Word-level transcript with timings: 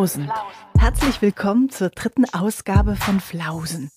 Flausen. 0.00 0.32
Herzlich 0.78 1.20
willkommen 1.20 1.68
zur 1.68 1.90
dritten 1.90 2.24
Ausgabe 2.32 2.96
von 2.96 3.20
Flausen, 3.20 3.90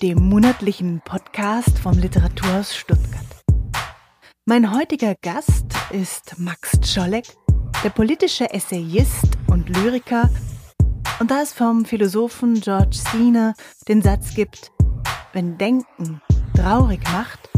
dem 0.00 0.28
monatlichen 0.28 1.02
Podcast 1.04 1.80
vom 1.80 1.98
Literaturhaus 1.98 2.76
Stuttgart. 2.76 3.26
Mein 4.44 4.72
heutiger 4.72 5.16
Gast 5.20 5.66
ist 5.90 6.38
Max 6.38 6.78
Czolek, 6.82 7.26
der 7.82 7.90
politische 7.90 8.54
Essayist 8.54 9.36
und 9.48 9.68
Lyriker. 9.68 10.30
Und 11.18 11.32
da 11.32 11.42
es 11.42 11.52
vom 11.52 11.86
Philosophen 11.86 12.60
George 12.60 12.98
Sina 13.10 13.54
den 13.88 14.00
Satz 14.00 14.34
gibt, 14.34 14.70
wenn 15.32 15.58
Denken 15.58 16.22
traurig 16.54 17.02
macht, 17.12 17.50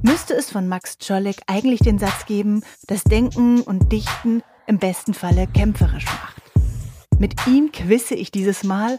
müsste 0.00 0.32
es 0.32 0.50
von 0.50 0.66
Max 0.66 0.96
Czolek 0.96 1.42
eigentlich 1.46 1.80
den 1.80 1.98
Satz 1.98 2.24
geben, 2.24 2.64
dass 2.86 3.04
Denken 3.04 3.60
und 3.60 3.92
Dichten 3.92 4.42
im 4.66 4.78
besten 4.78 5.12
Falle 5.12 5.46
kämpferisch 5.46 6.06
macht. 6.06 6.41
Mit 7.22 7.46
ihm 7.46 7.70
quisse 7.70 8.16
ich 8.16 8.32
dieses 8.32 8.64
Mal 8.64 8.98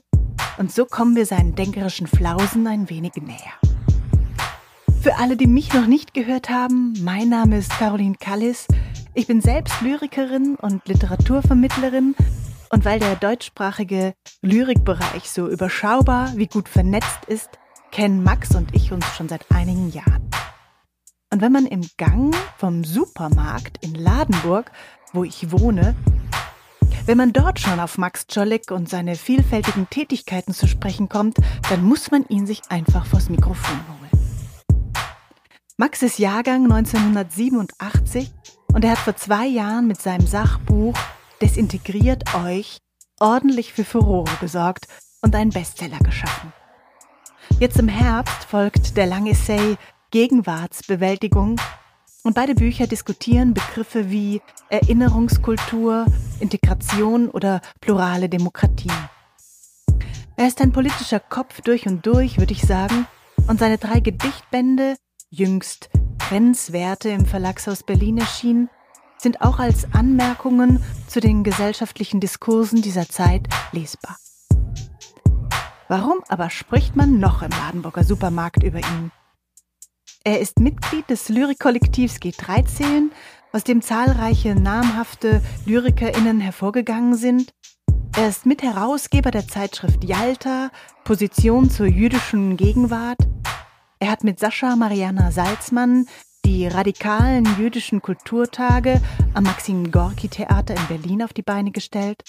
und 0.58 0.72
so 0.72 0.86
kommen 0.86 1.18
wir 1.18 1.26
seinen 1.26 1.56
denkerischen 1.56 2.08
Flausen 2.08 2.66
ein 2.68 2.90
wenig 2.90 3.12
näher. 3.18 3.52
Für 5.02 5.18
alle, 5.18 5.36
die 5.36 5.46
mich 5.46 5.74
noch 5.74 5.88
nicht 5.88 6.14
gehört 6.14 6.50
haben, 6.50 6.94
mein 7.02 7.28
Name 7.28 7.58
ist 7.58 7.72
Caroline 7.72 8.16
Kallis. 8.18 8.66
Ich 9.14 9.28
bin 9.28 9.42
selbst 9.42 9.82
Lyrikerin 9.82 10.56
und 10.56 10.88
Literaturvermittlerin 10.88 12.16
und 12.70 12.86
weil 12.86 12.98
der 12.98 13.18
deutschsprachige 13.18 14.14
Lyrikbereich 14.42 15.30
so 15.30 15.50
überschaubar 15.50 16.32
wie 16.38 16.48
gut 16.48 16.70
vernetzt 16.70 17.26
ist, 17.28 17.50
kennen 17.92 18.24
Max 18.24 18.56
und 18.56 18.74
ich 18.74 18.94
uns 18.94 19.06
schon 19.18 19.28
seit 19.28 19.52
einigen 19.52 19.92
Jahren. 19.92 20.30
Und 21.30 21.42
wenn 21.42 21.52
man 21.52 21.66
im 21.66 21.86
Gang 21.98 22.34
vom 22.56 22.86
Supermarkt 22.86 23.84
in 23.84 23.96
Ladenburg, 23.96 24.72
wo 25.12 25.26
ich 25.26 25.52
wohne, 25.52 25.94
wenn 27.06 27.18
man 27.18 27.34
dort 27.34 27.60
schon 27.60 27.80
auf 27.80 27.98
Max 27.98 28.28
Czolek 28.28 28.72
und 28.72 28.90
seine 28.90 29.16
vielfältigen 29.16 29.90
Tätigkeiten 29.90 30.54
zu 30.54 30.68
sprechen 30.68 31.10
kommt, 31.10 31.38
dann 31.70 31.84
muss 31.84 32.12
man 32.12 32.26
ihn 32.30 32.48
sich 32.48 32.62
einfach 32.70 33.06
vors 33.06 33.30
Mikrofon 33.30 33.80
holen. 33.88 34.04
Max 35.78 36.02
ist 36.02 36.20
Jahrgang 36.20 36.72
1987 36.72 38.32
und 38.74 38.86
er 38.86 38.92
hat 38.92 39.00
vor 39.00 39.16
zwei 39.16 39.46
Jahren 39.46 39.88
mit 39.88 40.02
seinem 40.02 40.28
Sachbuch 40.28 40.98
Desintegriert 41.42 42.36
euch 42.36 42.78
ordentlich 43.20 43.74
für 43.74 43.84
Furore 43.84 44.32
gesorgt 44.40 44.88
und 45.22 45.36
einen 45.36 45.50
Bestseller 45.50 46.00
geschaffen. 46.00 46.54
Jetzt 47.60 47.78
im 47.80 47.90
Herbst 47.90 48.46
folgt 48.46 48.96
der 48.96 49.08
lange 49.08 49.32
Essay 49.32 49.76
Gegenwartsbewältigung 50.12 51.60
und 52.24 52.34
beide 52.34 52.56
Bücher 52.56 52.88
diskutieren 52.88 53.54
Begriffe 53.54 54.10
wie 54.10 54.42
Erinnerungskultur, 54.70 56.06
Integration 56.40 57.30
oder 57.30 57.62
plurale 57.82 58.30
Demokratie. 58.30 58.92
Er 60.36 60.48
ist 60.48 60.62
ein 60.62 60.72
politischer 60.72 61.20
Kopf 61.20 61.62
durch 61.62 61.86
und 61.86 62.06
durch, 62.06 62.40
würde 62.40 62.54
ich 62.54 62.62
sagen, 62.62 63.06
und 63.48 63.60
seine 63.60 63.78
drei 63.78 64.00
Gedichtbände, 64.00 64.96
jüngst 65.30 65.90
Grenzwerte 66.30 67.10
im 67.10 67.26
Verlagshaus 67.26 67.84
Berlin 67.84 68.18
erschienen, 68.18 68.70
sind 69.18 69.42
auch 69.42 69.60
als 69.60 69.94
Anmerkungen 69.94 70.84
zu 71.08 71.20
den 71.20 71.44
gesellschaftlichen 71.44 72.20
Diskursen 72.20 72.82
dieser 72.82 73.08
Zeit 73.08 73.48
lesbar. 73.72 74.18
Warum 75.88 76.24
aber 76.30 76.50
spricht 76.50 76.96
man 76.96 77.20
noch 77.20 77.42
im 77.42 77.52
Ladenburger 77.52 78.04
Supermarkt 78.04 78.64
über 78.64 78.80
ihn? 78.80 79.12
Er 80.26 80.40
ist 80.40 80.58
Mitglied 80.60 81.10
des 81.10 81.28
Lyrikkollektivs 81.28 82.16
G13, 82.16 83.12
aus 83.52 83.66
dem 83.66 83.82
zahlreiche 83.82 84.56
namhafte 84.56 85.42
LyrikerInnen 85.66 86.40
hervorgegangen 86.40 87.16
sind. 87.16 87.54
Er 88.16 88.30
ist 88.30 88.46
Mitherausgeber 88.46 89.32
der 89.32 89.50
Zeitschrift 89.50 90.06
Yalta, 90.06 90.72
Position 91.04 91.70
zur 91.70 91.88
jüdischen 91.88 92.56
Gegenwart. 92.56 93.18
Er 94.00 94.12
hat 94.12 94.24
mit 94.24 94.40
Sascha 94.40 94.78
Mariana 94.78 95.32
Salzmann 95.32 96.06
die 96.46 96.68
radikalen 96.68 97.46
jüdischen 97.60 98.02
Kulturtage 98.02 99.02
am 99.34 99.44
Maxim 99.44 99.92
Gorki 99.92 100.30
Theater 100.30 100.74
in 100.74 100.88
Berlin 100.88 101.24
auf 101.24 101.34
die 101.34 101.42
Beine 101.42 101.72
gestellt. 101.72 102.24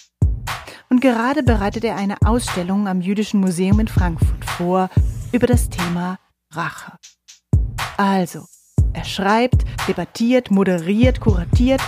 Und 0.90 1.00
gerade 1.00 1.44
bereitet 1.44 1.84
er 1.84 1.94
eine 1.94 2.16
Ausstellung 2.24 2.88
am 2.88 3.00
Jüdischen 3.00 3.38
Museum 3.38 3.78
in 3.78 3.88
Frankfurt 3.88 4.44
vor 4.44 4.90
über 5.30 5.46
das 5.46 5.70
Thema 5.70 6.18
Rache. 6.50 6.98
Also, 7.96 8.46
er 8.92 9.04
schreibt, 9.04 9.64
debattiert, 9.86 10.50
moderiert, 10.50 11.20
kuratiert 11.20 11.80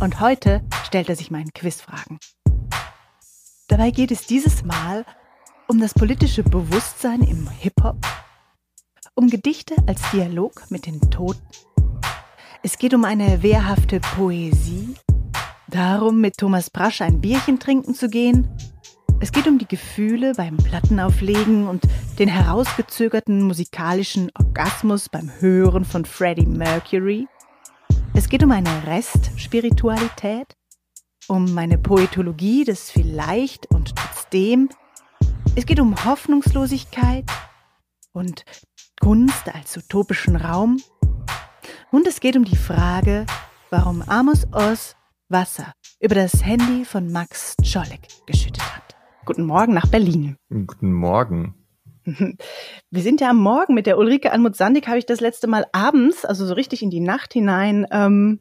und 0.00 0.20
heute 0.20 0.62
stellt 0.84 1.08
er 1.08 1.16
sich 1.16 1.30
meinen 1.30 1.52
Quizfragen. 1.54 2.18
Dabei 3.68 3.90
geht 3.90 4.10
es 4.10 4.26
dieses 4.26 4.64
Mal 4.64 5.06
um 5.66 5.80
das 5.80 5.94
politische 5.94 6.42
Bewusstsein 6.42 7.22
im 7.22 7.48
Hip-Hop, 7.48 7.96
um 9.14 9.30
Gedichte 9.30 9.74
als 9.86 10.02
Dialog 10.10 10.70
mit 10.70 10.84
den 10.84 11.00
Toten. 11.10 11.42
Es 12.62 12.76
geht 12.76 12.92
um 12.92 13.04
eine 13.04 13.42
wehrhafte 13.42 14.00
Poesie, 14.00 14.94
darum, 15.68 16.20
mit 16.20 16.36
Thomas 16.36 16.68
Brasch 16.68 17.00
ein 17.00 17.22
Bierchen 17.22 17.58
trinken 17.58 17.94
zu 17.94 18.10
gehen 18.10 18.46
es 19.20 19.32
geht 19.32 19.46
um 19.46 19.58
die 19.58 19.68
Gefühle 19.68 20.34
beim 20.34 20.56
Plattenauflegen 20.56 21.66
und 21.66 21.82
den 22.18 22.28
herausgezögerten 22.28 23.42
musikalischen 23.42 24.30
Orgasmus 24.38 25.08
beim 25.08 25.30
Hören 25.40 25.84
von 25.84 26.04
Freddie 26.04 26.46
Mercury. 26.46 27.26
Es 28.14 28.28
geht 28.28 28.42
um 28.42 28.52
eine 28.52 28.86
Restspiritualität, 28.86 30.54
um 31.28 31.54
meine 31.54 31.78
Poetologie 31.78 32.64
des 32.64 32.90
Vielleicht 32.90 33.66
und 33.70 33.94
trotzdem. 33.96 34.68
Es 35.54 35.66
geht 35.66 35.80
um 35.80 36.04
Hoffnungslosigkeit 36.04 37.24
und 38.12 38.44
Kunst 39.00 39.48
als 39.54 39.76
utopischen 39.76 40.36
Raum. 40.36 40.80
Und 41.90 42.06
es 42.06 42.20
geht 42.20 42.36
um 42.36 42.44
die 42.44 42.56
Frage, 42.56 43.26
warum 43.70 44.02
Amos 44.02 44.46
Oz 44.52 44.96
Wasser 45.28 45.72
über 46.00 46.14
das 46.14 46.44
Handy 46.44 46.84
von 46.84 47.10
Max 47.10 47.56
Czolek 47.62 48.08
geschüttet 48.26 48.62
hat. 48.62 48.85
Guten 49.26 49.44
Morgen 49.44 49.74
nach 49.74 49.88
Berlin. 49.88 50.36
Guten 50.50 50.92
Morgen. 50.92 51.56
Wir 52.06 53.02
sind 53.02 53.20
ja 53.20 53.30
am 53.30 53.38
Morgen 53.38 53.74
mit 53.74 53.86
der 53.86 53.98
Ulrike 53.98 54.30
Anmut-Sandig, 54.30 54.86
habe 54.86 54.98
ich 54.98 55.06
das 55.06 55.20
letzte 55.20 55.48
Mal 55.48 55.66
abends, 55.72 56.24
also 56.24 56.46
so 56.46 56.54
richtig 56.54 56.80
in 56.80 56.90
die 56.90 57.00
Nacht 57.00 57.32
hinein 57.32 57.88
ähm, 57.90 58.40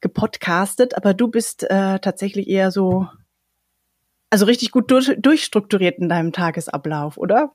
gepodcastet, 0.00 0.96
aber 0.96 1.14
du 1.14 1.26
bist 1.26 1.64
äh, 1.64 1.98
tatsächlich 1.98 2.46
eher 2.46 2.70
so, 2.70 3.08
also 4.30 4.46
richtig 4.46 4.70
gut 4.70 4.88
durch, 4.92 5.16
durchstrukturiert 5.18 5.98
in 5.98 6.08
deinem 6.08 6.30
Tagesablauf, 6.30 7.18
oder? 7.18 7.52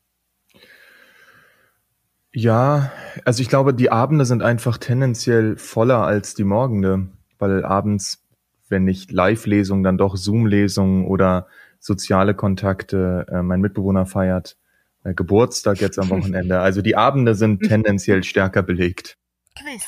Ja, 2.34 2.92
also 3.24 3.42
ich 3.42 3.48
glaube, 3.48 3.74
die 3.74 3.90
Abende 3.90 4.26
sind 4.26 4.44
einfach 4.44 4.78
tendenziell 4.78 5.56
voller 5.56 6.00
als 6.00 6.34
die 6.34 6.44
Morgende, 6.44 7.08
weil 7.40 7.64
abends, 7.64 8.22
wenn 8.68 8.84
nicht 8.84 9.14
Live-Lesungen, 9.14 9.86
dann 9.86 9.98
doch 9.98 10.18
Zoom-Lesungen 10.18 11.06
oder 11.06 11.48
soziale 11.84 12.34
Kontakte. 12.34 13.28
Äh, 13.30 13.42
mein 13.42 13.62
Mitbewohner 13.62 14.06
feiert 14.06 14.58
äh, 15.04 15.14
Geburtstag 15.14 15.82
jetzt 15.82 16.00
am 16.00 16.10
Wochenende. 16.10 16.60
Also 16.60 16.82
die 16.82 16.96
Abende 16.96 17.36
sind 17.36 17.62
tendenziell 17.62 18.24
stärker 18.24 18.64
belegt. 18.64 19.18
Quiz. 19.56 19.84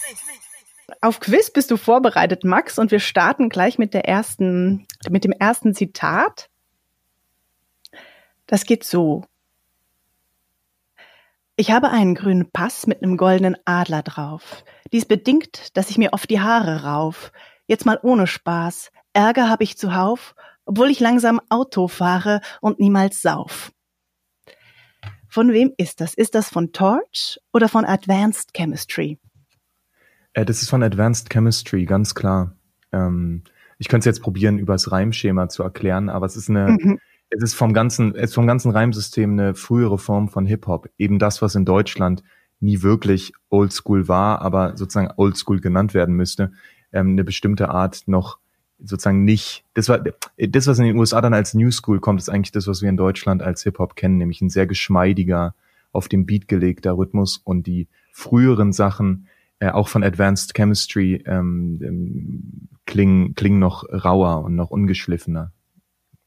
Auf 1.02 1.20
Quiz 1.20 1.50
bist 1.50 1.72
du 1.72 1.78
vorbereitet, 1.78 2.44
Max, 2.44 2.78
und 2.78 2.92
wir 2.92 3.00
starten 3.00 3.50
gleich 3.50 3.80
mit 3.80 3.94
der 3.94 4.08
ersten, 4.08 4.86
mit 5.10 5.24
dem 5.24 5.32
ersten 5.32 5.74
Zitat. 5.74 6.50
Das 8.46 8.66
geht 8.66 8.84
so. 8.84 9.26
Ich 11.56 11.72
habe 11.72 11.90
einen 11.90 12.14
grünen 12.14 12.52
Pass 12.52 12.86
mit 12.86 13.02
einem 13.02 13.18
goldenen 13.18 13.56
Adler 13.66 14.04
drauf. 14.04 14.64
Dies 14.92 15.06
bedingt, 15.06 15.76
dass 15.78 15.90
ich 15.90 15.98
mir 15.98 16.14
oft 16.14 16.30
die 16.30 16.42
Haare 16.42 16.84
rauf. 16.84 17.32
Jetzt 17.66 17.86
mal 17.86 17.98
ohne 18.04 18.28
Spaß. 18.28 18.92
Ärger 19.14 19.50
habe 19.50 19.64
ich 19.64 19.78
zuhauf 19.78 20.36
obwohl 20.66 20.90
ich 20.90 21.00
langsam 21.00 21.40
Auto 21.50 21.88
fahre 21.88 22.42
und 22.62 22.80
niemals 22.80 23.22
sauf. 23.22 23.72
Von 25.30 25.52
wem 25.52 25.74
ist 25.78 26.02
das? 26.02 26.14
Ist 26.14 26.36
das 26.36 26.50
von 26.50 26.72
Torch 26.72 27.40
oder 27.52 27.68
von 27.68 27.86
Advanced 27.86 28.54
Chemistry? 28.54 29.20
Äh, 30.34 30.46
das 30.46 30.62
ist 30.62 30.70
von 30.70 30.84
Advanced 30.84 31.30
Chemistry, 31.30 31.86
ganz 31.86 32.16
klar. 32.16 32.56
Ähm, 32.92 33.44
ich 33.78 33.90
könnte 33.90 34.10
es 34.10 34.16
jetzt 34.16 34.24
probieren, 34.24 34.58
übers 34.58 34.92
Reimschema 34.92 35.50
zu 35.50 35.64
erklären, 35.64 36.10
aber 36.10 36.26
es 36.26 36.38
ist 36.38 36.50
eine, 36.50 36.78
mhm. 36.80 37.00
es 37.30 37.44
ist 37.44 37.54
vom 37.54 37.74
ganzen, 37.74 38.16
es 38.16 38.30
ist 38.30 38.36
vom 38.36 38.48
ganzen 38.48 38.72
Reimsystem 38.72 39.32
eine 39.32 39.56
frühere 39.56 39.98
Form 39.98 40.30
von 40.30 40.46
Hip-Hop. 40.46 40.90
Eben 40.98 41.20
das, 41.20 41.42
was 41.42 41.56
in 41.56 41.66
Deutschland 41.66 42.24
nie 42.60 42.82
wirklich 42.82 43.34
Oldschool 43.50 44.08
war, 44.08 44.42
aber 44.42 44.78
sozusagen 44.78 45.12
Oldschool 45.18 45.60
genannt 45.60 45.94
werden 45.94 46.16
müsste, 46.16 46.54
ähm, 46.94 47.12
eine 47.12 47.24
bestimmte 47.24 47.70
Art 47.70 48.04
noch 48.08 48.40
sozusagen 48.80 49.24
nicht, 49.24 49.64
das 49.74 49.90
war, 49.90 50.04
das, 50.38 50.68
was 50.68 50.80
in 50.80 50.86
den 50.86 50.98
USA 50.98 51.22
dann 51.22 51.34
als 51.34 51.54
New 51.54 51.72
School 51.72 52.00
kommt, 52.00 52.20
ist 52.20 52.30
eigentlich 52.30 52.52
das, 52.52 52.68
was 52.68 52.82
wir 52.82 52.90
in 52.90 52.98
Deutschland 52.98 53.42
als 53.42 53.64
Hip-Hop 53.64 53.96
kennen, 53.96 54.18
nämlich 54.18 54.42
ein 54.42 54.50
sehr 54.50 54.68
geschmeidiger, 54.68 55.56
auf 55.92 56.10
dem 56.10 56.26
Beat 56.26 56.48
gelegter 56.48 56.98
Rhythmus 56.98 57.38
und 57.38 57.68
die 57.68 57.88
früheren 58.12 58.74
Sachen, 58.74 59.28
äh, 59.60 59.70
auch 59.70 59.88
von 59.88 60.04
Advanced 60.04 60.54
Chemistry, 60.54 61.24
ähm, 61.26 61.80
ähm, 61.82 62.68
klingen, 62.86 63.34
klingen 63.36 63.60
noch 63.60 63.86
rauer 63.90 64.44
und 64.44 64.56
noch 64.56 64.72
ungeschliffener. 64.72 65.52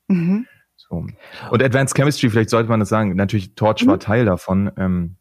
Mhm. 0.08 0.46
So. 0.76 1.06
Und 1.50 1.62
Advanced 1.62 1.94
Chemistry, 1.96 2.30
vielleicht 2.30 2.50
sollte 2.50 2.70
man 2.70 2.80
das 2.80 2.88
sagen, 2.88 3.14
natürlich 3.14 3.54
Torch 3.54 3.84
mhm. 3.84 3.90
war 3.90 4.00
Teil 4.00 4.24
davon. 4.24 4.70
Ähm, 4.78 5.16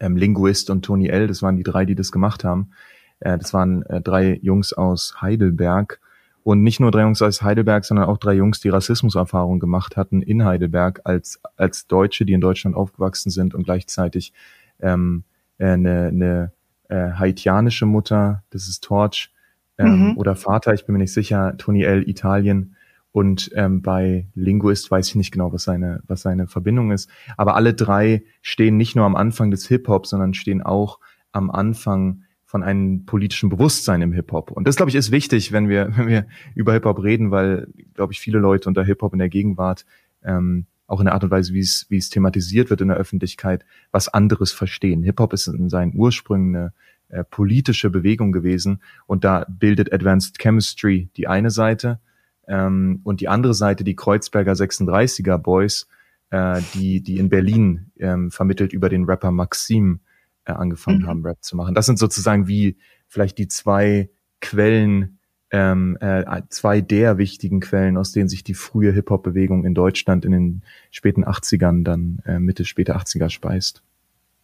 ähm, 0.00 0.16
Linguist 0.16 0.70
und 0.70 0.84
Tony 0.84 1.08
L., 1.08 1.26
das 1.26 1.42
waren 1.42 1.56
die 1.56 1.62
drei, 1.62 1.84
die 1.84 1.94
das 1.94 2.12
gemacht 2.12 2.44
haben. 2.44 2.72
Äh, 3.20 3.38
das 3.38 3.54
waren 3.54 3.82
äh, 3.86 4.00
drei 4.00 4.38
Jungs 4.42 4.72
aus 4.72 5.20
Heidelberg. 5.20 6.00
Und 6.44 6.62
nicht 6.62 6.80
nur 6.80 6.90
drei 6.90 7.02
Jungs 7.02 7.22
aus 7.22 7.42
Heidelberg, 7.42 7.84
sondern 7.84 8.06
auch 8.06 8.18
drei 8.18 8.34
Jungs, 8.34 8.60
die 8.60 8.68
Rassismuserfahrung 8.68 9.60
gemacht 9.60 9.96
hatten 9.96 10.22
in 10.22 10.44
Heidelberg 10.44 11.00
als, 11.04 11.40
als 11.56 11.86
Deutsche, 11.86 12.24
die 12.24 12.32
in 12.32 12.40
Deutschland 12.40 12.76
aufgewachsen 12.76 13.30
sind 13.30 13.54
und 13.54 13.62
gleichzeitig 13.62 14.32
ähm, 14.80 15.24
äh, 15.58 15.66
eine, 15.66 16.08
eine 16.08 16.52
äh, 16.88 17.12
haitianische 17.12 17.86
Mutter, 17.86 18.42
das 18.50 18.68
ist 18.68 18.82
Torch, 18.82 19.30
ähm, 19.78 20.10
mhm. 20.10 20.16
oder 20.16 20.34
Vater, 20.36 20.74
ich 20.74 20.84
bin 20.84 20.94
mir 20.94 20.98
nicht 20.98 21.12
sicher, 21.12 21.56
Tony 21.56 21.82
L. 21.84 22.08
Italien. 22.08 22.76
Und 23.12 23.50
ähm, 23.54 23.82
bei 23.82 24.26
Linguist 24.34 24.90
weiß 24.90 25.08
ich 25.08 25.14
nicht 25.16 25.32
genau, 25.32 25.52
was 25.52 25.64
seine, 25.64 26.02
was 26.06 26.22
seine 26.22 26.46
Verbindung 26.46 26.92
ist. 26.92 27.10
Aber 27.36 27.56
alle 27.56 27.74
drei 27.74 28.22
stehen 28.40 28.78
nicht 28.78 28.96
nur 28.96 29.04
am 29.04 29.16
Anfang 29.16 29.50
des 29.50 29.68
Hip-Hop, 29.68 30.06
sondern 30.06 30.32
stehen 30.32 30.62
auch 30.62 30.98
am 31.30 31.50
Anfang 31.50 32.22
von 32.52 32.62
einem 32.62 33.06
politischen 33.06 33.48
Bewusstsein 33.48 34.02
im 34.02 34.12
Hip-Hop. 34.12 34.50
Und 34.50 34.68
das, 34.68 34.76
glaube 34.76 34.90
ich, 34.90 34.94
ist 34.94 35.10
wichtig, 35.10 35.52
wenn 35.52 35.70
wir, 35.70 35.88
wenn 35.96 36.06
wir 36.06 36.26
über 36.54 36.74
Hip-Hop 36.74 37.02
reden, 37.02 37.30
weil, 37.30 37.68
glaube 37.94 38.12
ich, 38.12 38.20
viele 38.20 38.38
Leute 38.38 38.68
unter 38.68 38.84
Hip-Hop 38.84 39.14
in 39.14 39.18
der 39.20 39.30
Gegenwart 39.30 39.86
ähm, 40.22 40.66
auch 40.86 41.00
in 41.00 41.06
der 41.06 41.14
Art 41.14 41.24
und 41.24 41.30
Weise, 41.30 41.54
wie 41.54 41.60
es, 41.60 41.86
wie 41.88 41.96
es 41.96 42.10
thematisiert 42.10 42.68
wird 42.68 42.82
in 42.82 42.88
der 42.88 42.98
Öffentlichkeit, 42.98 43.64
was 43.90 44.08
anderes 44.08 44.52
verstehen. 44.52 45.02
Hip-Hop 45.02 45.32
ist 45.32 45.46
in 45.46 45.70
seinen 45.70 45.94
Ursprüngen 45.94 46.54
eine 46.54 46.72
äh, 47.08 47.24
politische 47.24 47.88
Bewegung 47.88 48.32
gewesen 48.32 48.82
und 49.06 49.24
da 49.24 49.46
bildet 49.48 49.90
Advanced 49.90 50.38
Chemistry 50.38 51.08
die 51.16 51.28
eine 51.28 51.50
Seite 51.50 52.00
ähm, 52.46 53.00
und 53.02 53.22
die 53.22 53.28
andere 53.28 53.54
Seite 53.54 53.82
die 53.82 53.96
Kreuzberger 53.96 54.52
36er 54.52 55.38
Boys, 55.38 55.88
äh, 56.28 56.60
die, 56.74 57.00
die 57.00 57.16
in 57.16 57.30
Berlin 57.30 57.92
ähm, 57.98 58.30
vermittelt 58.30 58.74
über 58.74 58.90
den 58.90 59.04
Rapper 59.04 59.30
Maxim 59.30 60.00
äh, 60.44 60.52
angefangen 60.52 61.02
mhm. 61.02 61.06
haben, 61.06 61.26
Rap 61.26 61.38
zu 61.42 61.56
machen. 61.56 61.74
Das 61.74 61.86
sind 61.86 61.98
sozusagen 61.98 62.48
wie 62.48 62.76
vielleicht 63.08 63.38
die 63.38 63.48
zwei 63.48 64.10
Quellen, 64.40 65.18
ähm, 65.50 65.96
äh, 66.00 66.42
zwei 66.48 66.80
der 66.80 67.18
wichtigen 67.18 67.60
Quellen, 67.60 67.96
aus 67.96 68.12
denen 68.12 68.28
sich 68.28 68.42
die 68.42 68.54
frühe 68.54 68.92
Hip-Hop-Bewegung 68.92 69.64
in 69.64 69.74
Deutschland 69.74 70.24
in 70.24 70.32
den 70.32 70.62
späten 70.90 71.24
80ern, 71.24 71.84
dann 71.84 72.22
äh, 72.24 72.38
Mitte, 72.38 72.64
späte 72.64 72.96
80er 72.96 73.28
speist. 73.28 73.82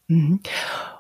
Mhm. 0.08 0.40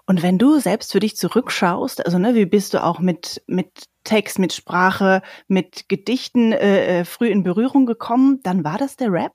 Und 0.06 0.22
wenn 0.22 0.38
du 0.38 0.58
selbst 0.58 0.92
für 0.92 1.00
dich 1.00 1.16
zurückschaust, 1.16 2.04
also 2.04 2.18
ne, 2.18 2.34
wie 2.34 2.46
bist 2.46 2.72
du 2.74 2.82
auch 2.82 2.98
mit, 3.00 3.42
mit 3.46 3.84
Text, 4.04 4.38
mit 4.38 4.54
Sprache, 4.54 5.22
mit 5.48 5.88
Gedichten 5.88 6.52
äh, 6.52 7.00
äh 7.00 7.04
früh 7.04 7.28
in 7.28 7.42
Berührung 7.42 7.84
gekommen, 7.84 8.40
dann 8.42 8.64
war 8.64 8.78
das 8.78 8.96
der 8.96 9.12
Rap? 9.12 9.32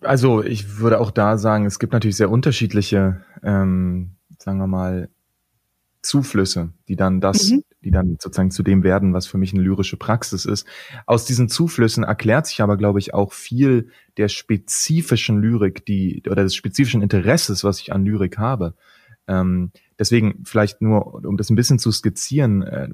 Also 0.00 0.42
ich 0.42 0.78
würde 0.78 1.00
auch 1.00 1.10
da 1.10 1.36
sagen, 1.36 1.66
es 1.66 1.78
gibt 1.78 1.92
natürlich 1.92 2.16
sehr 2.16 2.30
unterschiedliche, 2.30 3.22
ähm, 3.42 4.12
sagen 4.38 4.58
wir 4.58 4.66
mal, 4.66 5.08
Zuflüsse, 6.04 6.72
die 6.88 6.96
dann 6.96 7.20
das, 7.20 7.50
mhm. 7.50 7.62
die 7.82 7.90
dann 7.90 8.16
sozusagen 8.20 8.50
zu 8.50 8.62
dem 8.62 8.84
werden, 8.84 9.14
was 9.14 9.26
für 9.26 9.38
mich 9.38 9.54
eine 9.54 9.62
lyrische 9.62 9.96
Praxis 9.96 10.44
ist. 10.44 10.66
Aus 11.06 11.24
diesen 11.24 11.48
Zuflüssen 11.48 12.04
erklärt 12.04 12.46
sich 12.46 12.60
aber, 12.60 12.76
glaube 12.76 12.98
ich, 12.98 13.14
auch 13.14 13.32
viel 13.32 13.88
der 14.18 14.28
spezifischen 14.28 15.40
Lyrik, 15.40 15.84
die 15.86 16.22
oder 16.30 16.42
des 16.42 16.54
spezifischen 16.54 17.02
Interesses, 17.02 17.64
was 17.64 17.80
ich 17.80 17.92
an 17.92 18.04
Lyrik 18.04 18.38
habe. 18.38 18.74
Ähm, 19.26 19.72
deswegen 19.98 20.44
vielleicht 20.44 20.82
nur, 20.82 21.24
um 21.24 21.36
das 21.36 21.50
ein 21.50 21.56
bisschen 21.56 21.78
zu 21.78 21.90
skizzieren, 21.90 22.62
äh, 22.62 22.88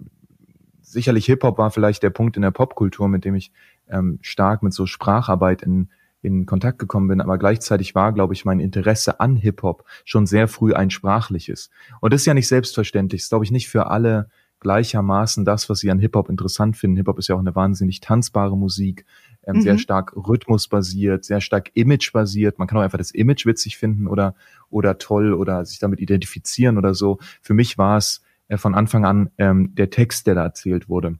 sicherlich 0.80 1.26
Hip 1.26 1.42
Hop 1.42 1.58
war 1.58 1.70
vielleicht 1.70 2.02
der 2.02 2.10
Punkt 2.10 2.36
in 2.36 2.42
der 2.42 2.52
Popkultur, 2.52 3.08
mit 3.08 3.24
dem 3.24 3.34
ich 3.34 3.52
ähm, 3.88 4.18
stark 4.22 4.62
mit 4.62 4.72
so 4.72 4.86
Spracharbeit 4.86 5.62
in 5.62 5.88
in 6.22 6.46
Kontakt 6.46 6.78
gekommen 6.78 7.08
bin, 7.08 7.20
aber 7.20 7.38
gleichzeitig 7.38 7.94
war, 7.94 8.12
glaube 8.12 8.34
ich, 8.34 8.44
mein 8.44 8.60
Interesse 8.60 9.20
an 9.20 9.36
Hip-Hop 9.36 9.84
schon 10.04 10.26
sehr 10.26 10.48
früh 10.48 10.74
ein 10.74 10.90
sprachliches. 10.90 11.70
Und 12.00 12.12
das 12.12 12.22
ist 12.22 12.26
ja 12.26 12.34
nicht 12.34 12.48
selbstverständlich. 12.48 13.20
Das 13.20 13.26
ist, 13.26 13.30
glaube 13.30 13.44
ich, 13.44 13.50
nicht 13.50 13.68
für 13.68 13.86
alle 13.86 14.28
gleichermaßen 14.60 15.44
das, 15.44 15.68
was 15.70 15.80
sie 15.80 15.90
an 15.90 15.98
Hip-Hop 15.98 16.28
interessant 16.28 16.76
finden. 16.76 16.98
Hip-Hop 16.98 17.18
ist 17.18 17.28
ja 17.28 17.34
auch 17.34 17.40
eine 17.40 17.54
wahnsinnig 17.54 18.00
tanzbare 18.00 18.56
Musik, 18.56 19.06
ähm, 19.46 19.56
mhm. 19.56 19.60
sehr 19.62 19.78
stark 19.78 20.14
rhythmusbasiert, 20.14 21.24
sehr 21.24 21.40
stark 21.40 21.70
imagebasiert. 21.74 22.58
Man 22.58 22.68
kann 22.68 22.78
auch 22.78 22.82
einfach 22.82 22.98
das 22.98 23.10
Image 23.10 23.46
witzig 23.46 23.78
finden 23.78 24.06
oder, 24.06 24.34
oder 24.68 24.98
toll 24.98 25.32
oder 25.32 25.64
sich 25.64 25.78
damit 25.78 26.00
identifizieren 26.00 26.76
oder 26.76 26.94
so. 26.94 27.18
Für 27.40 27.54
mich 27.54 27.78
war 27.78 27.96
es 27.96 28.22
äh, 28.48 28.58
von 28.58 28.74
Anfang 28.74 29.06
an 29.06 29.30
ähm, 29.38 29.74
der 29.74 29.88
Text, 29.88 30.26
der 30.26 30.34
da 30.34 30.44
erzählt 30.44 30.90
wurde. 30.90 31.18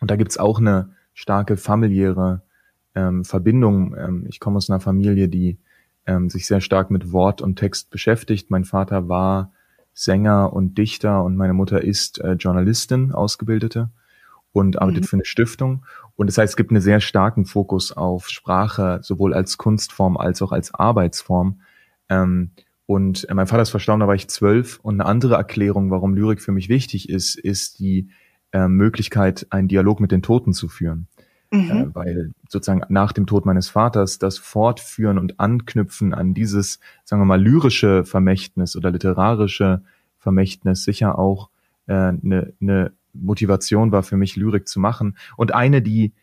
Und 0.00 0.10
da 0.10 0.16
gibt's 0.16 0.38
auch 0.38 0.58
eine 0.58 0.94
starke 1.12 1.58
familiäre 1.58 2.42
ähm, 2.94 3.24
Verbindung. 3.24 3.96
Ähm, 3.96 4.26
ich 4.28 4.40
komme 4.40 4.56
aus 4.56 4.70
einer 4.70 4.80
Familie, 4.80 5.28
die 5.28 5.58
ähm, 6.06 6.30
sich 6.30 6.46
sehr 6.46 6.60
stark 6.60 6.90
mit 6.90 7.12
Wort 7.12 7.42
und 7.42 7.56
Text 7.56 7.90
beschäftigt. 7.90 8.50
Mein 8.50 8.64
Vater 8.64 9.08
war 9.08 9.52
Sänger 9.94 10.52
und 10.52 10.78
Dichter 10.78 11.22
und 11.22 11.36
meine 11.36 11.52
Mutter 11.52 11.82
ist 11.82 12.20
äh, 12.20 12.32
Journalistin, 12.32 13.12
Ausgebildete 13.12 13.90
und 14.52 14.80
arbeitet 14.80 15.02
mhm. 15.02 15.06
für 15.06 15.16
eine 15.16 15.24
Stiftung. 15.24 15.84
Und 16.16 16.26
das 16.26 16.38
heißt, 16.38 16.52
es 16.52 16.56
gibt 16.56 16.70
einen 16.70 16.80
sehr 16.80 17.00
starken 17.00 17.44
Fokus 17.44 17.92
auf 17.92 18.28
Sprache, 18.28 19.00
sowohl 19.02 19.34
als 19.34 19.58
Kunstform 19.58 20.16
als 20.16 20.42
auch 20.42 20.52
als 20.52 20.74
Arbeitsform. 20.74 21.60
Ähm, 22.08 22.52
und 22.86 23.28
äh, 23.28 23.34
mein 23.34 23.46
Vater 23.46 23.62
ist 23.62 23.70
verstorben, 23.70 24.00
da 24.00 24.08
war 24.08 24.14
ich 24.14 24.28
zwölf. 24.28 24.80
Und 24.82 25.00
eine 25.00 25.08
andere 25.08 25.34
Erklärung, 25.34 25.90
warum 25.90 26.14
Lyrik 26.14 26.40
für 26.40 26.52
mich 26.52 26.68
wichtig 26.68 27.08
ist, 27.08 27.36
ist 27.36 27.78
die 27.78 28.10
äh, 28.52 28.68
Möglichkeit, 28.68 29.46
einen 29.50 29.68
Dialog 29.68 30.00
mit 30.00 30.12
den 30.12 30.22
Toten 30.22 30.52
zu 30.52 30.68
führen. 30.68 31.08
Mhm. 31.52 31.70
Äh, 31.70 31.94
weil 31.94 32.32
sozusagen 32.48 32.82
nach 32.88 33.12
dem 33.12 33.26
Tod 33.26 33.44
meines 33.44 33.68
Vaters 33.68 34.18
das 34.18 34.38
Fortführen 34.38 35.18
und 35.18 35.38
Anknüpfen 35.38 36.14
an 36.14 36.32
dieses, 36.34 36.80
sagen 37.04 37.20
wir 37.20 37.26
mal, 37.26 37.40
lyrische 37.40 38.04
Vermächtnis 38.04 38.74
oder 38.74 38.90
literarische 38.90 39.82
Vermächtnis 40.18 40.84
sicher 40.84 41.18
auch 41.18 41.50
eine 41.86 42.08
äh, 42.08 42.26
ne, 42.26 42.52
ne 42.58 42.92
Motivation 43.12 43.92
war 43.92 44.02
für 44.02 44.16
mich, 44.16 44.36
Lyrik 44.36 44.66
zu 44.66 44.80
machen. 44.80 45.16
Und 45.36 45.52
eine, 45.54 45.82
die 45.82 46.14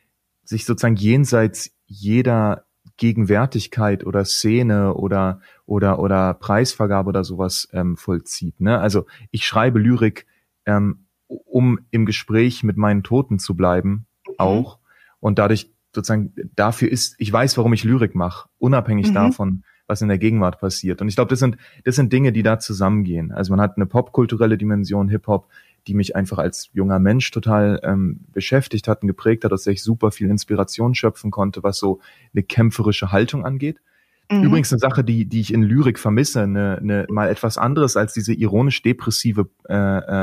sich 0.43 0.65
sozusagen 0.65 0.95
jenseits 0.95 1.71
jeder 1.85 2.65
Gegenwärtigkeit 2.97 4.05
oder 4.05 4.25
Szene 4.25 4.95
oder 4.95 5.41
oder 5.65 5.99
oder 5.99 6.33
Preisvergabe 6.33 7.09
oder 7.09 7.23
sowas 7.23 7.67
ähm, 7.71 7.95
vollzieht. 7.95 8.59
Ne? 8.59 8.79
Also 8.79 9.05
ich 9.31 9.45
schreibe 9.45 9.79
Lyrik, 9.79 10.25
ähm, 10.65 11.05
um 11.27 11.79
im 11.91 12.05
Gespräch 12.05 12.63
mit 12.63 12.77
meinen 12.77 13.03
Toten 13.03 13.37
zu 13.37 13.55
bleiben, 13.55 14.07
mhm. 14.27 14.33
auch 14.37 14.78
und 15.19 15.39
dadurch 15.39 15.71
sozusagen 15.93 16.33
dafür 16.55 16.91
ist, 16.91 17.15
ich 17.17 17.31
weiß, 17.31 17.57
warum 17.57 17.73
ich 17.73 17.83
Lyrik 17.83 18.15
mache, 18.15 18.49
unabhängig 18.59 19.09
mhm. 19.09 19.13
davon, 19.13 19.63
was 19.87 20.01
in 20.01 20.07
der 20.07 20.19
Gegenwart 20.19 20.59
passiert. 20.59 21.01
Und 21.01 21.07
ich 21.07 21.15
glaube, 21.15 21.29
das 21.29 21.39
sind, 21.39 21.57
das 21.83 21.95
sind 21.95 22.13
Dinge, 22.13 22.31
die 22.31 22.43
da 22.43 22.59
zusammengehen. 22.59 23.31
Also 23.31 23.51
man 23.51 23.59
hat 23.59 23.75
eine 23.75 23.87
popkulturelle 23.87 24.57
Dimension, 24.57 25.09
Hip-Hop, 25.09 25.47
die 25.87 25.95
mich 25.95 26.15
einfach 26.15 26.37
als 26.37 26.69
junger 26.73 26.99
Mensch 26.99 27.31
total 27.31 27.79
ähm, 27.83 28.19
beschäftigt 28.31 28.87
hat 28.87 29.01
und 29.01 29.07
geprägt 29.07 29.43
hat, 29.43 29.51
dass 29.51 29.65
ich 29.65 29.81
super 29.81 30.11
viel 30.11 30.29
Inspiration 30.29 30.93
schöpfen 30.93 31.31
konnte, 31.31 31.63
was 31.63 31.79
so 31.79 31.99
eine 32.33 32.43
kämpferische 32.43 33.11
Haltung 33.11 33.45
angeht. 33.45 33.79
Mhm. 34.31 34.43
Übrigens 34.43 34.71
eine 34.71 34.79
Sache, 34.79 35.03
die, 35.03 35.25
die 35.25 35.41
ich 35.41 35.51
in 35.51 35.63
Lyrik 35.63 35.97
vermisse, 35.97 36.41
eine, 36.43 36.77
eine, 36.77 37.07
mal 37.09 37.29
etwas 37.29 37.57
anderes 37.57 37.97
als 37.97 38.13
diese 38.13 38.33
ironisch-depressive, 38.33 39.49
äh, 39.67 39.75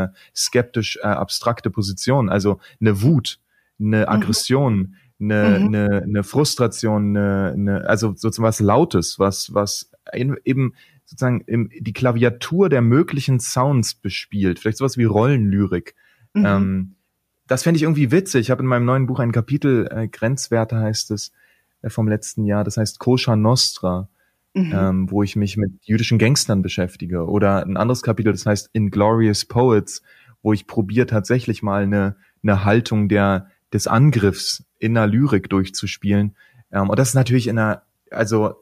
äh, 0.04 0.08
skeptisch 0.34 0.98
äh, 1.02 1.06
abstrakte 1.06 1.70
Position, 1.70 2.28
also 2.28 2.60
eine 2.80 3.02
Wut, 3.02 3.40
eine 3.78 4.02
mhm. 4.02 4.08
Aggression, 4.08 4.96
eine, 5.20 5.58
mhm. 5.58 5.66
eine, 5.66 6.02
eine 6.02 6.22
Frustration, 6.24 7.16
eine, 7.16 7.52
eine, 7.52 7.88
also 7.88 8.14
sozusagen 8.16 8.46
was 8.46 8.60
Lautes, 8.60 9.18
was, 9.18 9.52
was 9.54 9.90
eben 10.12 10.74
sozusagen 11.04 11.40
im, 11.42 11.70
die 11.78 11.92
Klaviatur 11.92 12.68
der 12.68 12.82
möglichen 12.82 13.40
Sounds 13.40 13.94
bespielt. 13.94 14.58
Vielleicht 14.58 14.78
sowas 14.78 14.98
wie 14.98 15.04
Rollenlyrik. 15.04 15.94
Mhm. 16.34 16.46
Ähm, 16.46 16.94
das 17.46 17.62
fände 17.62 17.76
ich 17.76 17.84
irgendwie 17.84 18.10
witzig. 18.10 18.42
Ich 18.42 18.50
habe 18.50 18.62
in 18.62 18.68
meinem 18.68 18.84
neuen 18.84 19.06
Buch 19.06 19.20
ein 19.20 19.32
Kapitel, 19.32 19.88
äh, 19.90 20.08
Grenzwerte 20.08 20.76
heißt 20.76 21.12
es, 21.12 21.32
äh, 21.82 21.90
vom 21.90 22.08
letzten 22.08 22.44
Jahr, 22.44 22.64
das 22.64 22.76
heißt 22.76 22.98
Kosha 22.98 23.36
Nostra, 23.36 24.08
mhm. 24.54 24.72
ähm, 24.74 25.10
wo 25.10 25.22
ich 25.22 25.36
mich 25.36 25.56
mit 25.56 25.72
jüdischen 25.82 26.18
Gangstern 26.18 26.62
beschäftige. 26.62 27.26
Oder 27.26 27.64
ein 27.64 27.76
anderes 27.76 28.02
Kapitel, 28.02 28.32
das 28.32 28.46
heißt 28.46 28.70
Inglorious 28.72 29.44
Poets, 29.44 30.02
wo 30.42 30.52
ich 30.52 30.66
probiere 30.66 31.06
tatsächlich 31.06 31.62
mal 31.62 31.84
eine, 31.84 32.16
eine 32.42 32.64
Haltung 32.64 33.08
der 33.08 33.48
des 33.76 33.86
Angriffs 33.86 34.64
in 34.78 34.94
der 34.94 35.06
Lyrik 35.06 35.48
durchzuspielen. 35.48 36.34
Ähm, 36.72 36.88
und 36.90 36.98
das 36.98 37.10
ist 37.10 37.14
natürlich 37.14 37.46
in 37.46 37.58
einer, 37.58 37.82
also 38.10 38.54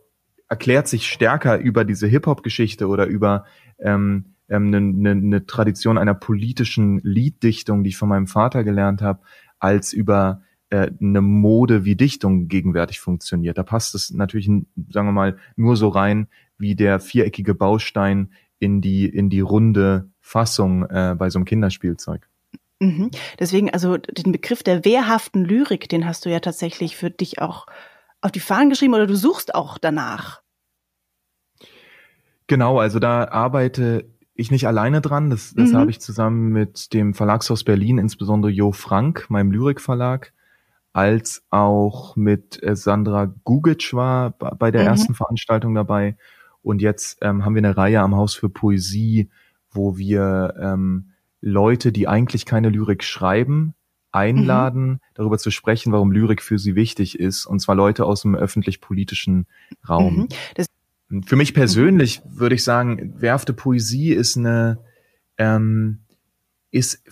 erklärt 0.48 0.88
sich 0.88 1.08
stärker 1.08 1.58
über 1.58 1.84
diese 1.84 2.06
Hip-Hop-Geschichte 2.06 2.88
oder 2.88 3.06
über 3.06 3.44
ähm, 3.78 4.34
ähm, 4.48 4.66
eine, 4.66 4.76
eine, 4.76 5.10
eine 5.10 5.46
Tradition 5.46 5.98
einer 5.98 6.14
politischen 6.14 6.98
Lieddichtung, 7.02 7.84
die 7.84 7.90
ich 7.90 7.96
von 7.96 8.08
meinem 8.08 8.26
Vater 8.26 8.64
gelernt 8.64 9.02
habe, 9.02 9.20
als 9.58 9.92
über 9.92 10.42
äh, 10.70 10.90
eine 11.00 11.20
Mode, 11.20 11.84
wie 11.84 11.96
Dichtung 11.96 12.48
gegenwärtig 12.48 13.00
funktioniert. 13.00 13.56
Da 13.56 13.62
passt 13.62 13.94
es 13.94 14.10
natürlich, 14.10 14.46
sagen 14.46 15.08
wir 15.08 15.12
mal, 15.12 15.38
nur 15.56 15.76
so 15.76 15.88
rein, 15.88 16.28
wie 16.58 16.74
der 16.74 17.00
viereckige 17.00 17.54
Baustein 17.54 18.32
in 18.58 18.80
die 18.80 19.06
in 19.06 19.30
die 19.30 19.40
runde 19.40 20.10
Fassung 20.20 20.84
äh, 20.84 21.14
bei 21.18 21.30
so 21.30 21.38
einem 21.38 21.46
Kinderspielzeug. 21.46 22.28
Mhm. 22.80 23.10
Deswegen, 23.38 23.70
also 23.70 23.96
den 23.96 24.32
Begriff 24.32 24.62
der 24.62 24.84
wehrhaften 24.84 25.44
Lyrik, 25.44 25.88
den 25.88 26.06
hast 26.06 26.24
du 26.24 26.30
ja 26.30 26.40
tatsächlich 26.40 26.96
für 26.96 27.10
dich 27.10 27.40
auch 27.40 27.66
auf 28.20 28.32
die 28.32 28.40
Fahnen 28.40 28.70
geschrieben 28.70 28.94
oder 28.94 29.06
du 29.06 29.16
suchst 29.16 29.54
auch 29.54 29.78
danach. 29.78 30.42
Genau, 32.46 32.78
also 32.78 32.98
da 32.98 33.28
arbeite 33.28 34.10
ich 34.34 34.50
nicht 34.50 34.66
alleine 34.66 35.00
dran. 35.00 35.30
Das, 35.30 35.54
das 35.54 35.70
mhm. 35.70 35.76
habe 35.76 35.90
ich 35.90 36.00
zusammen 36.00 36.50
mit 36.50 36.92
dem 36.92 37.14
Verlagshaus 37.14 37.64
Berlin, 37.64 37.98
insbesondere 37.98 38.50
Jo 38.50 38.72
Frank, 38.72 39.26
meinem 39.28 39.52
Lyrikverlag, 39.52 40.32
als 40.92 41.44
auch 41.50 42.16
mit 42.16 42.62
äh, 42.62 42.76
Sandra 42.76 43.32
Gugic 43.44 43.94
war 43.94 44.30
bei 44.30 44.70
der 44.70 44.82
mhm. 44.82 44.88
ersten 44.88 45.14
Veranstaltung 45.14 45.74
dabei. 45.74 46.16
Und 46.62 46.82
jetzt 46.82 47.18
ähm, 47.20 47.44
haben 47.44 47.54
wir 47.54 47.60
eine 47.60 47.76
Reihe 47.76 48.00
am 48.00 48.16
Haus 48.16 48.34
für 48.34 48.48
Poesie, 48.48 49.30
wo 49.70 49.96
wir 49.96 50.54
ähm, 50.58 51.10
Leute, 51.44 51.92
die 51.92 52.08
eigentlich 52.08 52.46
keine 52.46 52.70
Lyrik 52.70 53.04
schreiben, 53.04 53.74
einladen, 54.12 54.86
mhm. 54.86 55.00
darüber 55.12 55.38
zu 55.38 55.50
sprechen, 55.50 55.92
warum 55.92 56.10
Lyrik 56.10 56.42
für 56.42 56.58
sie 56.58 56.74
wichtig 56.74 57.18
ist. 57.18 57.44
Und 57.44 57.60
zwar 57.60 57.74
Leute 57.74 58.06
aus 58.06 58.22
dem 58.22 58.34
öffentlich-politischen 58.34 59.46
Raum. 59.86 60.28
Mhm. 61.10 61.22
Für 61.26 61.36
mich 61.36 61.52
persönlich 61.52 62.22
würde 62.24 62.54
ich 62.54 62.64
sagen, 62.64 63.14
werfte 63.20 63.52
Poesie 63.52 64.12
ist 64.12 64.38
eine, 64.38 64.78
ähm, 65.36 65.98
ist 66.70 67.02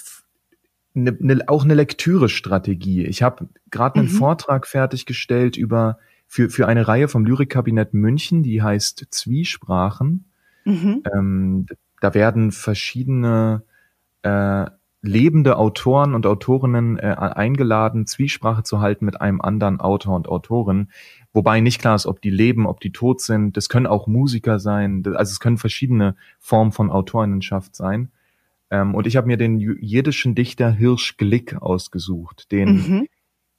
eine, 0.95 1.17
eine, 1.21 1.49
auch 1.49 1.65
eine 1.65 1.75
Lektüre-Strategie. 1.75 3.05
Ich 3.05 3.23
habe 3.23 3.49
gerade 3.71 4.01
einen 4.01 4.09
mhm. 4.09 4.17
Vortrag 4.17 4.67
fertiggestellt 4.67 5.59
über 5.59 5.99
für, 6.27 6.49
für 6.49 6.67
eine 6.67 6.89
Reihe 6.89 7.09
vom 7.09 7.27
Lyrikkabinett 7.27 7.93
München, 7.93 8.43
die 8.43 8.63
heißt 8.63 9.09
Zwiesprachen. 9.11 10.25
Mhm. 10.65 11.03
Ähm, 11.15 11.67
da 12.01 12.15
werden 12.15 12.51
verschiedene 12.51 13.63
äh, 14.23 14.67
lebende 15.03 15.59
Autoren 15.59 16.15
und 16.15 16.27
Autorinnen 16.27 16.99
äh, 16.99 17.15
eingeladen, 17.19 18.07
Zwiesprache 18.07 18.63
zu 18.63 18.81
halten 18.81 19.05
mit 19.05 19.21
einem 19.21 19.41
anderen 19.41 19.81
Autor 19.81 20.15
und 20.15 20.29
Autorin. 20.29 20.89
Wobei 21.33 21.61
nicht 21.61 21.81
klar 21.81 21.97
ist, 21.97 22.07
ob 22.07 22.21
die 22.21 22.31
leben, 22.31 22.67
ob 22.67 22.81
die 22.81 22.93
tot 22.93 23.21
sind. 23.21 23.57
Das 23.57 23.69
können 23.69 23.87
auch 23.87 24.07
Musiker 24.07 24.61
sein. 24.61 25.03
Also 25.07 25.33
es 25.33 25.41
können 25.41 25.59
verschiedene 25.59 26.15
Formen 26.39 26.73
von 26.73 26.91
Autorinnenschaft 26.91 27.75
sein. 27.75 28.13
Ähm, 28.71 28.95
und 28.95 29.07
ich 29.07 29.17
habe 29.17 29.27
mir 29.27 29.37
den 29.37 29.59
jiddischen 29.59 30.35
Dichter 30.35 30.71
Hirsch 30.71 31.17
Glick 31.17 31.61
ausgesucht, 31.61 32.53
den 32.53 32.69
mhm 32.69 33.09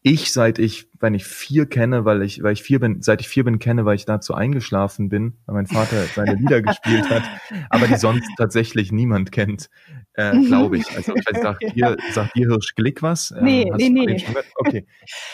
ich, 0.06 0.34
seit 0.34 0.60
ich, 0.60 0.90
wenn 1.00 1.14
ich 1.14 1.24
vier 1.24 1.66
kenne, 1.66 2.04
weil 2.04 2.24
ich, 2.24 2.44
weil 2.44 2.52
ich 2.52 2.62
vier 2.62 2.82
bin, 2.82 3.02
seit 3.02 3.22
ich 3.22 3.30
vier 3.30 3.46
bin, 3.46 3.58
kenne, 3.58 3.86
weil 3.86 3.96
ich 3.96 4.06
dazu 4.06 4.34
eingeschlafen 4.34 5.08
bin, 5.08 5.38
weil 5.46 5.56
mein 5.56 5.66
Vater 5.66 6.04
seine 6.14 6.36
Lieder 6.36 6.62
gespielt 6.62 7.10
hat, 7.10 7.24
aber 7.70 7.88
die 7.88 7.96
sonst 7.96 8.30
tatsächlich 8.38 8.92
niemand 8.92 9.32
kennt, 9.32 9.70
äh, 10.16 10.38
glaube 10.38 10.78
ich. 10.78 10.94
Also 10.94 11.16
ich 11.16 11.26
weiß, 11.26 11.42
sagt 11.42 11.64
dir, 11.74 11.96
sagt 12.12 12.36
dir 12.36 12.50
Hirsch 12.50 12.76
Glick 12.76 13.02
was? 13.02 13.32
Ähm, 13.32 13.46
nee, 13.46 13.72
nee, 13.78 13.90
nee. 13.90 14.26
Okay. 14.56 14.86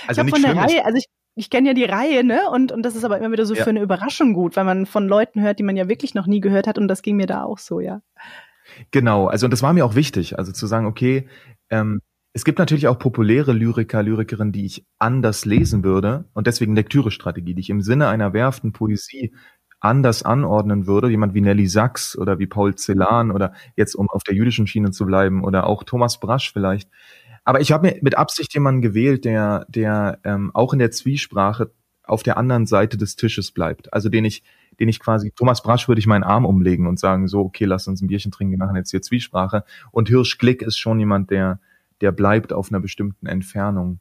Also 0.08 0.22
ich 0.22 0.26
nicht 0.26 0.36
von 0.36 0.44
der 0.44 0.56
Reihe, 0.56 0.86
also 0.86 0.98
ich, 1.00 1.08
ich 1.34 1.50
kenne 1.50 1.70
ja 1.70 1.74
die 1.74 1.86
Reihe, 1.86 2.24
ne? 2.24 2.42
Und, 2.52 2.72
und 2.72 2.84
das 2.84 2.96
ist 2.96 3.04
aber 3.04 3.18
immer 3.18 3.32
wieder 3.32 3.48
so 3.48 3.56
ja. 3.56 3.64
für 3.64 3.72
eine 3.72 3.82
Überraschung 3.82 4.34
gut, 4.34 4.56
weil 4.56 4.66
man 4.66 4.86
von 4.86 5.08
Leuten 5.08 5.42
hört, 5.42 5.58
die 5.58 5.64
man 5.64 5.78
ja 5.78 5.90
wirklich 5.90 6.14
noch 6.14 6.28
nie 6.28 6.42
gehört 6.42 6.68
hat 6.68 6.78
und 6.78 6.88
das 6.88 7.02
ging 7.02 7.16
mir 7.16 7.28
da 7.28 7.44
auch 7.44 7.58
so, 7.58 7.80
ja. 7.80 8.04
Genau, 8.92 9.26
also 9.26 9.48
und 9.48 9.52
das 9.52 9.64
war 9.64 9.74
mir 9.74 9.84
auch 9.84 9.96
wichtig, 9.96 10.38
also 10.38 10.52
zu 10.52 10.68
sagen, 10.68 10.86
okay, 10.86 11.28
ähm, 11.72 12.02
es 12.34 12.46
gibt 12.46 12.60
natürlich 12.60 12.88
auch 12.88 13.00
populäre 13.00 13.54
Lyriker, 13.54 14.04
Lyrikerinnen, 14.04 14.52
die 14.52 14.66
ich 14.66 14.86
anders 15.00 15.46
lesen 15.46 15.84
würde 15.84 16.26
und 16.34 16.48
deswegen 16.48 16.76
Lektürestrategie, 16.76 17.56
die 17.56 17.62
ich 17.62 17.70
im 17.70 17.82
Sinne 17.82 18.08
einer 18.08 18.34
werften 18.34 18.72
Poesie 18.72 19.34
anders 19.80 20.24
anordnen 20.24 20.88
würde, 20.88 21.10
jemand 21.10 21.34
wie 21.34 21.42
Nelly 21.42 21.68
Sachs 21.68 22.18
oder 22.18 22.38
wie 22.38 22.48
Paul 22.48 22.76
Celan 22.76 23.32
oder 23.32 23.54
jetzt 23.76 23.96
um 23.96 24.10
auf 24.10 24.24
der 24.24 24.36
jüdischen 24.36 24.68
Schiene 24.68 24.92
zu 24.92 25.06
bleiben 25.06 25.44
oder 25.44 25.66
auch 25.66 25.84
Thomas 25.84 26.20
Brasch 26.20 26.52
vielleicht. 26.52 26.90
Aber 27.46 27.62
ich 27.62 27.72
habe 27.72 27.88
mir 27.88 28.00
mit 28.02 28.18
Absicht 28.18 28.54
jemanden 28.54 28.82
gewählt, 28.82 29.26
der, 29.26 29.66
der 29.70 30.20
ähm, 30.24 30.52
auch 30.54 30.74
in 30.74 30.80
der 30.80 30.92
Zwiesprache 30.92 31.72
auf 32.04 32.24
der 32.24 32.38
anderen 32.38 32.66
Seite 32.66 32.98
des 32.98 33.16
Tisches 33.16 33.52
bleibt. 33.52 33.94
Also 33.94 34.10
den 34.10 34.26
ich, 34.26 34.44
den 34.80 34.90
ich 34.90 35.00
quasi, 35.00 35.32
Thomas 35.32 35.64
Brasch 35.64 35.88
würde 35.88 36.00
ich 36.00 36.08
meinen 36.08 36.24
Arm 36.24 36.46
umlegen 36.46 36.86
und 36.86 37.00
sagen, 37.00 37.28
so, 37.28 37.42
okay, 37.42 37.66
lass 37.66 37.88
uns 37.88 38.02
ein 38.02 38.08
Bierchen 38.08 38.32
trinken, 38.32 38.52
wir 38.52 38.58
machen 38.58 38.76
jetzt 38.76 38.92
hier 38.92 39.02
Zwiesprache. 39.02 39.64
Und 39.92 40.10
Hirsch 40.10 40.38
Glick 40.38 40.62
ist 40.62 40.78
schon 40.78 41.00
jemand, 41.00 41.32
der, 41.32 41.60
der 42.02 42.12
bleibt 42.12 42.54
auf 42.54 42.72
einer 42.72 42.80
bestimmten 42.80 43.26
Entfernung. 43.26 44.00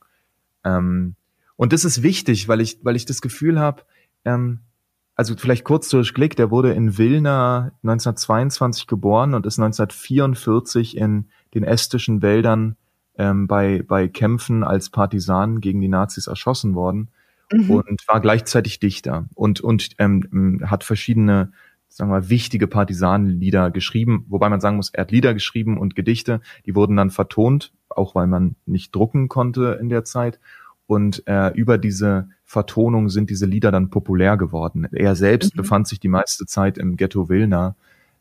Ähm, 0.64 1.14
und 1.56 1.72
das 1.72 1.84
ist 1.84 2.02
wichtig, 2.02 2.48
weil 2.48 2.60
ich, 2.60 2.78
weil 2.82 2.96
ich 2.96 3.04
das 3.04 3.20
Gefühl 3.20 3.58
habe, 3.58 3.82
ähm, 4.24 4.60
also 5.14 5.34
vielleicht 5.36 5.64
kurz 5.64 5.88
durch 5.88 6.14
Glick, 6.14 6.36
der 6.36 6.52
wurde 6.52 6.72
in 6.72 6.96
Wilna 6.96 7.72
1922 7.82 8.86
geboren 8.86 9.34
und 9.34 9.46
ist 9.46 9.58
1944 9.58 10.96
in 10.96 11.26
den 11.54 11.64
estischen 11.64 12.22
Wäldern 12.22 12.76
ähm, 13.16 13.48
bei, 13.48 13.82
bei 13.82 14.06
Kämpfen 14.06 14.62
als 14.62 14.90
Partisan 14.90 15.60
gegen 15.60 15.80
die 15.80 15.88
Nazis 15.88 16.28
erschossen 16.28 16.76
worden 16.76 17.08
mhm. 17.52 17.70
und 17.70 18.06
war 18.06 18.20
gleichzeitig 18.20 18.78
Dichter 18.78 19.28
und, 19.34 19.60
und 19.60 19.90
ähm, 19.98 20.62
hat 20.64 20.84
verschiedene 20.84 21.52
sagen 21.88 22.10
wir 22.10 22.28
wichtige 22.28 22.68
Partisanenlieder 22.68 23.70
geschrieben, 23.70 24.24
wobei 24.28 24.48
man 24.48 24.60
sagen 24.60 24.76
muss, 24.76 24.90
er 24.90 25.00
hat 25.00 25.10
Lieder 25.10 25.34
geschrieben 25.34 25.78
und 25.78 25.96
Gedichte, 25.96 26.40
die 26.66 26.74
wurden 26.74 26.96
dann 26.96 27.10
vertont, 27.10 27.72
auch 27.98 28.14
weil 28.14 28.26
man 28.26 28.56
nicht 28.64 28.94
drucken 28.94 29.28
konnte 29.28 29.78
in 29.80 29.88
der 29.88 30.04
Zeit. 30.04 30.40
Und 30.86 31.22
äh, 31.26 31.52
über 31.52 31.76
diese 31.76 32.30
Vertonung 32.44 33.10
sind 33.10 33.28
diese 33.28 33.44
Lieder 33.44 33.70
dann 33.70 33.90
populär 33.90 34.38
geworden. 34.38 34.88
Er 34.92 35.14
selbst 35.16 35.54
mhm. 35.54 35.58
befand 35.58 35.86
sich 35.86 36.00
die 36.00 36.08
meiste 36.08 36.46
Zeit 36.46 36.78
im 36.78 36.96
Ghetto 36.96 37.28
Wilna 37.28 37.76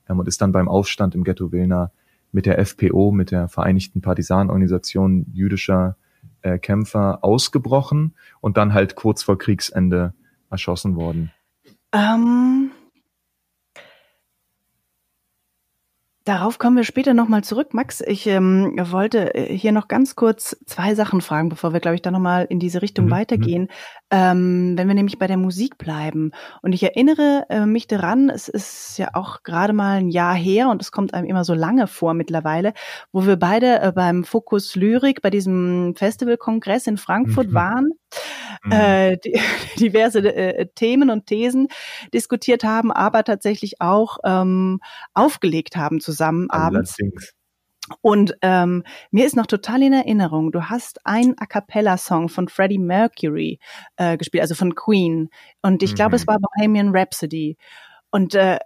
ähm, 0.10 0.20
und 0.20 0.28
ist 0.28 0.42
dann 0.42 0.52
beim 0.52 0.68
Aufstand 0.68 1.16
im 1.16 1.24
Ghetto 1.24 1.54
Wilna 1.54 1.92
mit 2.34 2.46
der 2.46 2.64
FPO, 2.66 3.12
mit 3.12 3.32
der 3.32 3.48
Vereinigten 3.48 4.02
Partisanenorganisation 4.02 5.28
jüdischer 5.32 5.96
äh, 6.42 6.60
Kämpfer 6.60 7.24
ausgebrochen 7.24 8.16
und 8.42 8.58
dann 8.58 8.74
halt 8.74 8.96
kurz 8.96 9.24
vor 9.24 9.38
Kriegsende 9.38 10.14
erschossen 10.50 10.96
worden. 10.96 11.32
Ähm, 11.94 12.57
Darauf 16.28 16.60
kommen 16.60 16.76
wir 16.76 16.84
später 16.84 17.14
nochmal 17.14 17.46
zurück. 17.46 17.74
Max, 17.74 18.02
ich 18.02 18.28
ähm, 18.28 18.74
wollte 18.78 19.34
äh, 19.34 19.58
hier 19.58 19.72
noch 19.72 19.88
ganz 19.88 20.18
kurz 20.18 20.58
zwei 20.66 20.94
Sachen 20.94 21.22
fragen, 21.22 21.48
bevor 21.48 21.72
wir, 21.72 21.80
glaube 21.80 21.96
ich, 21.96 22.02
dann 22.02 22.12
nochmal 22.12 22.46
in 22.50 22.60
diese 22.60 22.82
Richtung 22.82 23.06
mhm. 23.06 23.12
weitergehen. 23.12 23.70
Ähm, 24.12 24.74
wenn 24.78 24.90
wir 24.90 24.94
nämlich 24.94 25.20
bei 25.20 25.28
der 25.28 25.38
Musik 25.38 25.78
bleiben. 25.78 26.32
Und 26.62 26.74
ich 26.74 26.84
erinnere 26.84 27.46
äh, 27.48 27.66
mich 27.66 27.88
daran, 27.88 28.30
es 28.30 28.50
ist 28.50 28.98
ja 28.98 29.12
auch 29.14 29.44
gerade 29.44 29.72
mal 29.72 30.00
ein 30.00 30.10
Jahr 30.10 30.36
her 30.36 30.68
und 30.68 30.82
es 30.82 30.92
kommt 30.92 31.14
einem 31.14 31.28
immer 31.28 31.46
so 31.46 31.54
lange 31.54 31.88
vor 31.88 32.14
mittlerweile, 32.14 32.74
wo 33.14 33.26
wir 33.26 33.38
beide 33.38 33.80
äh, 33.80 33.94
beim 33.94 34.26
Fokus 34.26 34.76
Lyrik, 34.76 35.22
bei 35.22 35.30
diesem 35.30 35.96
Festivalkongress 35.96 36.88
in 36.88 36.98
Frankfurt 36.98 37.52
mhm. 37.52 37.54
waren 37.54 37.92
mhm. 38.64 38.72
äh, 38.72 39.18
die, 39.18 39.40
diverse 39.80 40.20
äh, 40.20 40.68
Themen 40.76 41.10
und 41.10 41.26
Thesen 41.26 41.68
diskutiert 42.14 42.64
haben, 42.64 42.92
aber 42.92 43.24
tatsächlich 43.24 43.82
auch 43.82 44.18
ähm, 44.24 44.80
aufgelegt 45.14 45.76
haben 45.76 46.00
zusammen 46.00 46.50
abends. 46.50 46.98
Und 48.02 48.34
ähm, 48.42 48.84
mir 49.12 49.26
ist 49.26 49.36
noch 49.36 49.46
total 49.46 49.82
in 49.82 49.94
Erinnerung, 49.94 50.52
du 50.52 50.70
hast 50.70 51.06
einen 51.06 51.36
A 51.38 51.46
cappella-Song 51.46 52.30
von 52.30 52.50
Freddie 52.50 52.80
Mercury 52.80 53.60
äh, 53.96 54.18
gespielt, 54.18 54.42
also 54.42 54.56
von 54.56 54.76
Queen. 54.76 55.30
Und 55.62 55.84
ich 55.84 55.92
mhm. 55.92 55.96
glaube, 55.96 56.16
es 56.18 56.24
mhm. 56.24 56.32
war 56.32 56.40
Bohemian 56.40 56.94
Rhapsody. 56.94 57.58
Und 58.10 58.36
äh, 58.36 58.60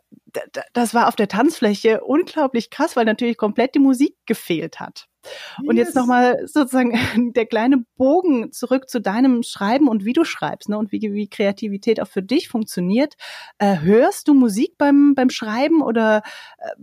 das 0.73 0.93
war 0.93 1.07
auf 1.07 1.15
der 1.15 1.27
Tanzfläche 1.27 2.01
unglaublich 2.01 2.69
krass, 2.69 2.95
weil 2.95 3.05
natürlich 3.05 3.37
komplett 3.37 3.75
die 3.75 3.79
Musik 3.79 4.15
gefehlt 4.25 4.79
hat. 4.79 5.07
Yes. 5.23 5.67
Und 5.67 5.77
jetzt 5.77 5.95
nochmal 5.95 6.47
sozusagen 6.47 6.93
der 7.33 7.45
kleine 7.45 7.83
Bogen 7.97 8.51
zurück 8.51 8.89
zu 8.89 8.99
deinem 8.99 9.43
Schreiben 9.43 9.87
und 9.87 10.05
wie 10.05 10.13
du 10.13 10.23
schreibst 10.23 10.69
ne, 10.69 10.77
und 10.77 10.91
wie, 10.91 11.01
wie 11.01 11.27
Kreativität 11.27 12.01
auch 12.01 12.07
für 12.07 12.23
dich 12.23 12.49
funktioniert. 12.49 13.15
Äh, 13.57 13.79
hörst 13.79 14.27
du 14.27 14.33
Musik 14.33 14.77
beim, 14.77 15.13
beim 15.15 15.29
Schreiben 15.29 15.81
oder 15.81 16.23
äh, 16.57 16.81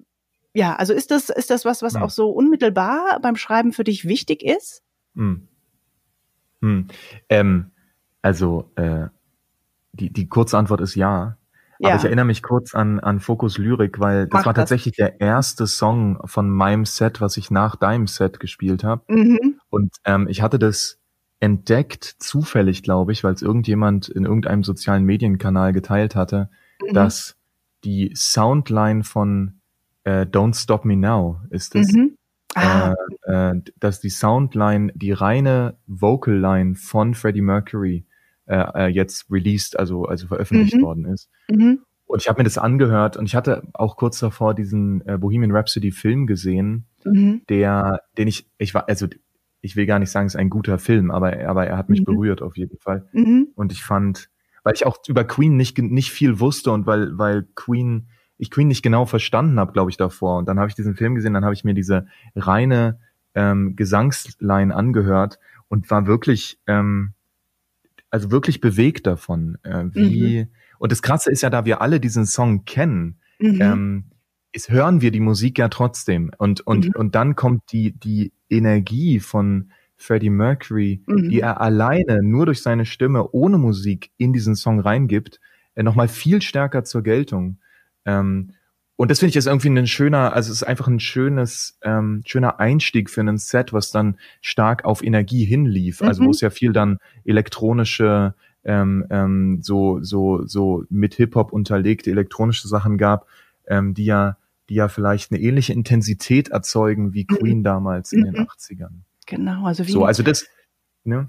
ja, 0.54 0.74
also 0.76 0.92
ist 0.92 1.10
das, 1.10 1.28
ist 1.28 1.50
das 1.50 1.64
was, 1.64 1.82
was 1.82 1.94
ja. 1.94 2.02
auch 2.02 2.10
so 2.10 2.30
unmittelbar 2.30 3.20
beim 3.20 3.36
Schreiben 3.36 3.72
für 3.72 3.84
dich 3.84 4.06
wichtig 4.06 4.42
ist? 4.42 4.82
Hm. 5.14 5.48
Hm. 6.62 6.88
Ähm, 7.28 7.70
also 8.22 8.70
äh, 8.76 9.06
die, 9.92 10.12
die 10.12 10.28
kurze 10.28 10.58
Antwort 10.58 10.80
ist 10.80 10.94
ja. 10.94 11.37
Ja. 11.78 11.90
Aber 11.90 11.98
ich 11.98 12.04
erinnere 12.04 12.24
mich 12.24 12.42
kurz 12.42 12.74
an, 12.74 12.98
an 13.00 13.20
Fokus 13.20 13.58
Lyrik, 13.58 14.00
weil 14.00 14.26
das 14.26 14.40
Mach 14.40 14.46
war 14.46 14.54
tatsächlich 14.54 14.96
das. 14.96 15.10
der 15.10 15.20
erste 15.20 15.66
Song 15.66 16.18
von 16.24 16.50
meinem 16.50 16.84
Set, 16.84 17.20
was 17.20 17.36
ich 17.36 17.50
nach 17.50 17.76
deinem 17.76 18.06
Set 18.06 18.40
gespielt 18.40 18.82
habe. 18.84 19.02
Mhm. 19.08 19.60
Und 19.70 19.96
ähm, 20.04 20.26
ich 20.28 20.42
hatte 20.42 20.58
das 20.58 20.98
entdeckt, 21.40 22.04
zufällig, 22.18 22.82
glaube 22.82 23.12
ich, 23.12 23.22
weil 23.22 23.34
es 23.34 23.42
irgendjemand 23.42 24.08
in 24.08 24.24
irgendeinem 24.24 24.64
sozialen 24.64 25.04
Medienkanal 25.04 25.72
geteilt 25.72 26.16
hatte, 26.16 26.50
mhm. 26.82 26.94
dass 26.94 27.36
die 27.84 28.12
Soundline 28.16 29.04
von 29.04 29.60
äh, 30.02 30.22
Don't 30.22 30.60
Stop 30.60 30.84
Me 30.84 30.96
Now 30.96 31.40
ist 31.50 31.76
es. 31.76 31.92
Mhm. 31.92 32.16
Ah. 32.54 32.94
Äh, 33.26 33.50
äh, 33.50 33.62
dass 33.78 34.00
die 34.00 34.10
Soundline, 34.10 34.90
die 34.94 35.12
reine 35.12 35.76
Vocal 35.86 36.36
Line 36.36 36.74
von 36.74 37.14
Freddie 37.14 37.42
Mercury 37.42 38.04
äh, 38.48 38.86
äh, 38.86 38.86
jetzt 38.88 39.30
released, 39.30 39.78
also, 39.78 40.04
also 40.04 40.26
veröffentlicht 40.26 40.76
mhm. 40.76 40.82
worden 40.82 41.04
ist. 41.04 41.30
Mhm. 41.50 41.80
Und 42.06 42.22
ich 42.22 42.28
habe 42.28 42.40
mir 42.40 42.44
das 42.44 42.56
angehört 42.56 43.18
und 43.18 43.26
ich 43.26 43.36
hatte 43.36 43.64
auch 43.74 43.96
kurz 43.96 44.18
davor 44.18 44.54
diesen 44.54 45.06
äh, 45.06 45.18
Bohemian 45.18 45.52
Rhapsody 45.52 45.90
Film 45.90 46.26
gesehen. 46.26 46.86
mhm. 47.04 47.42
der, 47.48 48.00
den 48.16 48.28
ich, 48.28 48.48
ich 48.56 48.72
war, 48.72 48.88
also 48.88 49.06
ich 49.60 49.76
will 49.76 49.86
gar 49.86 49.98
nicht 49.98 50.10
sagen, 50.10 50.26
es 50.26 50.34
ist 50.34 50.40
ein 50.40 50.50
guter 50.50 50.78
Film, 50.78 51.10
aber, 51.10 51.46
aber 51.46 51.66
er 51.66 51.76
hat 51.76 51.90
mich 51.90 52.00
mhm. 52.00 52.04
berührt 52.04 52.42
auf 52.42 52.56
jeden 52.56 52.78
Fall. 52.78 53.06
Mhm. 53.12 53.48
Und 53.54 53.72
ich 53.72 53.84
fand, 53.84 54.30
weil 54.62 54.74
ich 54.74 54.86
auch 54.86 54.98
über 55.06 55.24
Queen 55.24 55.56
nicht, 55.56 55.78
nicht 55.78 56.10
viel 56.10 56.40
wusste 56.40 56.70
und 56.70 56.86
weil, 56.86 57.18
weil 57.18 57.46
Queen, 57.54 58.08
ich 58.38 58.50
Queen 58.50 58.68
nicht 58.68 58.82
genau 58.82 59.04
verstanden 59.04 59.58
habe, 59.58 59.72
glaube 59.72 59.90
ich, 59.90 59.96
davor. 59.96 60.38
Und 60.38 60.48
dann 60.48 60.58
habe 60.58 60.68
ich 60.68 60.74
diesen 60.74 60.94
Film 60.94 61.14
gesehen, 61.14 61.34
dann 61.34 61.44
habe 61.44 61.54
ich 61.54 61.64
mir 61.64 61.74
diese 61.74 62.06
reine 62.34 63.00
ähm, 63.34 63.76
Gesangsline 63.76 64.74
angehört 64.74 65.38
und 65.68 65.90
war 65.90 66.06
wirklich, 66.06 66.58
ähm, 66.66 67.12
also 68.10 68.30
wirklich 68.30 68.60
bewegt 68.60 69.06
davon, 69.06 69.58
äh, 69.62 69.84
wie, 69.92 70.44
mhm. 70.44 70.48
und 70.78 70.92
das 70.92 71.02
Krasse 71.02 71.30
ist 71.30 71.42
ja, 71.42 71.50
da 71.50 71.64
wir 71.64 71.80
alle 71.80 72.00
diesen 72.00 72.26
Song 72.26 72.64
kennen, 72.64 73.18
mhm. 73.38 73.60
ähm, 73.60 74.04
ist, 74.52 74.70
hören 74.70 75.00
wir 75.00 75.10
die 75.10 75.20
Musik 75.20 75.58
ja 75.58 75.68
trotzdem. 75.68 76.30
Und, 76.38 76.66
und, 76.66 76.86
mhm. 76.86 76.92
und 76.96 77.14
dann 77.14 77.36
kommt 77.36 77.70
die, 77.72 77.92
die 77.92 78.32
Energie 78.48 79.20
von 79.20 79.70
Freddie 79.96 80.30
Mercury, 80.30 81.02
mhm. 81.06 81.28
die 81.28 81.40
er 81.40 81.60
alleine 81.60 82.22
nur 82.22 82.46
durch 82.46 82.62
seine 82.62 82.86
Stimme 82.86 83.30
ohne 83.32 83.58
Musik 83.58 84.10
in 84.16 84.32
diesen 84.32 84.54
Song 84.54 84.80
reingibt, 84.80 85.40
äh, 85.74 85.82
nochmal 85.82 86.08
viel 86.08 86.40
stärker 86.40 86.84
zur 86.84 87.02
Geltung. 87.02 87.58
Ähm, 88.04 88.52
und 88.98 89.12
das 89.12 89.20
finde 89.20 89.30
ich 89.30 89.36
ist 89.36 89.46
irgendwie 89.46 89.68
ein 89.68 89.86
schöner, 89.86 90.32
also 90.32 90.50
es 90.50 90.62
ist 90.62 90.66
einfach 90.66 90.88
ein 90.88 90.98
schönes, 90.98 91.78
ähm, 91.82 92.20
schöner 92.26 92.58
Einstieg 92.58 93.10
für 93.10 93.20
ein 93.20 93.38
Set, 93.38 93.72
was 93.72 93.92
dann 93.92 94.18
stark 94.40 94.84
auf 94.84 95.04
Energie 95.04 95.44
hinlief. 95.44 96.00
Mhm. 96.00 96.08
Also 96.08 96.22
wo 96.22 96.24
mhm. 96.24 96.30
es 96.32 96.40
ja 96.40 96.50
viel 96.50 96.72
dann 96.72 96.98
elektronische, 97.24 98.34
ähm, 98.64 99.06
ähm, 99.10 99.60
so, 99.62 100.02
so, 100.02 100.44
so 100.46 100.82
mit 100.90 101.14
Hip-Hop 101.14 101.52
unterlegte 101.52 102.10
elektronische 102.10 102.66
Sachen 102.66 102.98
gab, 102.98 103.28
ähm, 103.68 103.94
die 103.94 104.04
ja, 104.04 104.36
die 104.68 104.74
ja 104.74 104.88
vielleicht 104.88 105.30
eine 105.30 105.40
ähnliche 105.40 105.74
Intensität 105.74 106.48
erzeugen 106.48 107.14
wie 107.14 107.24
mhm. 107.30 107.36
Queen 107.36 107.58
mhm. 107.58 107.62
damals 107.62 108.12
in 108.12 108.24
den 108.24 108.34
80ern. 108.34 108.90
Mhm. 108.90 109.04
Genau, 109.26 109.64
also 109.64 109.86
wie. 109.86 109.92
So, 109.92 110.06
also 110.06 110.24
das, 110.24 110.48
ne? 111.04 111.28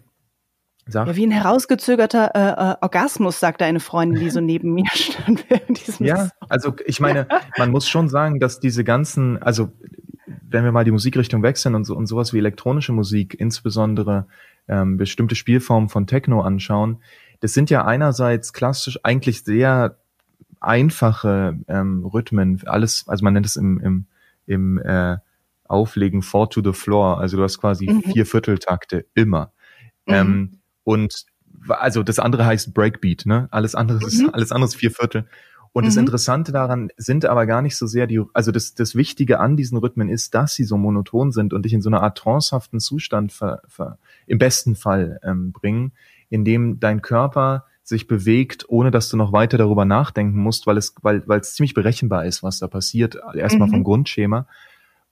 Sag. 0.91 1.07
Ja, 1.07 1.15
wie 1.15 1.27
ein 1.27 1.31
herausgezögerter 1.31 2.31
äh, 2.33 2.71
äh, 2.71 2.75
Orgasmus, 2.81 3.39
sagte 3.39 3.65
eine 3.65 3.79
Freundin, 3.79 4.19
die 4.19 4.29
so 4.29 4.41
neben 4.41 4.73
mir 4.73 4.85
stand 4.91 5.45
diesem 5.69 6.05
Ja, 6.05 6.29
also 6.47 6.73
ich 6.85 6.99
meine, 6.99 7.27
man 7.57 7.69
muss 7.69 7.87
schon 7.87 8.09
sagen, 8.09 8.39
dass 8.39 8.59
diese 8.59 8.83
ganzen, 8.83 9.41
also 9.41 9.71
wenn 10.25 10.63
wir 10.63 10.71
mal 10.71 10.83
die 10.83 10.91
Musikrichtung 10.91 11.43
wechseln 11.43 11.75
und 11.75 11.85
so 11.85 11.95
und 11.95 12.07
sowas 12.07 12.33
wie 12.33 12.39
elektronische 12.39 12.91
Musik, 12.91 13.39
insbesondere 13.39 14.25
ähm, 14.67 14.97
bestimmte 14.97 15.35
Spielformen 15.35 15.89
von 15.89 16.07
Techno 16.07 16.41
anschauen, 16.41 16.97
das 17.39 17.53
sind 17.53 17.69
ja 17.69 17.85
einerseits 17.85 18.51
klassisch 18.51 18.99
eigentlich 19.03 19.43
sehr 19.43 19.97
einfache 20.59 21.57
ähm, 21.67 22.05
Rhythmen, 22.05 22.61
alles, 22.65 23.07
also 23.07 23.23
man 23.23 23.33
nennt 23.33 23.45
es 23.45 23.55
im, 23.55 23.79
im, 23.79 24.05
im 24.45 24.77
äh, 24.79 25.17
Auflegen 25.65 26.23
four 26.23 26.49
to 26.49 26.61
the 26.63 26.73
floor, 26.73 27.19
also 27.19 27.37
du 27.37 27.43
hast 27.43 27.59
quasi 27.59 27.89
mhm. 27.89 28.01
vier 28.01 28.25
Vierteltakte 28.25 29.05
immer. 29.13 29.51
Mhm. 30.05 30.13
Ähm, 30.13 30.58
und 30.89 31.25
also 31.67 32.01
das 32.01 32.17
andere 32.17 32.47
heißt 32.47 32.73
Breakbeat, 32.73 33.27
ne? 33.27 33.47
Alles 33.51 33.75
andere 33.75 34.03
ist 34.03 34.23
mhm. 34.23 34.31
alles 34.33 34.51
andere 34.51 34.69
ist 34.69 34.75
vier 34.75 34.89
Viertel. 34.89 35.27
Und 35.71 35.85
das 35.85 35.93
mhm. 35.93 35.99
Interessante 35.99 36.51
daran 36.51 36.89
sind 36.97 37.25
aber 37.25 37.45
gar 37.45 37.61
nicht 37.61 37.77
so 37.77 37.85
sehr 37.85 38.07
die, 38.07 38.23
also 38.33 38.51
das, 38.51 38.73
das 38.73 38.95
Wichtige 38.95 39.39
an 39.39 39.55
diesen 39.55 39.77
Rhythmen 39.77 40.09
ist, 40.09 40.33
dass 40.33 40.55
sie 40.55 40.63
so 40.63 40.77
monoton 40.77 41.31
sind 41.31 41.53
und 41.53 41.63
dich 41.63 41.73
in 41.73 41.83
so 41.83 41.91
eine 41.91 42.01
Art 42.01 42.17
trancehaften 42.17 42.79
Zustand 42.79 43.31
ver, 43.31 43.61
ver, 43.67 43.99
im 44.25 44.39
besten 44.39 44.75
Fall 44.75 45.19
ähm, 45.21 45.51
bringen, 45.51 45.91
in 46.29 46.43
dem 46.43 46.79
dein 46.79 47.03
Körper 47.03 47.65
sich 47.83 48.07
bewegt, 48.07 48.65
ohne 48.67 48.89
dass 48.89 49.09
du 49.09 49.17
noch 49.17 49.31
weiter 49.31 49.59
darüber 49.59 49.85
nachdenken 49.85 50.39
musst, 50.39 50.65
weil 50.65 50.77
es, 50.77 50.95
weil, 51.03 51.21
weil 51.27 51.41
es 51.41 51.53
ziemlich 51.53 51.75
berechenbar 51.75 52.25
ist, 52.25 52.41
was 52.41 52.57
da 52.57 52.67
passiert, 52.67 53.15
erstmal 53.35 53.67
mhm. 53.67 53.73
vom 53.73 53.83
Grundschema. 53.83 54.47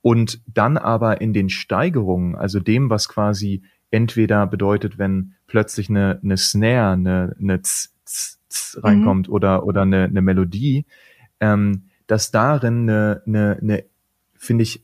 Und 0.02 0.42
dann 0.48 0.78
aber 0.78 1.22
in 1.22 1.34
den 1.34 1.50
Steigerungen, 1.50 2.36
also 2.36 2.60
dem, 2.60 2.90
was 2.90 3.10
quasi 3.10 3.62
entweder 3.92 4.48
bedeutet, 4.48 4.98
wenn 4.98 5.34
plötzlich 5.48 5.90
eine, 5.90 6.20
eine 6.24 6.38
Snare, 6.38 6.94
eine, 6.94 7.36
eine 7.40 7.62
z, 7.62 7.92
z, 8.06 8.40
z 8.50 8.84
reinkommt 8.84 9.28
mhm. 9.28 9.34
oder, 9.34 9.66
oder 9.66 9.84
eine, 9.84 10.04
eine 10.06 10.22
Melodie, 10.22 10.86
ähm, 11.40 11.84
dass 12.08 12.32
darin 12.32 12.90
eine, 12.90 13.22
eine, 13.26 13.58
eine 13.62 13.84
finde 14.36 14.64
ich, 14.64 14.84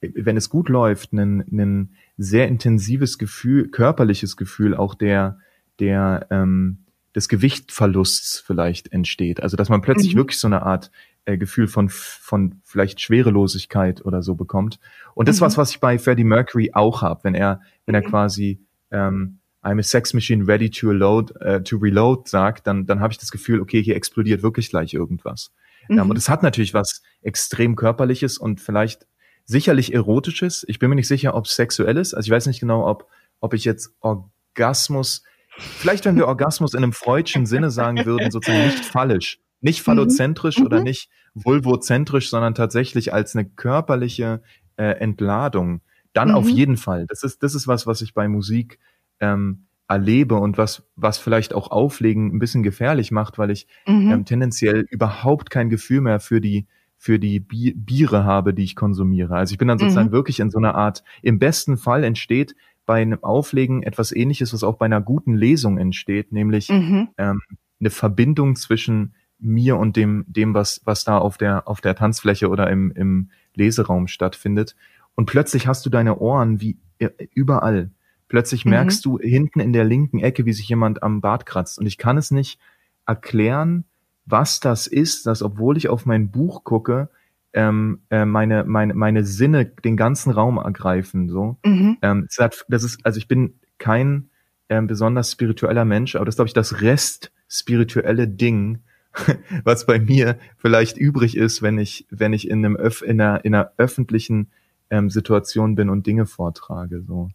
wenn 0.00 0.36
es 0.36 0.50
gut 0.50 0.68
läuft, 0.68 1.12
ein, 1.12 1.40
ein 1.50 1.96
sehr 2.16 2.48
intensives 2.48 3.18
Gefühl, 3.18 3.68
körperliches 3.68 4.36
Gefühl 4.36 4.74
auch 4.74 4.94
der, 4.94 5.38
der, 5.78 6.26
ähm, 6.30 6.84
des 7.14 7.28
Gewichtverlusts 7.28 8.40
vielleicht 8.40 8.92
entsteht. 8.92 9.42
Also 9.42 9.56
dass 9.56 9.68
man 9.68 9.82
plötzlich 9.82 10.14
mhm. 10.14 10.18
wirklich 10.18 10.38
so 10.38 10.48
eine 10.48 10.62
Art 10.62 10.90
äh, 11.24 11.38
Gefühl 11.38 11.68
von, 11.68 11.88
von 11.88 12.60
vielleicht 12.64 13.00
Schwerelosigkeit 13.00 14.04
oder 14.04 14.22
so 14.22 14.34
bekommt. 14.34 14.78
Und 15.14 15.28
das 15.28 15.40
mhm. 15.40 15.46
was, 15.46 15.58
was 15.58 15.70
ich 15.70 15.80
bei 15.80 15.98
Freddie 15.98 16.24
Mercury 16.24 16.70
auch 16.72 17.02
habe, 17.02 17.24
wenn 17.24 17.34
er, 17.34 17.60
wenn 17.86 17.94
er 17.94 18.02
mhm. 18.02 18.10
quasi 18.10 18.60
ähm, 18.90 19.38
I'm 19.62 19.78
a 19.78 19.82
sex 19.82 20.12
machine 20.12 20.46
ready 20.46 20.68
to 20.68 20.88
reload, 20.88 21.34
äh, 21.40 21.62
to 21.62 21.78
reload 21.78 22.28
sagt, 22.28 22.66
dann, 22.66 22.84
dann 22.86 23.00
habe 23.00 23.12
ich 23.12 23.18
das 23.18 23.30
Gefühl, 23.30 23.60
okay, 23.60 23.82
hier 23.82 23.96
explodiert 23.96 24.42
wirklich 24.42 24.68
gleich 24.68 24.92
irgendwas. 24.92 25.52
Mhm. 25.88 25.98
Ähm, 25.98 26.10
und 26.10 26.16
es 26.16 26.28
hat 26.28 26.42
natürlich 26.42 26.74
was 26.74 27.02
extrem 27.22 27.74
körperliches 27.74 28.36
und 28.38 28.60
vielleicht 28.60 29.06
sicherlich 29.46 29.94
erotisches. 29.94 30.64
Ich 30.68 30.78
bin 30.78 30.90
mir 30.90 30.96
nicht 30.96 31.08
sicher, 31.08 31.34
ob 31.34 31.46
es 31.46 31.56
sexuell 31.56 31.96
ist. 31.96 32.14
Also 32.14 32.26
ich 32.26 32.30
weiß 32.30 32.46
nicht 32.46 32.60
genau, 32.60 32.86
ob, 32.86 33.08
ob 33.40 33.54
ich 33.54 33.64
jetzt 33.64 33.94
Orgasmus, 34.00 35.22
vielleicht 35.56 36.04
wenn 36.04 36.16
wir 36.16 36.28
Orgasmus 36.28 36.74
in 36.74 36.82
einem 36.82 36.92
freudschen 36.92 37.46
Sinne 37.46 37.70
sagen 37.70 38.04
würden, 38.04 38.30
sozusagen 38.30 38.66
nicht 38.66 38.84
fallisch, 38.84 39.38
nicht 39.64 39.80
mhm. 39.80 39.84
phallozentrisch 39.84 40.58
mhm. 40.58 40.66
oder 40.66 40.82
nicht 40.82 41.10
vulvozentrisch, 41.34 42.30
sondern 42.30 42.54
tatsächlich 42.54 43.12
als 43.12 43.34
eine 43.34 43.46
körperliche 43.46 44.42
äh, 44.76 44.98
Entladung. 45.00 45.80
Dann 46.12 46.28
mhm. 46.28 46.34
auf 46.34 46.48
jeden 46.48 46.76
Fall. 46.76 47.06
Das 47.08 47.24
ist, 47.24 47.42
das 47.42 47.54
ist 47.54 47.66
was, 47.66 47.86
was 47.86 48.00
ich 48.02 48.14
bei 48.14 48.28
Musik 48.28 48.78
ähm, 49.20 49.66
erlebe 49.88 50.36
und 50.36 50.58
was, 50.58 50.86
was 50.96 51.18
vielleicht 51.18 51.54
auch 51.54 51.70
Auflegen 51.70 52.34
ein 52.34 52.38
bisschen 52.38 52.62
gefährlich 52.62 53.10
macht, 53.10 53.38
weil 53.38 53.50
ich 53.50 53.66
mhm. 53.86 54.10
ähm, 54.10 54.24
tendenziell 54.24 54.86
überhaupt 54.90 55.50
kein 55.50 55.70
Gefühl 55.70 56.02
mehr 56.02 56.20
für 56.20 56.40
die, 56.40 56.66
für 56.96 57.18
die 57.18 57.40
Bi 57.40 57.74
Biere 57.74 58.24
habe, 58.24 58.54
die 58.54 58.64
ich 58.64 58.76
konsumiere. 58.76 59.34
Also 59.34 59.52
ich 59.52 59.58
bin 59.58 59.68
dann 59.68 59.78
sozusagen 59.78 60.08
mhm. 60.08 60.12
wirklich 60.12 60.40
in 60.40 60.50
so 60.50 60.58
einer 60.58 60.74
Art, 60.74 61.04
im 61.22 61.38
besten 61.38 61.76
Fall 61.76 62.04
entsteht 62.04 62.54
bei 62.86 63.00
einem 63.00 63.22
Auflegen 63.24 63.82
etwas 63.82 64.12
ähnliches, 64.12 64.52
was 64.52 64.62
auch 64.62 64.76
bei 64.76 64.86
einer 64.86 65.00
guten 65.00 65.34
Lesung 65.34 65.78
entsteht, 65.78 66.32
nämlich 66.32 66.68
mhm. 66.68 67.08
ähm, 67.16 67.40
eine 67.80 67.90
Verbindung 67.90 68.56
zwischen 68.56 69.14
mir 69.38 69.76
und 69.76 69.96
dem, 69.96 70.24
dem, 70.26 70.54
was, 70.54 70.80
was 70.84 71.04
da 71.04 71.18
auf 71.18 71.38
der, 71.38 71.68
auf 71.68 71.80
der 71.80 71.94
Tanzfläche 71.94 72.48
oder 72.48 72.70
im, 72.70 72.90
im 72.92 73.30
Leseraum 73.54 74.08
stattfindet. 74.08 74.74
Und 75.14 75.26
plötzlich 75.26 75.66
hast 75.66 75.84
du 75.86 75.90
deine 75.90 76.18
Ohren 76.18 76.60
wie 76.60 76.78
äh, 76.98 77.10
überall. 77.34 77.90
Plötzlich 78.28 78.64
mhm. 78.64 78.70
merkst 78.70 79.04
du 79.04 79.18
hinten 79.18 79.60
in 79.60 79.72
der 79.72 79.84
linken 79.84 80.18
Ecke, 80.18 80.46
wie 80.46 80.52
sich 80.52 80.68
jemand 80.68 81.02
am 81.02 81.20
Bart 81.20 81.46
kratzt. 81.46 81.78
Und 81.78 81.86
ich 81.86 81.98
kann 81.98 82.16
es 82.16 82.30
nicht 82.30 82.58
erklären, 83.06 83.84
was 84.26 84.60
das 84.60 84.86
ist, 84.86 85.26
dass 85.26 85.42
obwohl 85.42 85.76
ich 85.76 85.88
auf 85.88 86.06
mein 86.06 86.30
Buch 86.30 86.64
gucke, 86.64 87.10
ähm, 87.52 88.00
äh, 88.10 88.24
meine, 88.24 88.64
meine, 88.64 88.94
meine 88.94 89.24
Sinne 89.24 89.66
den 89.66 89.96
ganzen 89.96 90.32
Raum 90.32 90.56
ergreifen. 90.56 91.28
So. 91.28 91.58
Mhm. 91.64 91.98
Ähm, 92.02 92.28
das 92.68 92.84
ist, 92.84 93.04
also 93.04 93.18
ich 93.18 93.28
bin 93.28 93.60
kein 93.78 94.30
ähm, 94.68 94.86
besonders 94.86 95.30
spiritueller 95.30 95.84
Mensch, 95.84 96.16
aber 96.16 96.24
das 96.24 96.34
ist, 96.34 96.36
glaube 96.38 96.48
ich, 96.48 96.54
das 96.54 96.80
Rest 96.80 97.32
spirituelle 97.48 98.26
Ding, 98.26 98.80
was 99.64 99.86
bei 99.86 99.98
mir 99.98 100.38
vielleicht 100.56 100.96
übrig 100.96 101.36
ist, 101.36 101.62
wenn 101.62 101.78
ich, 101.78 102.06
wenn 102.10 102.32
ich 102.32 102.48
in 102.48 102.64
einem 102.64 102.76
Öf 102.76 103.02
in 103.02 103.20
einer, 103.20 103.44
in 103.44 103.54
einer 103.54 103.72
öffentlichen 103.76 104.50
ähm, 104.90 105.10
Situation 105.10 105.74
bin 105.74 105.90
und 105.90 106.06
Dinge 106.06 106.26
vortrage. 106.26 107.02
So. 107.06 107.30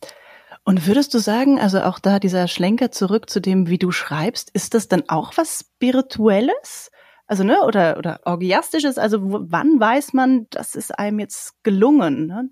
Und 0.64 0.88
würdest 0.88 1.14
du 1.14 1.20
sagen, 1.20 1.60
also 1.60 1.82
auch 1.82 2.00
da 2.00 2.20
dieser 2.20 2.48
Schlenker 2.48 2.92
zurück 2.92 3.30
zu 3.30 3.40
dem, 3.40 3.68
wie 3.68 3.78
du 3.78 3.92
schreibst, 3.92 4.50
ist 4.54 4.74
das 4.74 4.88
dann 4.88 5.04
auch 5.08 5.38
was 5.38 5.66
Spirituelles? 5.76 6.92
Also, 7.26 7.44
ne, 7.44 7.62
oder, 7.64 7.98
oder 7.98 8.22
Orgiastisches? 8.26 8.98
Also, 8.98 9.20
wann 9.22 9.80
weiß 9.80 10.14
man, 10.14 10.48
das 10.50 10.76
ist 10.76 10.98
einem 10.98 11.20
jetzt 11.20 11.54
gelungen, 11.64 12.28
ne? 12.28 12.50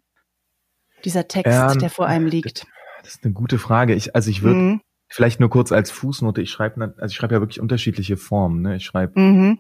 Dieser 1.04 1.28
Text, 1.28 1.74
ähm, 1.74 1.80
der 1.80 1.90
vor 1.90 2.08
einem 2.08 2.28
liegt. 2.28 2.66
Das 3.04 3.16
ist 3.16 3.24
eine 3.24 3.34
gute 3.34 3.60
Frage. 3.60 3.94
Ich, 3.94 4.16
also 4.16 4.30
ich 4.30 4.42
würde, 4.42 4.60
mhm. 4.60 4.82
Vielleicht 5.10 5.39
nur 5.39 5.50
kurz 5.50 5.72
als 5.72 5.89
Fußnote, 5.91 6.41
ich 6.41 6.52
schreibe, 6.52 6.93
also 6.98 7.12
ich 7.12 7.15
schreibe 7.15 7.36
ja 7.36 7.41
wirklich 7.41 7.62
unterschiedliche 7.62 8.17
Formen. 8.17 8.62
Ne? 8.62 8.76
Ich 8.76 8.86
schreibe, 8.86 9.20
mhm. 9.20 9.60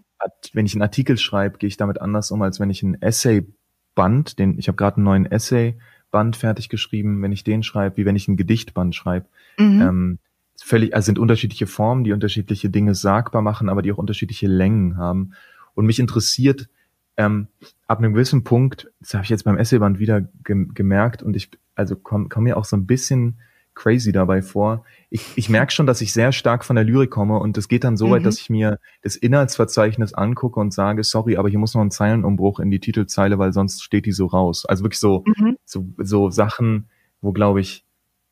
wenn 0.53 0.65
ich 0.65 0.73
einen 0.73 0.81
Artikel 0.81 1.17
schreibe, 1.17 1.57
gehe 1.57 1.67
ich 1.67 1.77
damit 1.77 2.01
anders 2.01 2.31
um, 2.31 2.41
als 2.41 2.59
wenn 2.59 2.69
ich 2.69 2.83
einen 2.83 3.01
Essay-Band, 3.01 4.39
den, 4.39 4.59
ich 4.59 4.67
habe 4.67 4.75
gerade 4.75 4.97
einen 4.97 5.05
neuen 5.05 5.25
Essay-Band 5.25 6.35
fertig 6.35 6.67
geschrieben, 6.67 7.21
wenn 7.21 7.31
ich 7.31 7.45
den 7.45 7.63
schreibe, 7.63 7.97
wie 7.97 8.05
wenn 8.05 8.17
ich 8.17 8.27
ein 8.27 8.35
Gedichtband 8.35 8.93
schreibe. 8.93 9.27
Mhm. 9.57 9.81
Ähm, 9.81 10.19
völlig, 10.61 10.93
also 10.93 11.05
sind 11.05 11.19
unterschiedliche 11.19 11.67
Formen, 11.67 12.03
die 12.03 12.11
unterschiedliche 12.11 12.69
Dinge 12.69 12.93
sagbar 12.93 13.41
machen, 13.41 13.69
aber 13.69 13.81
die 13.81 13.91
auch 13.93 13.97
unterschiedliche 13.97 14.47
Längen 14.47 14.97
haben. 14.97 15.33
Und 15.75 15.85
mich 15.85 15.99
interessiert, 15.99 16.67
ähm, 17.15 17.47
ab 17.87 17.99
einem 17.99 18.13
gewissen 18.13 18.43
Punkt, 18.43 18.91
das 18.99 19.13
habe 19.13 19.23
ich 19.23 19.29
jetzt 19.29 19.43
beim 19.43 19.57
Essayband 19.57 19.99
wieder 19.99 20.21
ge 20.43 20.67
gemerkt 20.73 21.23
und 21.23 21.35
ich, 21.35 21.49
also 21.75 21.95
komme 21.95 22.27
komm 22.29 22.43
mir 22.43 22.57
auch 22.57 22.65
so 22.65 22.75
ein 22.75 22.85
bisschen 22.85 23.39
crazy 23.77 24.11
dabei 24.11 24.41
vor. 24.41 24.83
Ich, 25.09 25.23
ich 25.35 25.49
merke 25.49 25.71
schon, 25.71 25.85
dass 25.85 26.01
ich 26.01 26.11
sehr 26.11 26.31
stark 26.31 26.65
von 26.65 26.75
der 26.75 26.83
Lyrik 26.83 27.11
komme 27.11 27.37
und 27.39 27.57
es 27.57 27.67
geht 27.67 27.83
dann 27.83 27.95
so 27.95 28.09
weit, 28.09 28.21
mhm. 28.21 28.25
dass 28.25 28.39
ich 28.39 28.49
mir 28.49 28.79
das 29.03 29.15
Inhaltsverzeichnis 29.15 30.13
angucke 30.13 30.59
und 30.59 30.73
sage, 30.73 31.03
sorry, 31.03 31.37
aber 31.37 31.47
hier 31.47 31.59
muss 31.59 31.75
noch 31.75 31.81
ein 31.81 31.91
Zeilenumbruch 31.91 32.59
in 32.59 32.71
die 32.71 32.79
Titelzeile, 32.79 33.37
weil 33.39 33.53
sonst 33.53 33.83
steht 33.83 34.05
die 34.05 34.11
so 34.11 34.25
raus. 34.25 34.65
Also 34.65 34.83
wirklich 34.83 34.99
so, 34.99 35.23
mhm. 35.25 35.57
so, 35.63 35.85
so 35.97 36.29
Sachen, 36.31 36.89
wo 37.21 37.31
glaube 37.31 37.61
ich, 37.61 37.85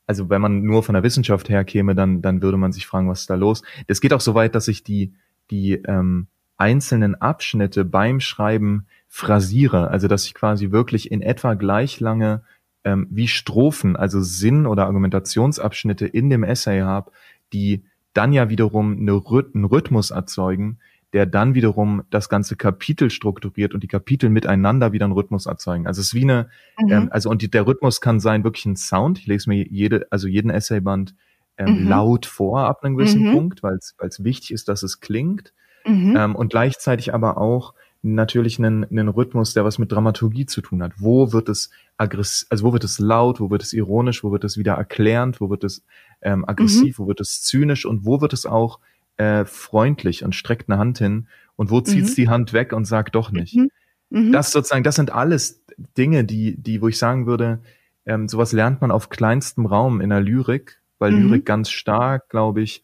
also 0.07 0.29
wenn 0.29 0.41
man 0.41 0.63
nur 0.63 0.83
von 0.83 0.93
der 0.93 1.03
Wissenschaft 1.03 1.47
herkäme, 1.47 1.95
dann, 1.95 2.21
dann 2.21 2.41
würde 2.41 2.57
man 2.57 2.71
sich 2.71 2.87
fragen, 2.87 3.07
was 3.07 3.21
ist 3.21 3.29
da 3.29 3.35
los? 3.35 3.61
Das 3.87 4.01
geht 4.01 4.13
auch 4.13 4.21
so 4.21 4.33
weit, 4.33 4.55
dass 4.55 4.67
ich 4.67 4.83
die, 4.83 5.13
die 5.51 5.73
ähm, 5.73 6.27
einzelnen 6.57 7.15
Abschnitte 7.15 7.85
beim 7.85 8.19
Schreiben 8.19 8.87
phrasiere, 9.07 9.89
also 9.89 10.07
dass 10.07 10.25
ich 10.25 10.33
quasi 10.33 10.71
wirklich 10.71 11.11
in 11.11 11.21
etwa 11.21 11.53
gleich 11.53 11.99
lange 11.99 12.43
ähm, 12.85 13.07
wie 13.09 13.27
Strophen, 13.27 13.95
also 13.95 14.21
Sinn- 14.21 14.67
oder 14.67 14.85
Argumentationsabschnitte 14.85 16.05
in 16.05 16.29
dem 16.29 16.43
Essay 16.43 16.81
habe, 16.81 17.11
die 17.51 17.83
dann 18.13 18.31
ja 18.31 18.49
wiederum 18.49 18.97
eine, 18.97 19.21
einen 19.53 19.65
Rhythmus 19.65 20.11
erzeugen, 20.11 20.77
der 21.11 21.25
dann 21.25 21.55
wiederum 21.55 22.03
das 22.09 22.29
ganze 22.29 22.55
Kapitel 22.55 23.09
strukturiert 23.09 23.73
und 23.73 23.83
die 23.83 23.87
Kapitel 23.87 24.29
miteinander 24.29 24.93
wieder 24.93 25.05
einen 25.05 25.13
Rhythmus 25.13 25.45
erzeugen. 25.45 25.87
Also 25.87 26.01
es 26.01 26.07
ist 26.07 26.13
wie 26.13 26.23
eine, 26.23 26.49
mhm. 26.79 26.91
ähm, 26.91 27.07
also 27.11 27.29
und 27.29 27.41
die, 27.41 27.49
der 27.49 27.67
Rhythmus 27.67 28.01
kann 28.01 28.19
sein 28.19 28.43
wirklich 28.43 28.65
ein 28.65 28.75
Sound. 28.75 29.19
Ich 29.19 29.27
lese 29.27 29.49
mir 29.49 29.65
jede, 29.67 30.07
also 30.11 30.27
jeden 30.27 30.51
Essayband 30.51 31.15
ähm, 31.57 31.83
mhm. 31.83 31.87
laut 31.87 32.25
vor 32.25 32.65
ab 32.65 32.83
einem 32.83 32.97
gewissen 32.97 33.27
mhm. 33.27 33.33
Punkt, 33.33 33.63
weil 33.63 33.77
es 33.77 34.23
wichtig 34.23 34.51
ist, 34.51 34.67
dass 34.67 34.83
es 34.83 34.99
klingt. 34.99 35.53
Mhm. 35.85 36.15
Ähm, 36.17 36.35
und 36.35 36.49
gleichzeitig 36.49 37.13
aber 37.13 37.37
auch 37.37 37.73
natürlich 38.13 38.59
einen, 38.59 38.83
einen 38.85 39.07
Rhythmus, 39.07 39.53
der 39.53 39.65
was 39.65 39.79
mit 39.79 39.91
Dramaturgie 39.91 40.45
zu 40.45 40.61
tun 40.61 40.83
hat. 40.83 40.93
Wo 40.97 41.33
wird 41.33 41.49
es 41.49 41.71
aggressiv, 41.97 42.47
also 42.51 42.65
wo 42.65 42.73
wird 42.73 42.83
es 42.83 42.99
laut, 42.99 43.39
wo 43.39 43.49
wird 43.49 43.63
es 43.63 43.73
ironisch, 43.73 44.23
wo 44.23 44.31
wird 44.31 44.43
es 44.43 44.57
wieder 44.57 44.73
erklärend, 44.73 45.41
wo 45.41 45.49
wird 45.49 45.63
es 45.63 45.83
ähm, 46.21 46.47
aggressiv, 46.47 46.99
mhm. 46.99 47.03
wo 47.03 47.07
wird 47.07 47.19
es 47.19 47.41
zynisch 47.41 47.85
und 47.85 48.05
wo 48.05 48.21
wird 48.21 48.33
es 48.33 48.45
auch 48.45 48.79
äh, 49.17 49.45
freundlich 49.45 50.23
und 50.23 50.35
streckt 50.35 50.69
eine 50.69 50.77
Hand 50.77 50.99
hin 50.99 51.27
und 51.55 51.71
wo 51.71 51.81
zieht's 51.81 52.11
mhm. 52.11 52.15
die 52.15 52.29
Hand 52.29 52.53
weg 52.53 52.73
und 52.73 52.85
sagt 52.85 53.15
doch 53.15 53.31
nicht. 53.31 53.55
Mhm. 53.55 53.69
mhm. 54.09 54.31
Das 54.31 54.51
sozusagen, 54.51 54.83
das 54.83 54.95
sind 54.95 55.11
alles 55.11 55.63
Dinge, 55.97 56.23
die, 56.23 56.61
die, 56.61 56.81
wo 56.81 56.87
ich 56.87 56.99
sagen 56.99 57.25
würde, 57.25 57.59
ähm, 58.05 58.27
sowas 58.27 58.51
lernt 58.51 58.81
man 58.81 58.91
auf 58.91 59.09
kleinstem 59.09 59.65
Raum 59.65 59.99
in 59.99 60.11
der 60.11 60.21
Lyrik, 60.21 60.79
weil 60.99 61.11
mhm. 61.11 61.29
Lyrik 61.29 61.45
ganz 61.45 61.71
stark, 61.71 62.29
glaube 62.29 62.61
ich, 62.61 62.83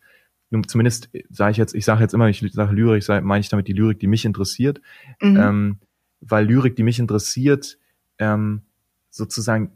zumindest 0.67 1.09
sage 1.29 1.51
ich 1.51 1.57
jetzt, 1.57 1.73
ich 1.73 1.85
sage 1.85 2.01
jetzt 2.01 2.13
immer, 2.13 2.27
ich 2.27 2.43
sage 2.51 2.73
Lyrik, 2.73 3.07
meine 3.23 3.39
ich 3.39 3.49
damit 3.49 3.67
die 3.67 3.73
Lyrik, 3.73 3.99
die 3.99 4.07
mich 4.07 4.25
interessiert, 4.25 4.81
mhm. 5.21 5.37
ähm, 5.37 5.77
weil 6.19 6.45
Lyrik, 6.45 6.75
die 6.75 6.83
mich 6.83 6.99
interessiert, 6.99 7.77
ähm, 8.19 8.61
sozusagen 9.09 9.71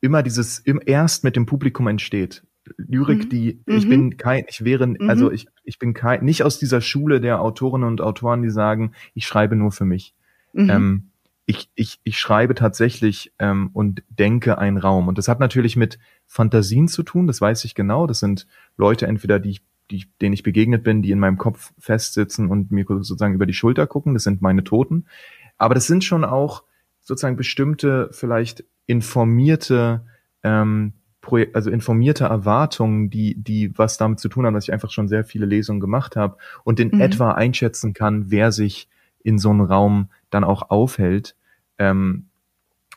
immer 0.00 0.22
dieses 0.22 0.58
im 0.58 0.80
erst 0.84 1.24
mit 1.24 1.36
dem 1.36 1.46
Publikum 1.46 1.88
entsteht. 1.88 2.44
Lyrik, 2.76 3.24
mhm. 3.24 3.28
die 3.28 3.62
mhm. 3.66 3.76
ich 3.76 3.88
bin 3.88 4.16
kein, 4.16 4.44
ich 4.48 4.64
wäre, 4.64 4.86
mhm. 4.86 5.08
also 5.08 5.30
ich 5.30 5.48
ich 5.64 5.78
bin 5.78 5.94
kein 5.94 6.24
nicht 6.24 6.42
aus 6.42 6.58
dieser 6.58 6.80
Schule 6.80 7.20
der 7.20 7.40
Autorinnen 7.40 7.88
und 7.88 8.00
Autoren, 8.00 8.42
die 8.42 8.50
sagen, 8.50 8.92
ich 9.14 9.26
schreibe 9.26 9.56
nur 9.56 9.72
für 9.72 9.84
mich. 9.84 10.14
Mhm. 10.52 10.70
Ähm, 10.70 11.10
ich, 11.46 11.70
ich, 11.76 12.00
ich 12.02 12.18
schreibe 12.18 12.56
tatsächlich 12.56 13.32
ähm, 13.38 13.70
und 13.72 14.02
denke 14.08 14.58
einen 14.58 14.78
Raum. 14.78 15.06
Und 15.06 15.16
das 15.16 15.28
hat 15.28 15.38
natürlich 15.38 15.76
mit 15.76 15.98
Fantasien 16.26 16.88
zu 16.88 17.04
tun, 17.04 17.28
das 17.28 17.40
weiß 17.40 17.64
ich 17.64 17.76
genau. 17.76 18.08
Das 18.08 18.18
sind 18.18 18.48
Leute 18.76 19.06
entweder, 19.06 19.38
die 19.38 19.50
ich 19.50 19.62
die, 19.90 20.06
denen 20.20 20.32
ich 20.32 20.42
begegnet 20.42 20.82
bin, 20.82 21.02
die 21.02 21.10
in 21.10 21.18
meinem 21.18 21.38
Kopf 21.38 21.72
festsitzen 21.78 22.48
und 22.48 22.72
mir 22.72 22.84
sozusagen 22.88 23.34
über 23.34 23.46
die 23.46 23.54
Schulter 23.54 23.86
gucken. 23.86 24.14
Das 24.14 24.24
sind 24.24 24.42
meine 24.42 24.64
Toten. 24.64 25.06
Aber 25.58 25.74
das 25.74 25.86
sind 25.86 26.04
schon 26.04 26.24
auch 26.24 26.64
sozusagen 27.00 27.36
bestimmte, 27.36 28.08
vielleicht 28.12 28.64
informierte, 28.86 30.04
ähm, 30.42 30.92
also 31.52 31.70
informierte 31.70 32.24
Erwartungen, 32.24 33.10
die, 33.10 33.34
die 33.36 33.76
was 33.76 33.98
damit 33.98 34.20
zu 34.20 34.28
tun 34.28 34.46
haben, 34.46 34.54
dass 34.54 34.64
ich 34.64 34.72
einfach 34.72 34.90
schon 34.90 35.08
sehr 35.08 35.24
viele 35.24 35.46
Lesungen 35.46 35.80
gemacht 35.80 36.14
habe 36.14 36.36
und 36.62 36.78
in 36.78 36.88
mhm. 36.88 37.00
etwa 37.00 37.32
einschätzen 37.32 37.94
kann, 37.94 38.30
wer 38.30 38.52
sich 38.52 38.88
in 39.24 39.38
so 39.38 39.50
einem 39.50 39.62
Raum 39.62 40.10
dann 40.30 40.44
auch 40.44 40.70
aufhält. 40.70 41.34
Ähm, 41.78 42.26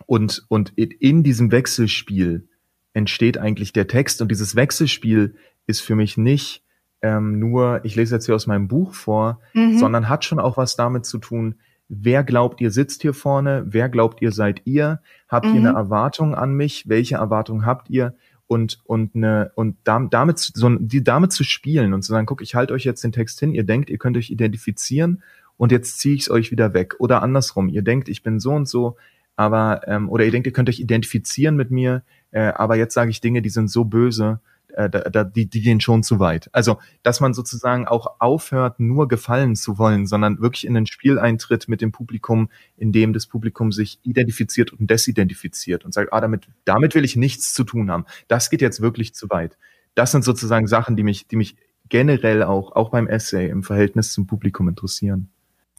und, 0.06 0.45
und 0.47 0.73
in 0.78 1.23
diesem 1.23 1.52
Wechselspiel 1.52 2.47
entsteht 2.93 3.38
eigentlich 3.38 3.73
der 3.73 3.88
Text 3.88 4.21
und 4.21 4.30
dieses 4.30 4.56
Wechselspiel 4.56 5.36
ist 5.67 5.82
für 5.82 5.95
mich 5.95 6.17
nicht 6.17 6.63
ähm, 7.02 7.40
nur, 7.40 7.82
ich 7.84 7.96
lese 7.96 8.16
jetzt 8.16 8.26
hier 8.26 8.36
aus 8.36 8.48
meinem 8.48 8.68
Buch 8.68 8.94
vor, 8.94 9.40
mhm. 9.54 9.78
sondern 9.78 10.10
hat 10.10 10.26
schon 10.26 10.40
auch 10.40 10.58
was 10.58 10.76
damit 10.76 11.06
zu 11.06 11.18
tun, 11.18 11.56
wer 11.88 12.24
glaubt, 12.24 12.62
ihr 12.62 12.72
sitzt 12.72 13.02
hier 13.02 13.14
vorne, 13.14 13.64
wer 13.68 13.90
glaubt, 13.90 14.22
ihr 14.22 14.32
seid 14.32 14.62
ihr, 14.66 15.02
habt 15.28 15.48
mhm. 15.48 15.56
ihr 15.56 15.60
eine 15.62 15.78
Erwartung 15.78 16.36
an 16.36 16.54
mich, 16.54 16.88
welche 16.88 17.16
Erwartung 17.16 17.66
habt 17.66 17.90
ihr 17.90 18.16
und 18.48 18.80
und 18.86 19.16
eine 19.16 19.52
und 19.56 19.78
damit 19.84 20.40
so 20.40 20.70
die 20.70 21.04
damit 21.04 21.32
zu 21.32 21.44
spielen 21.44 21.94
und 21.94 22.04
zu 22.04 22.12
sagen, 22.12 22.26
guck, 22.26 22.42
ich 22.42 22.56
halte 22.56 22.74
euch 22.74 22.84
jetzt 22.84 23.04
den 23.04 23.12
Text 23.12 23.40
hin, 23.40 23.54
ihr 23.54 23.64
denkt, 23.64 23.90
ihr 23.90 23.98
könnt 23.98 24.18
euch 24.18 24.30
identifizieren 24.30 25.24
und 25.58 25.72
jetzt 25.72 26.00
ziehe 26.00 26.16
ich 26.16 26.22
es 26.22 26.32
euch 26.32 26.52
wieder 26.52 26.74
weg 26.74 26.96
oder 27.00 27.22
andersrum, 27.22 27.70
ihr 27.70 27.84
denkt, 27.84 28.10
ich 28.10 28.24
bin 28.24 28.40
so 28.40 28.52
und 28.52 28.68
so, 28.68 28.98
aber 29.36 29.88
ähm, 29.88 30.10
oder 30.10 30.26
ihr 30.26 30.32
denkt, 30.32 30.48
ihr 30.48 30.54
könnt 30.54 30.70
euch 30.70 30.80
identifizieren 30.80 31.56
mit 31.56 31.70
mir, 31.70 32.04
äh, 32.32 32.42
aber 32.42 32.76
jetzt 32.76 32.94
sage 32.94 33.12
ich 33.12 33.22
Dinge, 33.22 33.42
die 33.42 33.50
sind 33.50 33.70
so 33.70 33.86
böse, 33.86 34.40
äh, 34.80 34.89
da, 34.89 35.02
da, 35.02 35.24
die, 35.26 35.46
die 35.46 35.62
gehen 35.62 35.82
schon 35.82 36.04
zu 36.04 36.20
weit. 36.20 36.50
Also, 36.54 36.80
dass 37.04 37.20
man 37.20 37.34
sozusagen 37.34 37.86
auch 37.86 38.15
aufhört, 38.20 38.80
nur 38.80 39.10
gefallen 39.10 39.58
zu 39.58 39.78
wollen, 39.78 40.08
sondern 40.08 40.39
wirklich 40.39 40.65
in 40.65 40.78
ein 40.78 40.86
Spiel 40.86 41.20
eintritt 41.20 41.68
mit 41.68 41.82
dem 41.82 41.92
Publikum, 41.92 42.50
in 42.78 42.94
dem 42.94 43.12
das 43.12 43.28
Publikum 43.28 43.74
sich 43.74 44.00
identifiziert 44.04 44.72
und 44.72 44.89
desidentifiziert 44.89 45.84
und 45.84 45.94
sagt, 45.94 46.13
ah, 46.13 46.22
damit, 46.22 46.48
damit 46.63 46.96
will 46.96 47.04
ich 47.04 47.18
nichts 47.18 47.54
zu 47.54 47.65
tun 47.65 47.92
haben. 47.92 48.06
Das 48.30 48.50
geht 48.50 48.62
jetzt 48.62 48.80
wirklich 48.80 49.13
zu 49.13 49.30
weit. 49.30 49.58
Das 49.96 50.12
sind 50.12 50.24
sozusagen 50.24 50.68
Sachen, 50.68 50.96
die 50.96 51.04
mich, 51.04 51.28
die 51.28 51.36
mich 51.36 51.58
generell 51.89 52.44
auch, 52.44 52.72
auch 52.72 52.89
beim 52.89 53.08
Essay 53.08 53.50
im 53.50 53.63
Verhältnis 53.63 54.13
zum 54.13 54.28
Publikum 54.28 54.70
interessieren. 54.70 55.30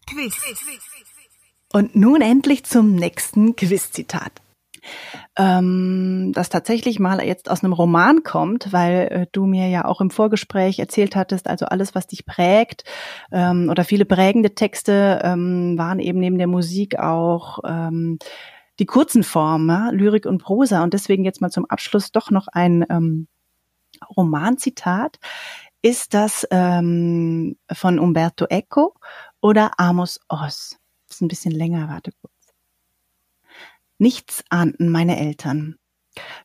Quiz. 0.06 0.34
Und 1.72 1.96
nun 1.96 2.20
endlich 2.20 2.64
zum 2.64 2.96
nächsten 2.96 3.56
Quiz-Zitat 3.56 4.42
ähm, 5.36 6.32
das 6.34 6.48
tatsächlich 6.48 6.98
mal 6.98 7.22
jetzt 7.24 7.50
aus 7.50 7.62
einem 7.62 7.72
Roman 7.72 8.22
kommt, 8.22 8.72
weil 8.72 9.08
äh, 9.10 9.26
du 9.32 9.46
mir 9.46 9.68
ja 9.68 9.84
auch 9.84 10.00
im 10.00 10.10
Vorgespräch 10.10 10.78
erzählt 10.78 11.16
hattest, 11.16 11.48
also 11.48 11.66
alles, 11.66 11.94
was 11.94 12.06
dich 12.06 12.26
prägt 12.26 12.84
ähm, 13.32 13.68
oder 13.70 13.84
viele 13.84 14.04
prägende 14.04 14.54
Texte 14.54 15.20
ähm, 15.22 15.76
waren 15.78 15.98
eben 15.98 16.18
neben 16.20 16.38
der 16.38 16.46
Musik 16.46 16.98
auch 16.98 17.60
ähm, 17.66 18.18
die 18.80 18.86
kurzen 18.86 19.22
Formen, 19.22 19.68
ja? 19.68 19.90
Lyrik 19.90 20.26
und 20.26 20.42
Prosa. 20.42 20.82
Und 20.82 20.94
deswegen 20.94 21.24
jetzt 21.24 21.40
mal 21.40 21.50
zum 21.50 21.66
Abschluss 21.66 22.12
doch 22.12 22.30
noch 22.30 22.48
ein 22.48 22.84
ähm, 22.88 23.28
Romanzitat. 24.16 25.18
Ist 25.82 26.14
das 26.14 26.46
ähm, 26.50 27.56
von 27.72 27.98
Umberto 27.98 28.46
Eco 28.48 28.94
oder 29.40 29.72
Amos 29.78 30.20
Oz? 30.28 30.78
Das 31.06 31.16
ist 31.16 31.20
ein 31.20 31.28
bisschen 31.28 31.52
länger, 31.52 31.88
warte 31.88 32.12
kurz. 32.20 32.39
Nichts 34.00 34.42
ahnten 34.48 34.88
meine 34.88 35.18
Eltern. 35.20 35.76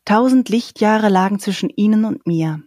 Tausend 0.04 0.50
Lichtjahre 0.50 1.08
lagen 1.08 1.38
zwischen 1.38 1.70
ihnen 1.70 2.04
und 2.04 2.26
mir. 2.26 2.62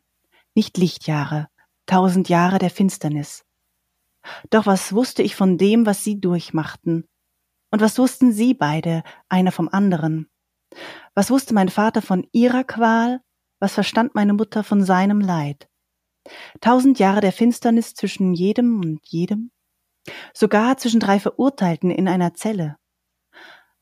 Nicht 0.55 0.79
Lichtjahre, 0.79 1.47
tausend 1.85 2.27
Jahre 2.27 2.57
der 2.57 2.71
Finsternis. 2.71 3.45
Doch 4.49 4.65
was 4.65 4.91
wusste 4.91 5.21
ich 5.21 5.35
von 5.35 5.59
dem, 5.59 5.85
was 5.85 6.03
sie 6.03 6.19
durchmachten? 6.19 7.07
Und 7.69 7.81
was 7.81 7.99
wussten 7.99 8.33
sie 8.33 8.55
beide, 8.55 9.03
einer 9.29 9.51
vom 9.51 9.69
anderen? 9.69 10.27
Was 11.13 11.29
wusste 11.29 11.53
mein 11.53 11.69
Vater 11.69 12.01
von 12.01 12.27
ihrer 12.31 12.63
Qual? 12.63 13.21
Was 13.59 13.75
verstand 13.75 14.15
meine 14.15 14.33
Mutter 14.33 14.63
von 14.63 14.83
seinem 14.83 15.21
Leid? 15.21 15.69
Tausend 16.61 16.97
Jahre 16.97 17.21
der 17.21 17.31
Finsternis 17.31 17.93
zwischen 17.93 18.33
jedem 18.33 18.79
und 18.79 19.01
jedem? 19.05 19.51
Sogar 20.33 20.77
zwischen 20.77 20.99
drei 20.99 21.19
Verurteilten 21.19 21.91
in 21.91 22.07
einer 22.07 22.33
Zelle. 22.33 22.79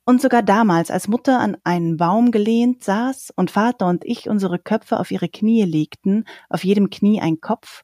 Und 0.07 0.21
sogar 0.21 0.41
damals, 0.41 0.89
als 0.89 1.09
Mutter 1.09 1.37
an 1.41 1.57
einen 1.65 1.97
Baum 1.97 2.31
gelehnt 2.31 2.81
saß 2.81 3.33
und 3.35 3.51
Vater 3.51 3.87
und 3.87 4.05
ich 4.05 4.29
unsere 4.29 4.57
Köpfe 4.57 5.01
auf 5.01 5.11
ihre 5.11 5.27
Knie 5.27 5.63
legten, 5.63 6.23
auf 6.47 6.63
jedem 6.63 6.89
Knie 6.89 7.19
ein 7.19 7.41
Kopf, 7.41 7.83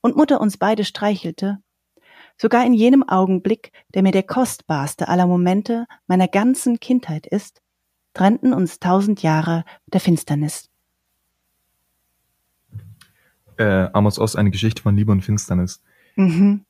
und 0.00 0.16
Mutter 0.16 0.40
uns 0.40 0.56
beide 0.56 0.84
streichelte, 0.84 1.58
sogar 2.36 2.66
in 2.66 2.74
jenem 2.74 3.08
Augenblick, 3.08 3.70
der 3.94 4.02
mir 4.02 4.10
der 4.10 4.24
kostbarste 4.24 5.06
aller 5.06 5.28
Momente 5.28 5.86
meiner 6.08 6.26
ganzen 6.26 6.80
Kindheit 6.80 7.24
ist, 7.24 7.62
trennten 8.14 8.52
uns 8.52 8.80
tausend 8.80 9.22
Jahre 9.22 9.64
der 9.86 10.00
Finsternis. 10.00 10.70
Äh, 13.58 13.90
Amos 13.92 14.18
Oz, 14.18 14.34
eine 14.34 14.50
Geschichte 14.50 14.82
von 14.82 14.96
Liebe 14.96 15.12
und 15.12 15.22
Finsternis. 15.22 15.80
Mhm. 16.16 16.64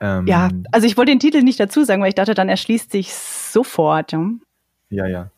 Ähm, 0.00 0.26
ja, 0.26 0.48
also 0.72 0.86
ich 0.86 0.96
wollte 0.96 1.12
den 1.12 1.20
Titel 1.20 1.42
nicht 1.42 1.60
dazu 1.60 1.84
sagen, 1.84 2.00
weil 2.02 2.08
ich 2.08 2.14
dachte, 2.14 2.34
dann 2.34 2.48
erschließt 2.48 2.90
sich 2.90 3.12
sofort. 3.12 4.12
Ja, 4.12 4.20
ja. 4.90 5.06
ja. 5.06 5.30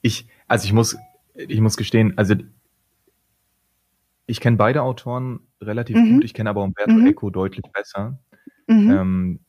Ich, 0.00 0.26
also 0.48 0.64
ich 0.64 0.72
muss, 0.72 0.96
ich 1.34 1.60
muss 1.60 1.76
gestehen, 1.76 2.14
also 2.16 2.34
ich 4.26 4.40
kenne 4.40 4.56
beide 4.56 4.82
Autoren 4.82 5.40
relativ 5.60 5.96
mhm. 5.96 6.14
gut, 6.14 6.24
ich 6.24 6.34
kenne 6.34 6.50
aber 6.50 6.62
Umberto 6.62 6.92
mhm. 6.92 7.06
Eco 7.06 7.30
deutlich 7.30 7.64
besser. 7.72 8.18
Mhm. 8.66 8.90
Ähm, 8.90 9.40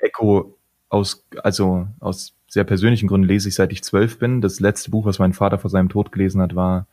Eco 0.00 0.56
aus, 0.88 1.26
also 1.42 1.88
aus 2.00 2.34
sehr 2.48 2.64
persönlichen 2.64 3.08
Gründen 3.08 3.26
lese 3.26 3.48
ich, 3.48 3.56
seit 3.56 3.72
ich 3.72 3.82
zwölf 3.82 4.18
bin. 4.18 4.40
Das 4.40 4.60
letzte 4.60 4.90
Buch, 4.90 5.06
was 5.06 5.18
mein 5.18 5.32
Vater 5.32 5.58
vor 5.58 5.70
seinem 5.70 5.88
Tod 5.88 6.12
gelesen 6.12 6.40
hat, 6.40 6.54
war 6.54 6.86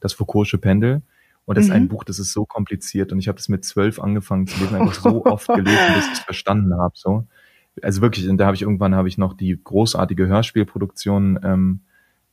das 0.00 0.14
Foucault'sche 0.14 0.58
Pendel. 0.58 1.02
Und 1.44 1.58
das 1.58 1.66
mhm. 1.66 1.70
ist 1.70 1.76
ein 1.76 1.82
mhm. 1.84 1.88
Buch, 1.88 2.04
das 2.04 2.18
ist 2.18 2.32
so 2.32 2.44
kompliziert. 2.44 3.12
Und 3.12 3.18
ich 3.18 3.28
habe 3.28 3.36
das 3.36 3.48
mit 3.48 3.64
zwölf 3.64 3.98
angefangen 3.98 4.46
zu 4.46 4.60
lesen, 4.60 4.76
einfach 4.76 4.94
so 5.02 5.24
oft 5.24 5.48
gelesen, 5.48 5.94
bis 5.94 6.06
ich 6.06 6.12
es 6.12 6.18
verstanden 6.20 6.74
habe. 6.74 6.94
So. 6.96 7.26
Also 7.82 8.02
wirklich, 8.02 8.28
und 8.28 8.38
da 8.38 8.46
habe 8.46 8.54
ich 8.54 8.62
irgendwann 8.62 8.94
habe 8.94 9.08
ich 9.08 9.18
noch 9.18 9.34
die 9.34 9.58
großartige 9.62 10.26
Hörspielproduktion 10.26 11.40
ähm, 11.42 11.80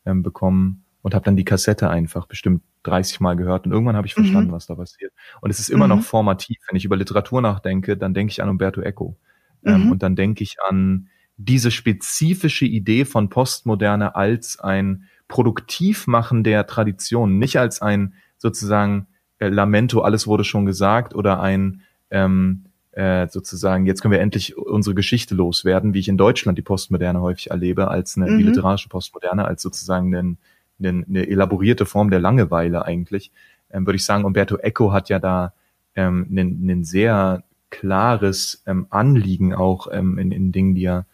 ähm, 0.05 0.23
bekommen 0.23 0.83
und 1.01 1.15
habe 1.15 1.25
dann 1.25 1.37
die 1.37 1.45
Kassette 1.45 1.89
einfach 1.89 2.27
bestimmt 2.27 2.61
30 2.83 3.19
Mal 3.19 3.35
gehört 3.35 3.65
und 3.65 3.71
irgendwann 3.71 3.95
habe 3.95 4.07
ich 4.07 4.13
verstanden, 4.13 4.49
mhm. 4.49 4.53
was 4.53 4.67
da 4.67 4.75
passiert. 4.75 5.11
Und 5.41 5.49
es 5.49 5.59
ist 5.59 5.69
immer 5.69 5.85
mhm. 5.85 5.97
noch 5.97 6.03
formativ. 6.03 6.57
Wenn 6.69 6.77
ich 6.77 6.85
über 6.85 6.97
Literatur 6.97 7.41
nachdenke, 7.41 7.97
dann 7.97 8.13
denke 8.13 8.31
ich 8.31 8.41
an 8.41 8.49
Umberto 8.49 8.81
Eco. 8.81 9.17
Ähm, 9.65 9.85
mhm. 9.85 9.91
und 9.91 10.03
dann 10.03 10.15
denke 10.15 10.43
ich 10.43 10.57
an 10.67 11.09
diese 11.35 11.71
spezifische 11.71 12.65
Idee 12.65 13.05
von 13.05 13.29
Postmoderne 13.29 14.15
als 14.15 14.59
ein 14.59 15.05
Produktivmachen 15.27 16.43
der 16.43 16.65
Tradition, 16.65 17.39
nicht 17.39 17.57
als 17.57 17.81
ein 17.81 18.13
sozusagen 18.39 19.05
äh, 19.37 19.49
Lamento, 19.49 20.01
alles 20.01 20.25
wurde 20.25 20.43
schon 20.43 20.65
gesagt 20.65 21.13
oder 21.13 21.39
ein 21.41 21.81
ähm, 22.09 22.65
äh, 22.91 23.27
sozusagen, 23.29 23.85
jetzt 23.85 24.01
können 24.01 24.11
wir 24.11 24.19
endlich 24.19 24.57
unsere 24.57 24.95
Geschichte 24.95 25.35
loswerden, 25.35 25.93
wie 25.93 25.99
ich 25.99 26.07
in 26.09 26.17
Deutschland 26.17 26.57
die 26.57 26.63
Postmoderne 26.63 27.21
häufig 27.21 27.51
erlebe, 27.51 27.87
als 27.87 28.17
eine, 28.17 28.29
mhm. 28.29 28.37
die 28.39 28.43
literarische 28.45 28.89
Postmoderne, 28.89 29.45
als 29.45 29.61
sozusagen 29.61 30.13
einen, 30.15 30.37
einen, 30.79 31.05
eine 31.07 31.27
elaborierte 31.27 31.85
Form 31.85 32.09
der 32.09 32.19
Langeweile 32.19 32.85
eigentlich, 32.85 33.31
ähm, 33.71 33.85
würde 33.85 33.97
ich 33.97 34.05
sagen, 34.05 34.25
Umberto 34.25 34.57
Eco 34.57 34.91
hat 34.91 35.09
ja 35.09 35.19
da 35.19 35.53
ähm, 35.95 36.27
ein, 36.31 36.83
sehr 36.83 37.43
klares 37.69 38.63
ähm, 38.65 38.87
Anliegen 38.89 39.53
auch 39.53 39.87
ähm, 39.91 40.17
in, 40.17 40.31
in 40.31 40.51
Dingen, 40.51 40.73
die 40.73 40.85
er, 40.85 41.05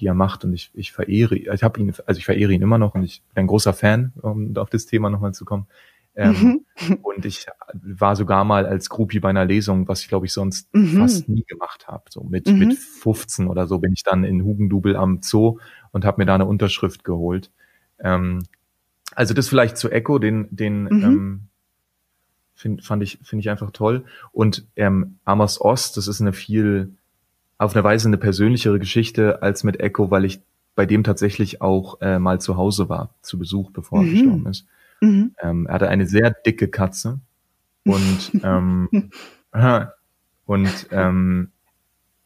die 0.00 0.06
er 0.06 0.14
macht. 0.14 0.44
Und 0.44 0.54
ich, 0.54 0.70
ich 0.74 0.92
verehre, 0.92 1.36
ich 1.36 1.62
habe 1.62 1.78
ihn, 1.80 1.92
also 2.06 2.18
ich 2.18 2.24
verehre 2.24 2.52
ihn 2.52 2.62
immer 2.62 2.78
noch 2.78 2.94
und 2.94 3.04
ich 3.04 3.22
bin 3.34 3.44
ein 3.44 3.46
großer 3.46 3.74
Fan, 3.74 4.12
um 4.22 4.56
auf 4.56 4.70
das 4.70 4.86
Thema 4.86 5.10
nochmal 5.10 5.34
zu 5.34 5.44
kommen. 5.44 5.66
Ähm, 6.18 6.64
mhm. 6.80 6.94
Und 7.02 7.24
ich 7.24 7.46
war 7.70 8.16
sogar 8.16 8.44
mal 8.44 8.66
als 8.66 8.90
Groupie 8.90 9.20
bei 9.20 9.30
einer 9.30 9.44
Lesung, 9.44 9.86
was 9.86 10.00
ich 10.00 10.08
glaube 10.08 10.26
ich 10.26 10.32
sonst 10.32 10.68
mhm. 10.74 10.98
fast 10.98 11.28
nie 11.28 11.44
gemacht 11.44 11.86
habe. 11.86 12.02
So 12.10 12.24
mit, 12.24 12.48
mhm. 12.48 12.58
mit 12.58 12.74
15 12.76 13.46
oder 13.46 13.68
so 13.68 13.78
bin 13.78 13.92
ich 13.92 14.02
dann 14.02 14.24
in 14.24 14.42
Hugendubel 14.42 14.96
am 14.96 15.20
Zoo 15.22 15.58
und 15.92 16.04
habe 16.04 16.20
mir 16.20 16.26
da 16.26 16.34
eine 16.34 16.46
Unterschrift 16.46 17.04
geholt. 17.04 17.52
Ähm, 18.00 18.42
also 19.14 19.32
das 19.32 19.48
vielleicht 19.48 19.76
zu 19.76 19.90
Echo, 19.90 20.18
den, 20.18 20.48
den 20.50 20.88
ähm, 20.90 21.40
find, 22.56 22.84
fand 22.84 23.04
ich, 23.04 23.20
finde 23.22 23.42
ich 23.42 23.50
einfach 23.50 23.70
toll. 23.70 24.04
Und 24.32 24.66
ähm, 24.74 25.18
Amos 25.24 25.60
Ost, 25.60 25.96
das 25.96 26.08
ist 26.08 26.20
eine 26.20 26.32
viel, 26.32 26.94
auf 27.58 27.76
eine 27.76 27.84
Weise 27.84 28.08
eine 28.08 28.18
persönlichere 28.18 28.80
Geschichte 28.80 29.40
als 29.40 29.62
mit 29.62 29.78
Echo, 29.78 30.10
weil 30.10 30.24
ich 30.24 30.40
bei 30.74 30.84
dem 30.84 31.04
tatsächlich 31.04 31.62
auch 31.62 32.00
äh, 32.00 32.18
mal 32.18 32.40
zu 32.40 32.56
Hause 32.56 32.88
war, 32.88 33.14
zu 33.22 33.38
Besuch, 33.38 33.70
bevor 33.70 34.02
er 34.02 34.10
gestorben 34.10 34.46
ist. 34.46 34.66
Mhm. 35.00 35.34
Ähm, 35.40 35.66
er 35.66 35.74
hatte 35.74 35.88
eine 35.88 36.06
sehr 36.06 36.30
dicke 36.30 36.68
Katze 36.68 37.20
und 37.84 38.32
ähm, 38.42 39.10
und 40.44 40.88
ähm, 40.90 41.50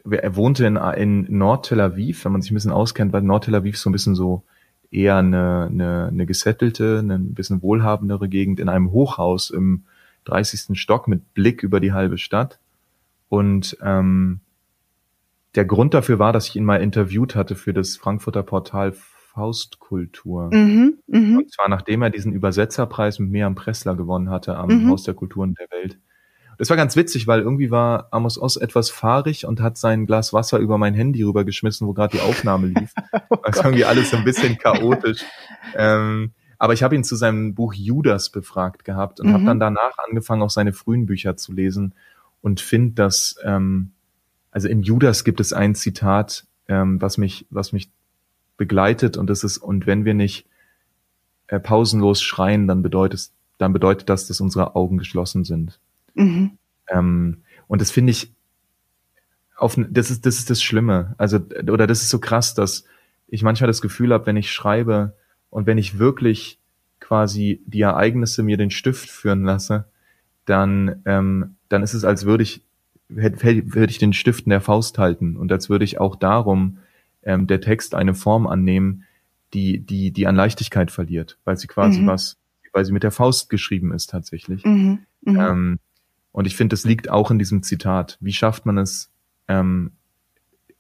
er 0.09 0.37
wohnte 0.37 0.67
in, 0.67 0.77
in 0.77 1.39
Nord-Tel 1.39 1.81
Aviv, 1.81 2.25
wenn 2.25 2.33
man 2.33 2.43
sich 2.43 2.51
ein 2.51 2.55
bisschen 2.55 2.73
auskennt, 2.73 3.13
weil 3.13 3.23
Nord-Tel 3.23 3.55
Aviv 3.55 3.79
so 3.79 3.89
ein 3.89 3.93
bisschen 3.93 4.15
so 4.15 4.43
eher 4.91 5.17
eine, 5.17 5.69
eine, 5.71 6.09
eine 6.09 6.27
gesettelte, 6.27 6.99
eine 6.99 7.15
ein 7.15 7.35
bisschen 7.35 7.63
wohlhabendere 7.63 8.29
Gegend 8.29 8.61
in 8.61 8.69
einem 8.69 8.93
Hochhaus 8.93 9.51
im 9.51 9.85
30. 10.25 10.79
Stock 10.79 11.09
mit 11.09 11.35
Blick 11.35 11.63
über 11.63 11.81
die 11.81 11.93
halbe 11.93 12.19
Stadt. 12.19 12.59
Und 13.29 13.77
ähm, 13.83 14.41
der 15.55 15.65
Grund 15.65 15.95
dafür 15.95 16.19
war, 16.19 16.33
dass 16.33 16.49
ich 16.49 16.57
ihn 16.57 16.65
mal 16.65 16.83
interviewt 16.83 17.35
hatte 17.35 17.57
für 17.57 17.73
das 17.73 17.97
Frankfurter 17.97 18.43
Portal 18.43 18.93
Faustkultur. 19.35 20.51
Mhm, 20.53 20.99
mh. 21.07 21.39
Und 21.39 21.53
zwar 21.53 21.69
nachdem 21.69 22.03
er 22.03 22.11
diesen 22.11 22.33
Übersetzerpreis 22.33 23.19
mit 23.19 23.31
Miriam 23.31 23.55
Pressler 23.55 23.95
gewonnen 23.95 24.31
hatte 24.31 24.57
am 24.57 24.69
mhm. 24.69 24.91
Haus 24.91 25.05
der 25.05 25.15
Kulturen 25.15 25.55
der 25.55 25.69
Welt. 25.71 25.99
Das 26.59 26.69
war 26.71 26.77
ganz 26.77 26.97
witzig, 26.97 27.27
weil 27.27 27.41
irgendwie 27.41 27.71
war 27.71 28.09
Amos 28.13 28.41
Oz 28.41 28.57
etwas 28.57 28.91
fahrig 28.91 29.47
und 29.47 29.61
hat 29.61 29.79
sein 29.79 30.07
Glas 30.07 30.33
Wasser 30.33 30.59
über 30.59 30.79
mein 30.79 30.95
Handy 30.95 31.23
rübergeschmissen, 31.23 31.87
wo 31.87 31.93
gerade 31.93 32.17
die 32.17 32.23
Aufnahme 32.23 32.69
lief. 32.69 32.93
oh 33.31 33.37
das 33.43 33.57
war 33.59 33.67
irgendwie 33.67 33.85
alles 33.85 34.11
so 34.11 34.17
ein 34.17 34.25
bisschen 34.25 34.59
chaotisch. 34.59 35.25
ähm, 35.75 36.33
aber 36.59 36.75
ich 36.75 36.83
habe 36.85 36.95
ihn 36.95 37.03
zu 37.03 37.17
seinem 37.17 37.55
Buch 37.55 37.75
Judas 37.75 38.31
befragt 38.31 38.85
gehabt 38.85 39.19
und 39.19 39.29
mhm. 39.29 39.33
habe 39.33 39.45
dann 39.47 39.61
danach 39.61 39.97
angefangen, 40.09 40.43
auch 40.43 40.51
seine 40.51 40.73
frühen 40.73 41.07
Bücher 41.07 41.37
zu 41.37 41.53
lesen 41.53 41.95
und 42.43 42.61
finde, 42.61 42.95
dass 42.95 43.37
ähm, 43.43 43.93
also 44.53 44.69
in 44.69 44.83
Judas 44.83 45.25
gibt 45.25 45.41
es 45.41 45.53
ein 45.53 45.75
Zitat, 45.75 46.47
ähm, 46.69 47.01
was 47.01 47.19
mich 47.19 47.47
was 47.51 47.73
mich 47.73 47.91
begleitet 48.65 49.17
und 49.17 49.29
das 49.29 49.45
ist 49.45 49.59
und 49.59 49.87
wenn 49.87 50.05
wir 50.05 50.15
nicht 50.15 50.47
äh, 51.49 51.61
pausenlos 51.61 52.23
schreien, 52.23 52.67
dann 52.67 52.83
bedeutet 52.83 53.31
dann 53.59 53.73
bedeutet 53.73 54.09
das, 54.09 54.27
dass 54.27 54.41
unsere 54.41 54.75
Augen 54.75 54.99
geschlossen 54.99 55.45
sind. 55.45 55.79
Mhm. 56.15 56.59
Ähm, 56.89 57.43
und 57.69 57.81
das 57.81 57.91
finde 57.91 58.11
ich 58.11 58.33
auf 59.57 59.77
das 59.79 60.11
ist 60.11 60.27
das 60.27 60.39
ist 60.39 60.51
das 60.51 60.63
Schlimme. 60.63 61.15
Also 61.19 61.39
oder 61.71 61.87
das 61.87 62.03
ist 62.03 62.11
so 62.11 62.19
krass, 62.19 62.55
dass 62.55 62.85
ich 63.29 63.43
manchmal 63.43 63.69
das 63.69 63.83
Gefühl 63.83 64.13
habe, 64.13 64.27
wenn 64.27 64.37
ich 64.37 64.51
schreibe, 64.51 65.15
und 65.53 65.67
wenn 65.67 65.77
ich 65.77 65.99
wirklich 65.99 66.59
quasi 66.99 67.61
die 67.67 67.83
Ereignisse 67.83 68.43
mir 68.43 68.57
den 68.57 68.71
Stift 68.71 69.11
führen 69.11 69.45
lasse, 69.45 69.85
dann, 70.47 71.03
ähm, 71.05 71.57
dann 71.69 71.83
ist 71.83 71.93
es, 71.93 72.05
als 72.05 72.25
würde 72.25 72.43
ich, 72.43 72.63
hätte, 73.15 73.47
hätte 73.47 73.91
ich 73.91 73.99
den 73.99 74.15
Stift 74.15 74.47
in 74.47 74.51
der 74.51 74.63
Faust 74.63 74.99
halten 74.99 75.37
und 75.37 75.53
als 75.53 75.69
würde 75.69 75.85
ich 75.85 76.01
auch 76.01 76.17
darum 76.17 76.79
ähm, 77.23 77.47
der 77.47 77.61
Text 77.61 77.95
eine 77.95 78.15
Form 78.15 78.47
annehmen, 78.47 79.05
die, 79.55 79.81
die, 79.81 80.11
die 80.11 80.27
an 80.27 80.37
Leichtigkeit 80.37 80.91
verliert, 80.91 81.39
weil 81.45 81.57
sie 81.57 81.67
quasi 81.67 82.01
mhm. 82.01 82.07
was, 82.07 82.39
weil 82.73 82.85
sie 82.85 82.93
mit 82.93 83.03
der 83.03 83.11
Faust 83.11 83.51
geschrieben 83.51 83.93
ist 83.93 84.11
tatsächlich. 84.11 84.65
Mhm. 84.65 85.01
Mhm. 85.23 85.41
Ähm, 85.41 85.79
und 86.33 86.47
ich 86.47 86.57
finde, 86.57 86.73
das 86.75 86.85
liegt 86.85 87.11
auch 87.11 87.31
in 87.31 87.39
diesem 87.39 87.63
Zitat. 87.63 88.17
Wie 88.21 88.33
schafft 88.33 88.65
man 88.65 88.79
es, 88.79 89.11
ähm, 89.49 89.93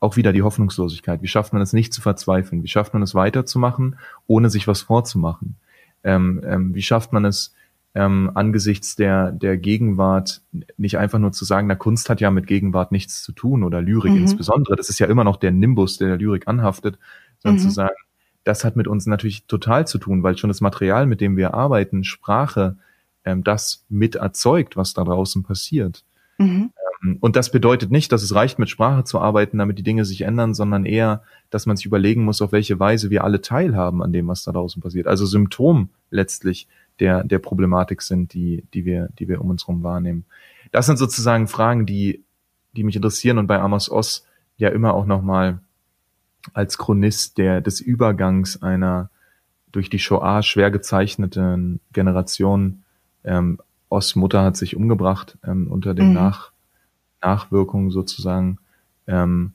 auch 0.02 0.16
wieder 0.16 0.32
die 0.32 0.42
Hoffnungslosigkeit. 0.42 1.22
Wie 1.22 1.28
schafft 1.28 1.52
man 1.52 1.62
es 1.62 1.72
nicht 1.72 1.94
zu 1.94 2.00
verzweifeln? 2.00 2.64
Wie 2.64 2.68
schafft 2.68 2.92
man 2.92 3.02
es 3.02 3.14
weiterzumachen, 3.14 3.96
ohne 4.26 4.50
sich 4.50 4.66
was 4.66 4.82
vorzumachen? 4.82 5.54
Ähm, 6.02 6.42
ähm, 6.44 6.74
wie 6.74 6.82
schafft 6.82 7.12
man 7.12 7.24
es 7.24 7.54
ähm, 7.94 8.30
angesichts 8.34 8.96
der, 8.96 9.32
der 9.32 9.58
Gegenwart 9.58 10.42
nicht 10.76 10.96
einfach 10.98 11.18
nur 11.18 11.32
zu 11.32 11.44
sagen, 11.44 11.66
na 11.66 11.74
Kunst 11.74 12.08
hat 12.08 12.20
ja 12.20 12.30
mit 12.30 12.46
Gegenwart 12.46 12.90
nichts 12.90 13.22
zu 13.22 13.32
tun 13.32 13.64
oder 13.64 13.82
Lyrik 13.82 14.12
mhm. 14.12 14.18
insbesondere. 14.18 14.76
Das 14.76 14.88
ist 14.88 14.98
ja 14.98 15.06
immer 15.06 15.24
noch 15.24 15.36
der 15.36 15.50
Nimbus, 15.50 15.98
der 15.98 16.08
der 16.08 16.16
Lyrik 16.16 16.48
anhaftet, 16.48 16.98
sondern 17.38 17.62
mhm. 17.62 17.68
zu 17.68 17.70
sagen, 17.70 17.96
das 18.44 18.64
hat 18.64 18.76
mit 18.76 18.88
uns 18.88 19.06
natürlich 19.06 19.46
total 19.46 19.86
zu 19.86 19.98
tun, 19.98 20.22
weil 20.22 20.36
schon 20.36 20.48
das 20.48 20.60
Material, 20.60 21.06
mit 21.06 21.20
dem 21.20 21.36
wir 21.36 21.54
arbeiten, 21.54 22.02
Sprache, 22.02 22.76
ähm, 23.24 23.44
das 23.44 23.84
mit 23.88 24.16
erzeugt, 24.16 24.76
was 24.76 24.94
da 24.94 25.04
draußen 25.04 25.42
passiert. 25.42 26.04
Mhm. 26.38 26.72
Ähm, 27.02 27.18
und 27.20 27.36
das 27.36 27.52
bedeutet 27.52 27.90
nicht, 27.90 28.10
dass 28.10 28.22
es 28.22 28.34
reicht, 28.34 28.58
mit 28.58 28.70
Sprache 28.70 29.04
zu 29.04 29.20
arbeiten, 29.20 29.58
damit 29.58 29.78
die 29.78 29.82
Dinge 29.82 30.04
sich 30.04 30.22
ändern, 30.22 30.54
sondern 30.54 30.84
eher, 30.84 31.22
dass 31.50 31.66
man 31.66 31.76
sich 31.76 31.86
überlegen 31.86 32.24
muss, 32.24 32.42
auf 32.42 32.52
welche 32.52 32.80
Weise 32.80 33.10
wir 33.10 33.22
alle 33.22 33.42
teilhaben 33.42 34.02
an 34.02 34.12
dem, 34.12 34.28
was 34.28 34.44
da 34.44 34.52
draußen 34.52 34.82
passiert. 34.82 35.06
Also 35.06 35.26
Symptom 35.26 35.90
letztlich 36.10 36.68
der, 37.02 37.24
der 37.24 37.40
Problematik 37.40 38.00
sind, 38.00 38.32
die, 38.32 38.62
die 38.72 38.84
wir, 38.84 39.08
die 39.18 39.26
wir 39.26 39.40
um 39.40 39.50
uns 39.50 39.66
herum 39.66 39.82
wahrnehmen. 39.82 40.24
Das 40.70 40.86
sind 40.86 40.98
sozusagen 40.98 41.48
Fragen, 41.48 41.84
die, 41.84 42.22
die 42.76 42.84
mich 42.84 42.94
interessieren 42.94 43.38
und 43.38 43.48
bei 43.48 43.58
Amos 43.58 43.90
Oz 43.90 44.24
ja 44.56 44.68
immer 44.68 44.94
auch 44.94 45.04
nochmal 45.04 45.58
als 46.54 46.78
Chronist 46.78 47.38
der, 47.38 47.60
des 47.60 47.80
Übergangs 47.80 48.62
einer 48.62 49.10
durch 49.72 49.90
die 49.90 49.98
Shoah 49.98 50.44
schwer 50.44 50.70
gezeichneten 50.70 51.80
Generation 51.92 52.84
ähm, 53.24 53.58
Oss 53.88 54.14
Mutter 54.14 54.42
hat 54.44 54.56
sich 54.56 54.76
umgebracht 54.76 55.36
ähm, 55.44 55.66
unter 55.68 55.94
den 55.94 56.10
mhm. 56.10 56.14
Nach 56.14 56.52
Nachwirkungen 57.20 57.90
sozusagen 57.90 58.58
ähm, 59.08 59.52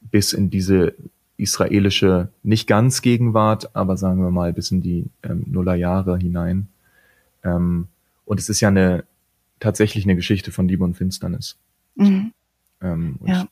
bis 0.00 0.32
in 0.32 0.48
diese 0.48 0.94
israelische, 1.36 2.28
nicht 2.42 2.66
ganz 2.66 3.02
Gegenwart, 3.02 3.76
aber 3.76 3.98
sagen 3.98 4.22
wir 4.22 4.30
mal 4.30 4.54
bis 4.54 4.70
in 4.70 4.80
die 4.80 5.04
ähm, 5.22 5.44
Nullerjahre 5.46 6.16
hinein. 6.16 6.68
Ähm, 7.46 7.88
und 8.24 8.40
es 8.40 8.48
ist 8.48 8.60
ja 8.60 8.68
eine 8.68 9.04
tatsächlich 9.60 10.04
eine 10.04 10.16
Geschichte 10.16 10.52
von 10.52 10.68
Liebe 10.68 10.84
und 10.84 10.94
Finsternis. 10.94 11.56
Mhm. 11.94 12.32
Ähm, 12.82 13.18
ja 13.24 13.46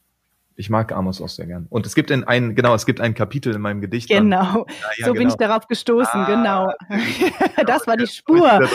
ich 0.57 0.71
mag 0.71 0.93
Amos 0.93 1.21
auch 1.21 1.29
sehr 1.29 1.47
gern. 1.47 1.67
Und 1.69 1.87
es 1.87 1.95
gibt 1.95 2.11
in 2.11 2.25
ein, 2.25 2.55
genau, 2.55 2.75
es 2.75 2.87
gibt 2.87 3.01
ein 3.01 3.15
Kapitel 3.15 3.55
in 3.55 3.61
meinem 3.61 3.81
Gedicht. 3.81 4.09
Genau, 4.09 4.67
ja, 4.69 4.75
ja, 4.99 5.07
so 5.07 5.13
genau. 5.13 5.19
bin 5.19 5.29
ich 5.29 5.35
darauf 5.35 5.67
gestoßen, 5.67 6.21
ah, 6.21 6.27
genau. 6.27 6.73
das 7.67 7.87
war 7.87 7.97
die 7.97 8.07
Spur. 8.07 8.69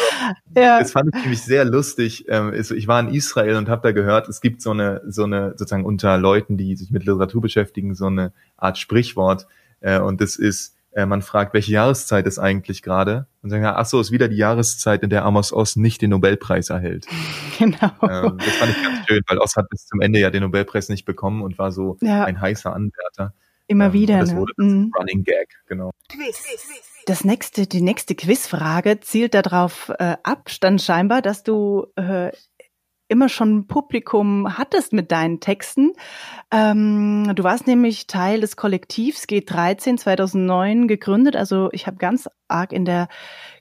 Ja. 0.55 0.79
Das 0.79 0.91
fand 0.91 1.15
ich 1.15 1.21
nämlich 1.21 1.41
sehr 1.41 1.65
lustig. 1.65 2.25
Ähm, 2.27 2.53
ich 2.53 2.87
war 2.87 2.99
in 2.99 3.09
Israel 3.09 3.55
und 3.55 3.69
habe 3.69 3.81
da 3.81 3.91
gehört, 3.91 4.27
es 4.27 4.41
gibt 4.41 4.61
so 4.61 4.71
eine, 4.71 5.01
so 5.07 5.23
eine, 5.23 5.51
sozusagen 5.51 5.85
unter 5.85 6.17
Leuten, 6.17 6.57
die 6.57 6.75
sich 6.75 6.91
mit 6.91 7.05
Literatur 7.05 7.41
beschäftigen, 7.41 7.95
so 7.95 8.07
eine 8.07 8.33
Art 8.57 8.77
Sprichwort. 8.77 9.47
Äh, 9.79 9.99
und 9.99 10.19
das 10.19 10.35
ist, 10.35 10.75
äh, 10.91 11.05
man 11.05 11.21
fragt, 11.21 11.53
welche 11.53 11.71
Jahreszeit 11.71 12.25
ist 12.25 12.39
eigentlich 12.39 12.81
gerade? 12.81 13.27
Und 13.41 13.49
sagen, 13.49 13.65
ach 13.65 13.85
so, 13.85 13.99
ist 13.99 14.11
wieder 14.11 14.27
die 14.27 14.37
Jahreszeit, 14.37 15.03
in 15.03 15.09
der 15.09 15.23
Amos 15.23 15.53
Oz 15.53 15.75
nicht 15.75 16.01
den 16.01 16.11
Nobelpreis 16.11 16.69
erhält. 16.69 17.05
Genau. 17.59 17.91
Ähm, 18.03 18.37
das 18.37 18.55
fand 18.55 18.71
ich 18.71 18.81
ganz 18.81 19.05
schön, 19.05 19.21
weil 19.27 19.37
Oz 19.37 19.57
hat 19.57 19.67
bis 19.69 19.85
zum 19.85 19.99
Ende 19.99 20.17
ja 20.17 20.29
den 20.29 20.43
Nobelpreis 20.43 20.87
nicht 20.87 21.03
bekommen 21.03 21.41
und 21.41 21.57
war 21.57 21.73
so 21.73 21.97
ja. 21.99 22.23
ein 22.23 22.39
heißer 22.39 22.73
Anwärter. 22.73 23.33
Immer 23.67 23.87
ähm, 23.87 23.93
wieder. 23.93 24.19
Das 24.19 24.31
ne? 24.31 24.37
wurde 24.37 24.53
das 24.55 24.65
mhm. 24.65 24.91
Running 24.97 25.23
Gag, 25.25 25.49
genau. 25.67 25.91
Das 27.05 27.25
nächste, 27.25 27.67
die 27.67 27.81
nächste 27.81 28.15
Quizfrage 28.15 29.01
zielt 29.01 29.33
darauf 29.33 29.89
äh, 29.99 30.15
ab, 30.23 30.49
stand 30.49 30.81
scheinbar, 30.81 31.21
dass 31.21 31.43
du 31.43 31.87
äh, 31.97 32.31
immer 33.09 33.27
schon 33.27 33.67
Publikum 33.67 34.57
hattest 34.57 34.93
mit 34.93 35.11
deinen 35.11 35.39
Texten. 35.39 35.93
Ähm, 36.51 37.33
du 37.35 37.43
warst 37.43 37.67
nämlich 37.67 38.07
Teil 38.07 38.39
des 38.39 38.55
Kollektivs 38.55 39.23
G13 39.23 39.97
2009 39.97 40.87
gegründet. 40.87 41.35
Also 41.35 41.69
ich 41.73 41.87
habe 41.87 41.97
ganz 41.97 42.29
arg 42.47 42.71
in 42.71 42.85
der 42.85 43.09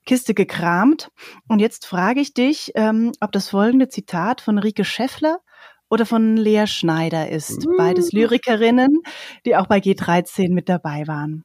Kiste 0.06 0.34
gekramt. 0.34 1.10
Und 1.48 1.58
jetzt 1.58 1.86
frage 1.86 2.20
ich 2.20 2.34
dich, 2.34 2.72
ähm, 2.76 3.12
ob 3.20 3.32
das 3.32 3.48
folgende 3.48 3.88
Zitat 3.88 4.40
von 4.40 4.58
Rike 4.58 4.84
Scheffler 4.84 5.40
oder 5.88 6.06
von 6.06 6.36
Lea 6.36 6.66
Schneider 6.66 7.28
ist. 7.30 7.66
Uh. 7.66 7.76
Beides 7.76 8.12
Lyrikerinnen, 8.12 9.00
die 9.46 9.56
auch 9.56 9.66
bei 9.66 9.78
G13 9.78 10.52
mit 10.52 10.68
dabei 10.68 11.06
waren. 11.06 11.44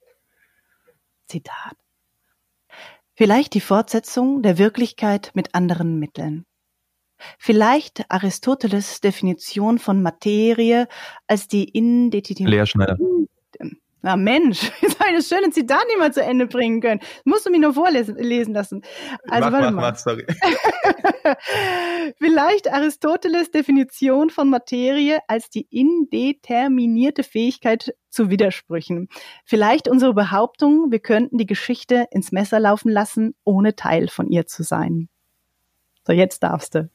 Zitat. 1.28 1.76
Vielleicht 3.16 3.54
die 3.54 3.62
Fortsetzung 3.62 4.42
der 4.42 4.58
Wirklichkeit 4.58 5.32
mit 5.34 5.56
anderen 5.56 6.00
Mitteln. 6.00 6.46
Vielleicht 7.40 8.10
Aristoteles 8.10 9.02
Definition 9.02 9.80
von 9.80 10.02
Materie 10.02 10.88
als 11.28 11.48
die 11.48 11.66
Indeterminate. 11.66 12.56
Lea 12.56 12.66
Schneider. 12.66 12.98
Na 14.06 14.18
Mensch, 14.18 14.64
jetzt 14.82 15.00
habe 15.00 15.12
ich 15.12 15.16
das 15.16 15.30
schöne 15.30 15.50
Zitat 15.52 15.86
nicht 15.88 15.98
mal 15.98 16.14
zu 16.14 16.22
Ende 16.22 16.46
bringen 16.46 16.82
können. 16.82 17.00
Das 17.00 17.22
musst 17.24 17.46
du 17.46 17.50
mich 17.50 17.62
nur 17.62 17.74
vorlesen 17.74 18.18
lesen 18.18 18.54
lassen. 18.54 18.82
Also, 19.30 19.50
mach, 19.50 19.54
warte 19.54 19.72
mach, 19.72 19.82
mal. 19.82 19.92
Mach, 19.92 19.98
sorry. 19.98 20.26
Vielleicht 22.20 22.72
Aristoteles 22.72 23.52
Definition 23.52 24.30
von 24.30 24.50
Materie 24.50 25.20
als 25.30 25.50
die 25.50 25.68
indeterminierte 25.70 27.24
Fähigkeit 27.24 27.96
zu 28.10 28.30
Widersprüchen. 28.30 29.08
Vielleicht 29.46 29.88
unsere 29.88 30.14
Behauptung, 30.14 30.92
wir 30.92 31.00
könnten 31.00 31.38
die 31.38 31.46
Geschichte 31.46 32.08
ins 32.12 32.34
Messer 32.34 32.60
laufen 32.60 32.92
lassen, 32.92 33.36
ohne 33.46 33.74
Teil 33.78 34.10
von 34.10 34.28
ihr 34.28 34.46
zu 34.46 34.64
sein. 34.64 35.08
So, 36.06 36.12
jetzt 36.12 36.44
darfst 36.44 36.76
du. 36.76 36.90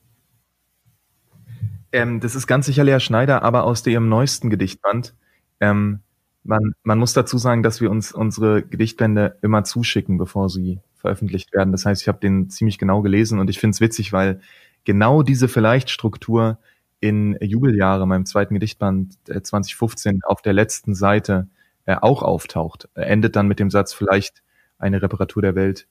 Ähm, 2.03 2.21
das 2.21 2.35
ist 2.35 2.47
ganz 2.47 2.67
sicher 2.67 2.85
Lea 2.85 3.01
Schneider, 3.01 3.43
aber 3.43 3.65
aus 3.65 3.87
ihrem 3.87 4.09
neuesten 4.09 4.51
Gedichtband. 4.51 5.15
Ähm, 5.61 6.01
man, 6.45 6.73
man 6.83 6.99
muss 6.99 7.13
dazu 7.13 7.39
sagen, 7.39 7.63
dass 7.63 7.81
wir 7.81 7.91
uns 7.91 8.13
unsere 8.13 8.63
Gedichtbände 8.63 9.37
immer 9.43 9.65
zuschicken, 9.65 10.17
bevor 10.17 10.49
sie 10.49 10.81
veröffentlicht 10.97 11.53
werden. 11.53 11.73
Das 11.73 11.85
heißt, 11.85 12.03
ich 12.03 12.09
habe 12.09 12.21
den 12.21 12.51
ziemlich 12.51 12.79
genau 12.79 13.03
gelesen 13.03 13.39
und 13.39 13.51
ich 13.51 13.59
finde 13.59 13.75
es 13.75 13.81
witzig, 13.81 14.13
weil 14.13 14.41
genau 14.85 15.23
diese 15.23 15.49
Vielleicht-Struktur 15.49 16.59
in 17.01 17.37
Jubeljahre, 17.41 18.07
meinem 18.07 18.27
zweiten 18.27 18.55
Gedichtband 18.55 19.17
äh, 19.29 19.43
2015, 19.43 20.21
auf 20.25 20.43
der 20.43 20.53
letzten 20.53 20.95
Seite 20.95 21.49
äh, 21.85 21.97
auch 22.01 22.23
auftaucht. 22.23 22.89
Er 22.95 23.07
endet 23.09 23.37
dann 23.37 23.49
mit 23.49 23.61
dem 23.61 23.71
Satz 23.71 23.93
vielleicht 23.93 24.43
eine 24.79 25.03
Reparatur 25.03 25.43
der 25.43 25.55
Welt. 25.55 25.87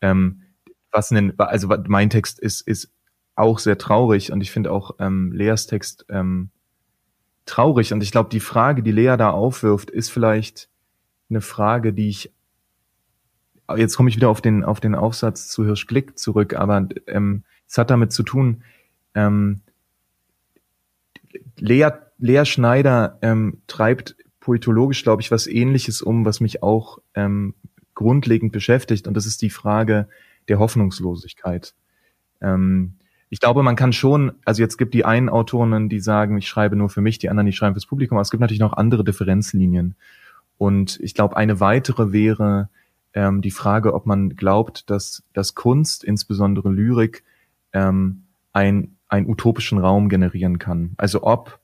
Ähm, 0.00 0.42
was 0.90 1.08
denn, 1.10 1.38
also 1.38 1.68
mein 1.86 2.10
Text 2.10 2.38
ist, 2.38 2.66
ist 2.66 2.90
auch 3.38 3.58
sehr 3.58 3.78
traurig 3.78 4.32
und 4.32 4.40
ich 4.40 4.50
finde 4.50 4.72
auch 4.72 4.96
ähm, 4.98 5.32
Leas 5.32 5.66
Text 5.66 6.06
ähm, 6.08 6.50
traurig 7.46 7.92
und 7.92 8.02
ich 8.02 8.10
glaube, 8.10 8.30
die 8.30 8.40
Frage, 8.40 8.82
die 8.82 8.92
Lea 8.92 9.16
da 9.16 9.30
aufwirft, 9.30 9.90
ist 9.90 10.10
vielleicht 10.10 10.68
eine 11.30 11.40
Frage, 11.40 11.92
die 11.92 12.08
ich 12.08 12.32
jetzt 13.76 13.96
komme 13.96 14.08
ich 14.08 14.16
wieder 14.16 14.30
auf 14.30 14.40
den 14.40 14.64
auf 14.64 14.80
den 14.80 14.94
Aufsatz 14.94 15.48
zu 15.48 15.64
Hirschglick 15.64 16.18
zurück, 16.18 16.54
aber 16.54 16.88
ähm, 17.06 17.44
es 17.66 17.78
hat 17.78 17.90
damit 17.90 18.12
zu 18.12 18.22
tun, 18.22 18.62
ähm, 19.14 19.60
Lea, 21.58 21.90
Lea 22.18 22.44
Schneider 22.44 23.18
ähm, 23.22 23.58
treibt 23.66 24.16
poetologisch, 24.40 25.02
glaube 25.02 25.22
ich, 25.22 25.30
was 25.30 25.46
Ähnliches 25.46 26.00
um, 26.02 26.24
was 26.24 26.40
mich 26.40 26.62
auch 26.62 26.98
ähm, 27.14 27.54
grundlegend 27.94 28.52
beschäftigt, 28.52 29.06
und 29.06 29.14
das 29.14 29.26
ist 29.26 29.42
die 29.42 29.50
Frage 29.50 30.08
der 30.48 30.58
Hoffnungslosigkeit. 30.58 31.74
Ähm, 32.40 32.94
ich 33.30 33.40
glaube, 33.40 33.62
man 33.62 33.76
kann 33.76 33.92
schon, 33.92 34.32
also 34.44 34.62
jetzt 34.62 34.78
gibt 34.78 34.94
die 34.94 35.04
einen 35.04 35.28
Autoren, 35.28 35.88
die 35.88 36.00
sagen, 36.00 36.38
ich 36.38 36.48
schreibe 36.48 36.76
nur 36.76 36.88
für 36.88 37.00
mich, 37.00 37.18
die 37.18 37.28
anderen, 37.28 37.46
die 37.46 37.52
schreiben 37.52 37.74
fürs 37.74 37.86
Publikum, 37.86 38.16
aber 38.16 38.22
es 38.22 38.30
gibt 38.30 38.40
natürlich 38.40 38.60
noch 38.60 38.72
andere 38.72 39.04
Differenzlinien. 39.04 39.94
Und 40.56 40.98
ich 41.00 41.14
glaube, 41.14 41.36
eine 41.36 41.60
weitere 41.60 42.12
wäre 42.12 42.68
ähm, 43.12 43.42
die 43.42 43.50
Frage, 43.50 43.94
ob 43.94 44.06
man 44.06 44.30
glaubt, 44.30 44.90
dass, 44.90 45.22
dass 45.32 45.54
Kunst, 45.54 46.04
insbesondere 46.04 46.70
Lyrik, 46.70 47.24
ähm, 47.72 48.24
ein, 48.52 48.96
einen 49.08 49.28
utopischen 49.28 49.78
Raum 49.78 50.08
generieren 50.08 50.58
kann. 50.58 50.94
Also 50.96 51.22
ob, 51.22 51.60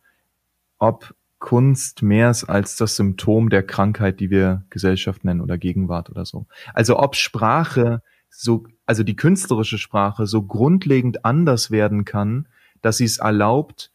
ob 0.79 1.15
Kunst 1.39 2.03
mehr 2.03 2.31
ist 2.31 2.45
als 2.45 2.77
das 2.77 2.97
Symptom 2.97 3.51
der 3.51 3.63
Krankheit, 3.63 4.21
die 4.21 4.31
wir 4.31 4.65
Gesellschaft 4.71 5.25
nennen 5.25 5.41
oder 5.41 5.59
Gegenwart 5.59 6.09
oder 6.09 6.25
so. 6.25 6.47
Also 6.73 6.99
ob 6.99 7.17
Sprache 7.17 8.03
so, 8.37 8.67
also 8.87 9.03
die 9.03 9.17
künstlerische 9.17 9.79
Sprache 9.79 10.27
so 10.27 10.43
grundlegend 10.43 11.25
anders 11.25 11.71
werden 11.71 12.05
kann, 12.05 12.49
dass 12.83 12.99
sie 12.99 13.05
es 13.05 13.19
erlaubt, 13.19 13.91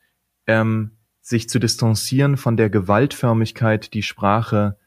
ähm, 0.48 0.92
sich 1.22 1.50
zu 1.50 1.60
distanzieren 1.60 2.38
von 2.38 2.58
der 2.58 2.70
Gewaltförmigkeit, 2.70 3.94
die 3.94 4.02
Sprache 4.02 4.78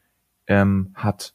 ähm, 0.47 0.91
hat. 0.93 1.33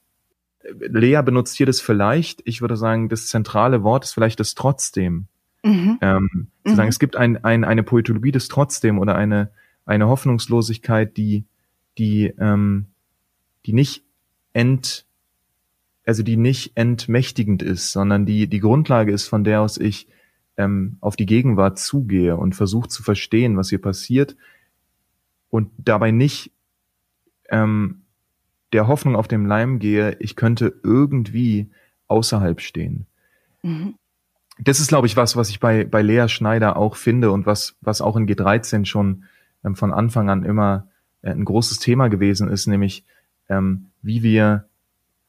Lea 0.62 1.22
benutzt 1.24 1.56
hier 1.56 1.66
das 1.66 1.80
vielleicht, 1.80 2.42
ich 2.44 2.60
würde 2.60 2.76
sagen, 2.76 3.08
das 3.08 3.28
zentrale 3.28 3.82
Wort 3.82 4.04
ist 4.04 4.12
vielleicht 4.12 4.40
das 4.40 4.54
trotzdem. 4.54 5.28
Mhm. 5.64 5.98
Ähm, 6.02 6.48
zu 6.64 6.72
mhm. 6.72 6.76
sagen, 6.76 6.88
es 6.88 6.98
gibt 6.98 7.16
ein, 7.16 7.42
ein, 7.44 7.64
eine 7.64 7.82
Poetologie 7.82 8.32
des 8.32 8.48
trotzdem 8.48 8.98
oder 8.98 9.16
eine, 9.16 9.50
eine 9.86 10.08
Hoffnungslosigkeit, 10.08 11.16
die, 11.16 11.46
die, 11.96 12.26
ähm, 12.38 12.86
die 13.64 13.72
nicht 13.72 14.04
ent, 14.52 15.06
also 16.08 16.22
die 16.22 16.38
nicht 16.38 16.72
entmächtigend 16.74 17.62
ist, 17.62 17.92
sondern 17.92 18.24
die 18.24 18.48
die 18.48 18.60
Grundlage 18.60 19.12
ist, 19.12 19.28
von 19.28 19.44
der 19.44 19.60
aus 19.60 19.76
ich 19.76 20.08
ähm, 20.56 20.96
auf 21.02 21.16
die 21.16 21.26
Gegenwart 21.26 21.78
zugehe 21.78 22.34
und 22.34 22.56
versuche 22.56 22.88
zu 22.88 23.02
verstehen, 23.02 23.58
was 23.58 23.68
hier 23.68 23.80
passiert 23.80 24.34
und 25.50 25.70
dabei 25.76 26.10
nicht 26.10 26.50
ähm, 27.50 28.04
der 28.72 28.88
Hoffnung 28.88 29.16
auf 29.16 29.28
dem 29.28 29.44
Leim 29.44 29.80
gehe, 29.80 30.16
ich 30.18 30.34
könnte 30.34 30.80
irgendwie 30.82 31.68
außerhalb 32.06 32.62
stehen. 32.62 33.04
Mhm. 33.62 33.94
Das 34.58 34.80
ist, 34.80 34.88
glaube 34.88 35.06
ich, 35.06 35.16
was, 35.16 35.36
was 35.36 35.50
ich 35.50 35.60
bei, 35.60 35.84
bei 35.84 36.00
Lea 36.00 36.28
Schneider 36.28 36.78
auch 36.78 36.96
finde 36.96 37.30
und 37.30 37.44
was, 37.44 37.76
was 37.82 38.00
auch 38.00 38.16
in 38.16 38.26
G13 38.26 38.86
schon 38.86 39.24
ähm, 39.62 39.76
von 39.76 39.92
Anfang 39.92 40.30
an 40.30 40.42
immer 40.42 40.88
äh, 41.20 41.32
ein 41.32 41.44
großes 41.44 41.80
Thema 41.80 42.08
gewesen 42.08 42.48
ist, 42.48 42.66
nämlich 42.66 43.04
ähm, 43.50 43.90
wie 44.00 44.22
wir 44.22 44.67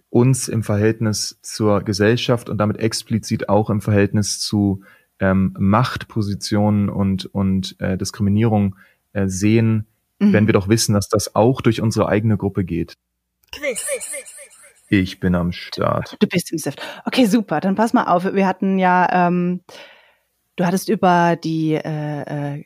uns 0.09 0.47
im 0.47 0.63
Verhältnis 0.63 1.39
zur 1.41 1.81
Gesellschaft 1.81 2.49
und 2.49 2.57
damit 2.57 2.77
explizit 2.77 3.49
auch 3.49 3.69
im 3.69 3.81
Verhältnis 3.81 4.39
zu 4.39 4.83
ähm, 5.19 5.55
Machtpositionen 5.59 6.89
und, 6.89 7.25
und 7.25 7.75
äh, 7.79 7.97
Diskriminierung 7.97 8.75
äh, 9.13 9.27
sehen, 9.27 9.87
mhm. 10.19 10.33
wenn 10.33 10.47
wir 10.47 10.53
doch 10.53 10.69
wissen, 10.69 10.93
dass 10.93 11.09
das 11.09 11.35
auch 11.35 11.61
durch 11.61 11.81
unsere 11.81 12.07
eigene 12.07 12.37
Gruppe 12.37 12.63
geht. 12.63 12.93
Quiz. 13.51 13.85
Ich 14.89 15.19
bin 15.19 15.35
am 15.35 15.51
Start. 15.51 16.17
Du 16.19 16.27
bist 16.27 16.51
im 16.51 16.57
Saft. 16.57 16.81
Okay, 17.05 17.25
super. 17.25 17.59
Dann 17.59 17.75
pass 17.75 17.93
mal 17.93 18.05
auf. 18.05 18.25
Wir 18.25 18.47
hatten 18.47 18.79
ja, 18.79 19.27
ähm, 19.27 19.61
du 20.55 20.65
hattest 20.65 20.89
über 20.89 21.35
die 21.35 21.73
äh, 21.73 22.55
äh, 22.55 22.63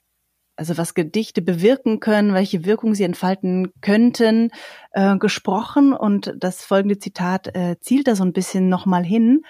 also 0.55 0.77
was 0.77 0.93
Gedichte 0.93 1.41
bewirken 1.41 1.99
können, 1.99 2.33
welche 2.33 2.65
Wirkung 2.65 2.95
sie 2.95 3.03
entfalten 3.03 3.71
könnten, 3.81 4.51
äh, 4.91 5.17
gesprochen. 5.17 5.93
Und 5.93 6.33
das 6.37 6.63
folgende 6.63 6.99
Zitat 6.99 7.55
äh, 7.55 7.77
zielt 7.79 8.07
da 8.07 8.15
so 8.15 8.23
ein 8.23 8.33
bisschen 8.33 8.69
nochmal 8.69 9.03
hin. 9.03 9.41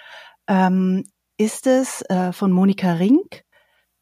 Ähm, 0.48 1.04
ist 1.36 1.66
es 1.66 2.02
äh, 2.02 2.32
von 2.32 2.52
Monika 2.52 2.92
Rink 2.94 3.42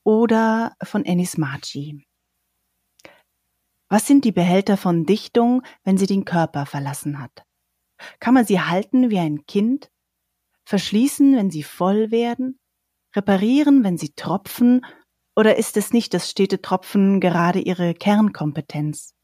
oder 0.05 0.75
von 0.83 1.05
Ennis 1.05 1.39
Marci? 1.39 2.05
Was 3.89 4.07
sind 4.07 4.25
die 4.25 4.33
Behälter 4.33 4.77
von 4.77 5.05
Dichtung, 5.05 5.63
wenn 5.85 5.99
sie 5.99 6.07
den 6.07 6.25
Körper 6.25 6.67
verlassen 6.67 7.19
hat? 7.19 7.45
Kann 8.21 8.35
man 8.35 8.45
sie 8.45 8.61
halten 8.61 9.11
wie 9.11 9.19
ein 9.19 9.45
Kind? 9.47 9.91
Verschließen, 10.65 11.37
wenn 11.37 11.51
sie 11.51 11.63
voll 11.63 12.11
werden? 12.11 12.59
Reparieren, 13.15 13.85
wenn 13.85 13.99
sie 13.99 14.13
tropfen 14.15 14.85
oder 15.35 15.57
ist 15.57 15.77
es 15.77 15.93
nicht 15.93 16.15
das 16.15 16.31
stete 16.31 16.61
Tropfen 16.61 17.21
gerade 17.21 17.59
ihre 17.59 17.95
Kernkompetenz? 17.95 19.15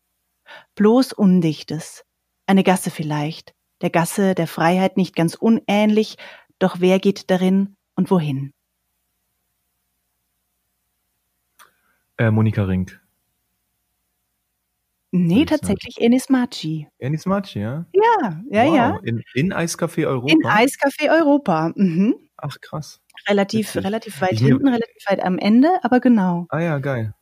Bloß 0.75 1.13
Undichtes. 1.13 2.05
Eine 2.47 2.65
Gasse 2.65 2.91
vielleicht, 2.91 3.55
der 3.83 3.91
Gasse 3.91 4.35
der 4.35 4.47
Freiheit 4.47 4.97
nicht 4.97 5.15
ganz 5.15 5.35
unähnlich, 5.35 6.17
doch 6.59 6.81
wer 6.81 6.99
geht 6.99 7.31
darin 7.31 7.77
und 7.95 8.11
wohin? 8.11 8.53
Äh, 12.17 12.31
Monika 12.31 12.65
Rink. 12.65 13.01
Nee, 15.11 15.47
tatsächlich 15.47 16.01
Enis 16.01 16.29
Maci. 16.29 16.89
Enis 16.99 17.25
Maci, 17.25 17.61
ja? 17.61 17.87
Ja, 17.93 18.43
ja, 18.51 18.65
wow. 18.67 18.77
ja. 18.77 18.99
In, 19.05 19.23
in 19.35 19.53
Eiscafé 19.53 20.07
Europa? 20.07 20.33
In 20.33 20.41
Eiscafé 20.43 21.11
Europa, 21.11 21.73
mhm. 21.77 22.28
Ach, 22.39 22.57
krass. 22.61 23.01
Relativ, 23.29 23.75
Witzig. 23.75 23.85
relativ 23.85 24.21
weit 24.21 24.33
ich 24.33 24.41
hinten, 24.41 24.69
relativ 24.69 25.05
weit 25.09 25.23
am 25.23 25.39
Ende, 25.39 25.69
aber 25.83 26.01
genau. 26.01 26.47
Ah 26.49 26.61
ja, 26.61 26.79
geil. 26.79 27.15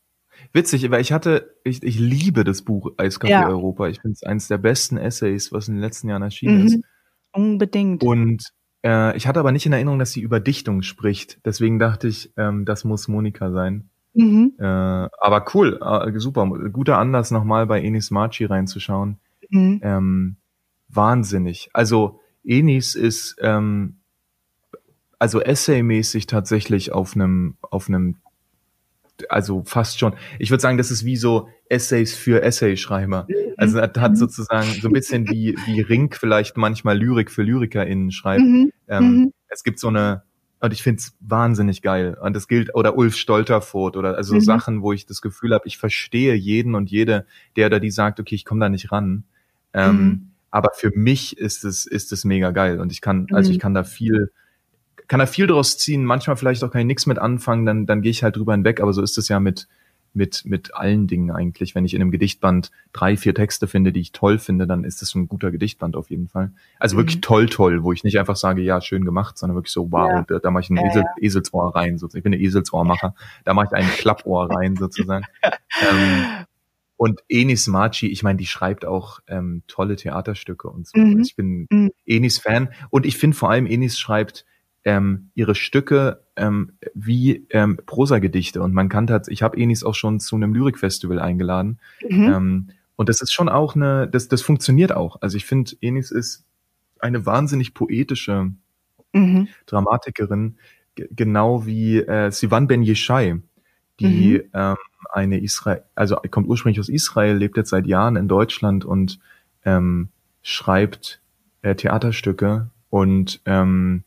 Witzig, 0.52 0.90
weil 0.90 1.00
ich 1.00 1.12
hatte, 1.12 1.56
ich, 1.64 1.82
ich 1.82 1.98
liebe 1.98 2.44
das 2.44 2.62
Buch 2.62 2.92
Eiskaffee 2.98 3.32
ja. 3.32 3.48
Europa. 3.48 3.88
Ich 3.88 4.00
finde 4.00 4.12
es 4.12 4.22
eines 4.22 4.48
der 4.48 4.58
besten 4.58 4.98
Essays, 4.98 5.50
was 5.50 5.68
in 5.68 5.74
den 5.74 5.80
letzten 5.80 6.08
Jahren 6.08 6.22
erschienen 6.22 6.60
mhm. 6.60 6.66
ist. 6.66 6.78
Unbedingt. 7.32 8.02
Und 8.02 8.52
Äh, 8.86 9.16
ich 9.16 9.26
hatte 9.26 9.40
aber 9.40 9.50
nicht 9.50 9.66
in 9.66 9.72
Erinnerung, 9.72 9.98
dass 9.98 10.12
sie 10.12 10.20
über 10.20 10.38
Dichtung 10.38 10.82
spricht. 10.82 11.40
Deswegen 11.44 11.78
dachte 11.78 12.06
ich, 12.06 12.32
ähm, 12.36 12.64
das 12.64 12.84
muss 12.84 13.08
Monika 13.08 13.50
sein. 13.50 13.90
Mhm. 14.14 14.54
Äh, 14.58 14.64
aber 14.64 15.44
cool, 15.54 15.80
äh, 15.82 16.18
super. 16.20 16.46
Guter 16.46 16.98
Anlass, 16.98 17.30
nochmal 17.30 17.66
bei 17.66 17.82
Enis 17.82 18.10
Marchi 18.10 18.44
reinzuschauen. 18.44 19.18
Mhm. 19.50 19.80
Ähm, 19.82 20.36
wahnsinnig. 20.88 21.68
Also 21.72 22.20
Enis 22.44 22.94
ist 22.94 23.36
ähm, 23.40 23.98
also 25.18 25.40
essaymäßig 25.40 26.26
tatsächlich 26.26 26.92
auf 26.92 27.14
einem 27.14 27.56
auf 27.60 27.88
einem 27.88 28.16
also 29.30 29.62
fast 29.64 29.98
schon. 29.98 30.14
Ich 30.38 30.50
würde 30.50 30.60
sagen, 30.60 30.76
das 30.76 30.90
ist 30.90 31.04
wie 31.04 31.16
so 31.16 31.48
Essays 31.70 32.14
für 32.14 32.42
Essayschreiber. 32.42 33.26
Also 33.56 33.80
hat, 33.80 33.96
hat 33.98 34.12
mhm. 34.12 34.16
sozusagen 34.16 34.68
so 34.80 34.88
ein 34.88 34.92
bisschen 34.92 35.28
wie 35.28 35.56
wie 35.64 35.80
Rink 35.80 36.16
vielleicht 36.16 36.56
manchmal 36.56 36.98
Lyrik 36.98 37.30
für 37.30 37.42
LyrikerInnen 37.42 38.10
schreibt. 38.10 38.42
Mhm. 38.42 38.72
Ähm, 38.88 39.04
mhm. 39.04 39.32
Es 39.48 39.64
gibt 39.64 39.78
so 39.78 39.88
eine 39.88 40.22
und 40.60 40.72
ich 40.72 40.82
find's 40.82 41.16
wahnsinnig 41.20 41.82
geil. 41.82 42.16
Und 42.20 42.34
das 42.34 42.48
gilt, 42.48 42.74
oder 42.74 42.96
Ulf 42.96 43.16
Stolterfurt 43.16 43.96
oder 43.96 44.16
also 44.16 44.34
mhm. 44.34 44.40
Sachen, 44.40 44.82
wo 44.82 44.92
ich 44.92 45.06
das 45.06 45.20
Gefühl 45.20 45.52
habe, 45.52 45.66
ich 45.66 45.78
verstehe 45.78 46.34
jeden 46.34 46.74
und 46.74 46.90
jede, 46.90 47.26
der 47.56 47.66
oder 47.66 47.78
die 47.78 47.90
sagt, 47.90 48.20
okay, 48.20 48.34
ich 48.34 48.44
komme 48.44 48.60
da 48.60 48.68
nicht 48.68 48.90
ran. 48.90 49.24
Ähm, 49.74 49.96
mhm. 49.96 50.30
Aber 50.50 50.70
für 50.74 50.90
mich 50.94 51.36
ist 51.36 51.64
es, 51.64 51.86
ist 51.86 52.12
es 52.12 52.24
mega 52.24 52.52
geil. 52.52 52.80
Und 52.80 52.90
ich 52.90 53.02
kann, 53.02 53.26
also 53.32 53.50
ich 53.50 53.58
mhm. 53.58 53.60
kann 53.60 53.74
da 53.74 53.84
viel, 53.84 54.32
kann 55.08 55.20
da 55.20 55.26
viel 55.26 55.46
draus 55.46 55.78
ziehen, 55.78 56.04
manchmal 56.04 56.36
vielleicht 56.36 56.62
auch 56.64 56.70
kann 56.70 56.80
ich 56.80 56.86
nichts 56.86 57.06
mit 57.06 57.18
anfangen, 57.18 57.66
dann, 57.66 57.86
dann 57.86 58.02
gehe 58.02 58.10
ich 58.10 58.22
halt 58.22 58.36
drüber 58.36 58.52
hinweg, 58.52 58.80
aber 58.80 58.92
so 58.92 59.02
ist 59.02 59.18
es 59.18 59.28
ja 59.28 59.40
mit, 59.40 59.68
mit, 60.16 60.44
mit 60.44 60.74
allen 60.74 61.06
Dingen 61.06 61.30
eigentlich. 61.30 61.74
Wenn 61.74 61.84
ich 61.84 61.94
in 61.94 62.00
einem 62.00 62.10
Gedichtband 62.10 62.72
drei, 62.92 63.16
vier 63.16 63.34
Texte 63.34 63.68
finde, 63.68 63.92
die 63.92 64.00
ich 64.00 64.12
toll 64.12 64.38
finde, 64.38 64.66
dann 64.66 64.82
ist 64.82 65.02
es 65.02 65.14
ein 65.14 65.28
guter 65.28 65.50
Gedichtband 65.50 65.94
auf 65.94 66.10
jeden 66.10 66.28
Fall. 66.28 66.52
Also 66.78 66.96
mhm. 66.96 67.00
wirklich 67.00 67.20
toll, 67.20 67.46
toll, 67.46 67.84
wo 67.84 67.92
ich 67.92 68.02
nicht 68.02 68.18
einfach 68.18 68.36
sage, 68.36 68.62
ja, 68.62 68.80
schön 68.80 69.04
gemacht, 69.04 69.38
sondern 69.38 69.56
wirklich 69.56 69.72
so, 69.72 69.92
wow, 69.92 70.08
ja. 70.08 70.24
da, 70.26 70.38
da 70.38 70.50
mache 70.50 70.62
ich 70.62 70.70
ein 70.70 70.76
ja, 70.76 70.86
Esel, 70.88 71.02
ja. 71.02 71.22
Eselsohr 71.22 71.76
rein, 71.76 71.98
sozusagen. 71.98 72.18
Ich 72.18 72.24
bin 72.24 72.34
ein 72.34 72.40
Eselsohrmacher. 72.40 73.14
Da 73.44 73.54
mache 73.54 73.66
ich 73.66 73.72
ein 73.72 73.88
Klappohr 73.98 74.50
rein, 74.50 74.76
sozusagen. 74.76 75.24
ähm, 75.42 76.46
und 76.96 77.20
Enis 77.28 77.66
Maci, 77.66 78.08
ich 78.08 78.22
meine, 78.22 78.38
die 78.38 78.46
schreibt 78.46 78.86
auch 78.86 79.20
ähm, 79.28 79.62
tolle 79.68 79.96
Theaterstücke 79.96 80.68
und 80.68 80.86
so. 80.86 80.98
Mhm. 80.98 81.20
Ich 81.20 81.36
bin 81.36 81.66
mhm. 81.70 81.90
Enis 82.06 82.38
Fan 82.38 82.70
und 82.88 83.04
ich 83.04 83.18
finde 83.18 83.36
vor 83.36 83.50
allem, 83.50 83.66
Enis 83.66 83.98
schreibt 83.98 84.46
ähm, 84.86 85.30
ihre 85.34 85.56
Stücke 85.56 86.22
ähm, 86.36 86.72
wie 86.94 87.44
ähm, 87.50 87.78
Prosagedichte. 87.84 88.62
Und 88.62 88.72
man 88.72 88.88
kann 88.88 89.08
tatsächlich, 89.08 89.40
ich 89.40 89.42
habe 89.42 89.58
Enis 89.58 89.82
auch 89.82 89.96
schon 89.96 90.20
zu 90.20 90.36
einem 90.36 90.54
Lyrikfestival 90.54 91.18
eingeladen. 91.18 91.80
Mhm. 92.08 92.22
Ähm, 92.22 92.68
und 92.94 93.08
das 93.08 93.20
ist 93.20 93.32
schon 93.32 93.48
auch 93.48 93.74
eine, 93.74 94.06
das, 94.06 94.28
das 94.28 94.42
funktioniert 94.42 94.94
auch. 94.94 95.20
Also 95.20 95.36
ich 95.36 95.44
finde, 95.44 95.72
Enis 95.80 96.12
ist 96.12 96.46
eine 97.00 97.26
wahnsinnig 97.26 97.74
poetische 97.74 98.52
mhm. 99.12 99.48
Dramatikerin, 99.66 100.56
genau 100.94 101.66
wie 101.66 101.98
äh, 101.98 102.30
Sivan 102.30 102.68
Ben 102.68 102.84
Yeshai, 102.84 103.40
die 103.98 104.38
mhm. 104.38 104.50
ähm, 104.54 104.76
eine 105.10 105.40
Israel, 105.40 105.82
also 105.96 106.16
kommt 106.30 106.48
ursprünglich 106.48 106.78
aus 106.78 106.88
Israel, 106.88 107.36
lebt 107.36 107.56
jetzt 107.56 107.70
seit 107.70 107.86
Jahren 107.86 108.14
in 108.14 108.28
Deutschland 108.28 108.84
und 108.84 109.18
ähm, 109.64 110.10
schreibt 110.42 111.20
äh, 111.62 111.74
Theaterstücke 111.74 112.70
und 112.88 113.40
ähm, 113.46 114.04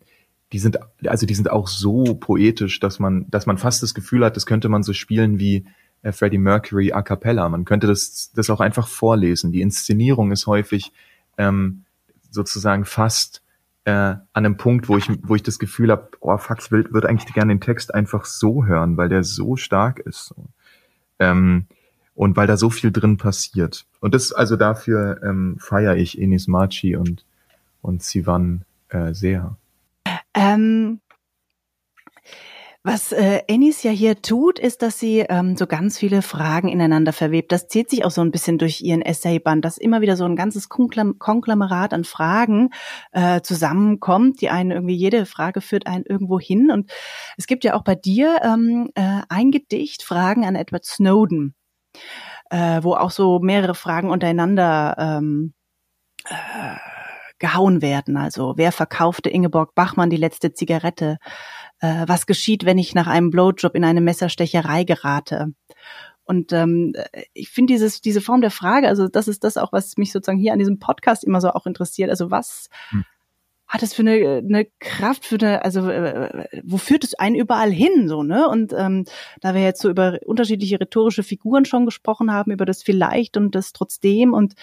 die 0.52 0.60
sind, 0.60 0.80
also 1.06 1.26
die 1.26 1.36
sind 1.36 1.52
auch 1.52 1.68
so 1.68 2.16
poetisch, 2.16 2.80
dass 2.80 3.00
man, 3.00 3.30
dass 3.30 3.46
man 3.46 3.58
fast 3.58 3.84
das 3.84 3.94
Gefühl 3.94 4.26
hat, 4.26 4.36
das 4.36 4.46
könnte 4.46 4.70
man 4.70 4.84
so 4.84 4.94
spielen 4.94 5.40
wie 5.40 5.66
äh, 6.02 6.12
Freddie 6.12 6.38
Mercury 6.38 6.92
a 6.92 7.02
cappella. 7.02 7.48
Man 7.50 7.66
könnte 7.66 7.88
das, 7.88 8.32
das 8.34 8.50
auch 8.50 8.60
einfach 8.60 8.88
vorlesen. 8.88 9.52
Die 9.52 9.62
Inszenierung 9.62 10.32
ist 10.32 10.48
häufig 10.48 10.92
ähm, 11.38 11.84
sozusagen 12.32 12.86
fast 12.86 13.44
äh, 13.86 13.92
an 13.92 14.22
einem 14.34 14.58
Punkt, 14.58 14.90
wo 14.90 14.98
ich, 14.98 15.10
wo 15.24 15.36
ich 15.36 15.44
das 15.44 15.60
Gefühl 15.60 15.92
habe, 15.92 16.10
oh 16.20 16.38
fuck, 16.38 16.60
ich 16.60 16.72
würde 16.72 17.08
eigentlich 17.08 17.34
gerne 17.34 17.54
den 17.54 17.62
Text 17.62 17.94
einfach 17.94 18.26
so 18.26 18.66
hören, 18.66 18.98
weil 18.98 19.10
der 19.10 19.24
so 19.24 19.56
stark 19.56 20.00
ist. 20.00 20.34
Ähm, 21.20 21.68
und 22.16 22.36
weil 22.36 22.48
da 22.48 22.58
so 22.58 22.70
viel 22.70 22.92
drin 22.92 23.18
passiert. 23.18 23.86
Und 24.02 24.14
das, 24.14 24.34
also 24.34 24.58
dafür 24.58 25.22
ähm, 25.24 25.58
feiere 25.60 25.96
ich 25.96 26.20
Enis 26.20 26.48
Maci 26.48 26.96
und, 26.96 27.26
und 27.82 28.04
Sivan 28.04 28.66
äh, 28.90 29.14
sehr. 29.14 29.56
Ähm, 30.34 31.02
was 32.82 33.12
äh, 33.12 33.42
Ennis 33.48 33.84
ja 33.84 33.92
hier 33.92 34.22
tut, 34.22 34.58
ist, 34.58 34.82
dass 34.82 34.98
sie 34.98 35.20
ähm, 35.20 35.58
so 35.58 35.68
ganz 35.68 35.98
viele 35.98 36.22
Fragen 36.22 36.70
ineinander 36.70 37.12
verwebt. 37.12 37.52
Das 37.52 37.68
zieht 37.68 37.90
sich 37.90 38.06
auch 38.06 38.12
so 38.12 38.22
ein 38.22 38.32
bisschen 38.32 38.58
durch 38.58 38.80
ihren 38.80 39.02
Essayband, 39.02 39.66
dass 39.66 39.78
immer 39.78 40.00
wieder 40.00 40.16
so 40.16 40.24
ein 40.24 40.38
ganzes 40.38 40.70
Konglomerat 40.70 41.94
an 41.94 42.06
Fragen 42.06 42.70
äh, 43.12 43.42
zusammenkommt, 43.42 44.40
die 44.40 44.50
einen 44.50 44.72
irgendwie, 44.72 44.96
jede 44.96 45.26
Frage 45.26 45.60
führt 45.60 45.88
einen 45.88 46.06
irgendwo 46.06 46.40
hin. 46.40 46.72
Und 46.72 46.90
es 47.36 47.48
gibt 47.48 47.66
ja 47.66 47.74
auch 47.74 47.84
bei 47.84 47.96
dir 47.96 48.40
ähm, 48.44 48.90
äh, 48.96 49.24
ein 49.28 49.52
Gedicht, 49.52 50.02
Fragen 50.02 50.46
an 50.46 50.56
Edward 50.56 50.86
Snowden, 50.86 51.56
äh, 52.50 52.82
wo 52.82 52.94
auch 52.94 53.12
so 53.12 53.40
mehrere 53.40 53.76
Fragen 53.76 54.10
untereinander 54.10 54.96
ähm, 54.98 55.54
äh, 56.26 56.89
gehauen 57.40 57.82
werden. 57.82 58.18
Also 58.18 58.54
wer 58.58 58.72
verkaufte 58.72 59.30
Ingeborg 59.30 59.76
Bachmann 59.76 60.10
die 60.10 60.18
letzte 60.18 60.54
Zigarette? 60.54 61.18
Äh, 61.80 62.04
was 62.08 62.26
geschieht, 62.26 62.66
wenn 62.66 62.78
ich 62.78 62.94
nach 62.94 63.08
einem 63.08 63.32
Blowjob 63.32 63.76
in 63.76 63.84
eine 63.84 64.02
Messerstecherei 64.02 64.84
gerate? 64.84 65.54
Und 66.24 66.54
ähm, 66.54 66.94
ich 67.34 67.50
finde 67.50 67.74
dieses 67.74 68.02
diese 68.02 68.22
Form 68.22 68.42
der 68.42 68.52
Frage, 68.52 68.88
also 68.88 69.08
das 69.08 69.28
ist 69.28 69.44
das 69.44 69.58
auch, 69.58 69.74
was 69.74 69.98
mich 69.98 70.12
sozusagen 70.12 70.38
hier 70.38 70.54
an 70.54 70.60
diesem 70.60 70.78
Podcast 70.78 71.24
immer 71.24 71.42
so 71.42 71.50
auch 71.50 71.66
interessiert. 71.66 72.10
Also 72.12 72.30
was 72.30 72.70
hm 72.90 73.04
hat 73.70 73.84
es 73.84 73.94
für 73.94 74.02
eine, 74.02 74.38
eine 74.38 74.66
Kraft, 74.80 75.26
für 75.26 75.36
eine, 75.40 75.64
also 75.64 75.88
äh, 75.90 76.48
wo 76.64 76.78
führt 76.78 77.04
es 77.04 77.14
einen 77.14 77.36
überall 77.36 77.72
hin, 77.72 78.08
so, 78.08 78.24
ne? 78.24 78.50
Und 78.50 78.74
ähm, 78.74 79.06
da 79.42 79.54
wir 79.54 79.62
jetzt 79.62 79.80
so 79.80 79.92
über 79.92 80.18
unterschiedliche 80.26 80.80
rhetorische 80.80 81.22
Figuren 81.22 81.66
schon 81.66 81.86
gesprochen 81.86 82.34
haben, 82.34 82.52
über 82.52 82.66
das 82.66 82.82
vielleicht 82.82 83.38
und 83.38 83.54
das 83.54 83.72
trotzdem 83.72 84.34
und 84.34 84.56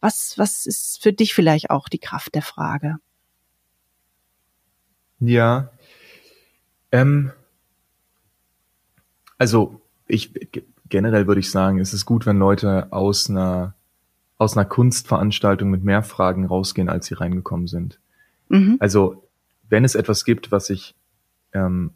was, 0.00 0.38
was 0.38 0.64
ist 0.64 1.02
für 1.02 1.12
dich 1.12 1.34
vielleicht 1.34 1.68
auch 1.68 1.90
die 1.90 1.98
Kraft 1.98 2.34
der 2.34 2.40
Frage? 2.40 2.96
Ja. 5.20 5.70
Ähm, 6.90 7.32
also 9.36 9.82
ich 10.06 10.32
generell 10.88 11.26
würde 11.26 11.40
ich 11.40 11.50
sagen, 11.50 11.80
es 11.80 11.92
ist 11.92 12.06
gut, 12.06 12.24
wenn 12.24 12.38
Leute 12.38 12.92
aus 12.92 13.28
einer 13.28 13.74
aus 14.38 14.56
einer 14.56 14.64
Kunstveranstaltung 14.64 15.70
mit 15.70 15.84
mehr 15.84 16.02
Fragen 16.02 16.46
rausgehen, 16.46 16.88
als 16.88 17.06
sie 17.06 17.14
reingekommen 17.14 17.66
sind. 17.66 18.00
Mhm. 18.48 18.76
Also 18.80 19.28
wenn 19.68 19.84
es 19.84 19.94
etwas 19.94 20.24
gibt, 20.24 20.52
was 20.52 20.70
ich 20.70 20.94
ähm, 21.52 21.92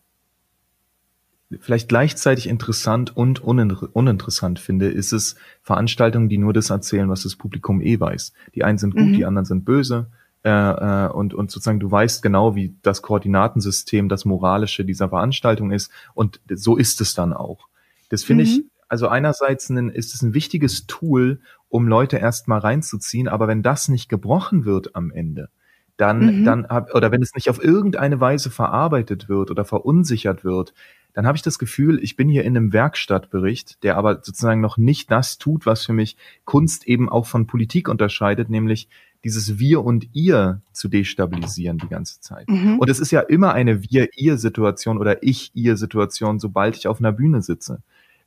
vielleicht 1.60 1.88
gleichzeitig 1.88 2.46
interessant 2.48 3.16
und 3.16 3.40
uninteressant 3.40 4.58
finde, 4.58 4.88
ist 4.88 5.12
es 5.12 5.36
Veranstaltungen, 5.62 6.28
die 6.28 6.38
nur 6.38 6.52
das 6.52 6.70
erzählen, 6.70 7.08
was 7.08 7.22
das 7.22 7.36
Publikum 7.36 7.80
eh 7.80 7.98
weiß. 7.98 8.32
Die 8.54 8.64
einen 8.64 8.78
sind 8.78 8.94
gut, 8.94 9.06
mhm. 9.06 9.12
die 9.14 9.24
anderen 9.24 9.46
sind 9.46 9.64
böse. 9.64 10.08
Äh, 10.44 10.50
äh, 10.50 11.08
und, 11.10 11.34
und 11.34 11.50
sozusagen 11.50 11.80
du 11.80 11.90
weißt 11.90 12.22
genau, 12.22 12.54
wie 12.54 12.76
das 12.82 13.02
Koordinatensystem, 13.02 14.08
das 14.08 14.24
Moralische 14.24 14.84
dieser 14.84 15.08
Veranstaltung 15.08 15.72
ist. 15.72 15.90
Und 16.14 16.40
so 16.52 16.76
ist 16.76 17.00
es 17.00 17.14
dann 17.14 17.32
auch. 17.32 17.68
Das 18.08 18.24
finde 18.24 18.44
mhm. 18.44 18.50
ich, 18.50 18.64
also 18.88 19.08
einerseits 19.08 19.68
ein, 19.70 19.88
ist 19.88 20.14
es 20.14 20.22
ein 20.22 20.34
wichtiges 20.34 20.86
Tool, 20.86 21.40
um 21.68 21.88
Leute 21.88 22.18
erstmal 22.18 22.60
reinzuziehen, 22.60 23.28
aber 23.28 23.48
wenn 23.48 23.62
das 23.62 23.88
nicht 23.88 24.08
gebrochen 24.08 24.64
wird 24.64 24.94
am 24.94 25.10
Ende, 25.10 25.50
dann, 25.98 26.40
mhm. 26.40 26.44
dann 26.44 26.66
hab, 26.68 26.94
oder 26.94 27.12
wenn 27.12 27.22
es 27.22 27.34
nicht 27.34 27.50
auf 27.50 27.62
irgendeine 27.62 28.20
Weise 28.20 28.50
verarbeitet 28.50 29.28
wird 29.28 29.50
oder 29.50 29.64
verunsichert 29.64 30.44
wird, 30.44 30.72
dann 31.12 31.26
habe 31.26 31.36
ich 31.36 31.42
das 31.42 31.58
Gefühl, 31.58 31.98
ich 32.02 32.14
bin 32.16 32.28
hier 32.28 32.44
in 32.44 32.56
einem 32.56 32.72
Werkstattbericht, 32.72 33.82
der 33.82 33.96
aber 33.96 34.20
sozusagen 34.22 34.60
noch 34.60 34.78
nicht 34.78 35.10
das 35.10 35.38
tut, 35.38 35.66
was 35.66 35.84
für 35.84 35.92
mich 35.92 36.16
Kunst 36.44 36.86
eben 36.86 37.08
auch 37.08 37.26
von 37.26 37.48
Politik 37.48 37.88
unterscheidet, 37.88 38.48
nämlich 38.48 38.88
dieses 39.24 39.58
Wir 39.58 39.84
und 39.84 40.08
Ihr 40.12 40.62
zu 40.72 40.88
destabilisieren 40.88 41.78
die 41.78 41.88
ganze 41.88 42.20
Zeit. 42.20 42.48
Mhm. 42.48 42.78
Und 42.78 42.88
es 42.88 43.00
ist 43.00 43.10
ja 43.10 43.20
immer 43.20 43.52
eine 43.52 43.82
Wir-Ihr-Situation 43.82 44.98
oder 44.98 45.24
Ich-Ihr-Situation, 45.24 46.38
sobald 46.38 46.76
ich 46.76 46.86
auf 46.86 47.00
einer 47.00 47.10
Bühne 47.10 47.42
sitze. 47.42 47.82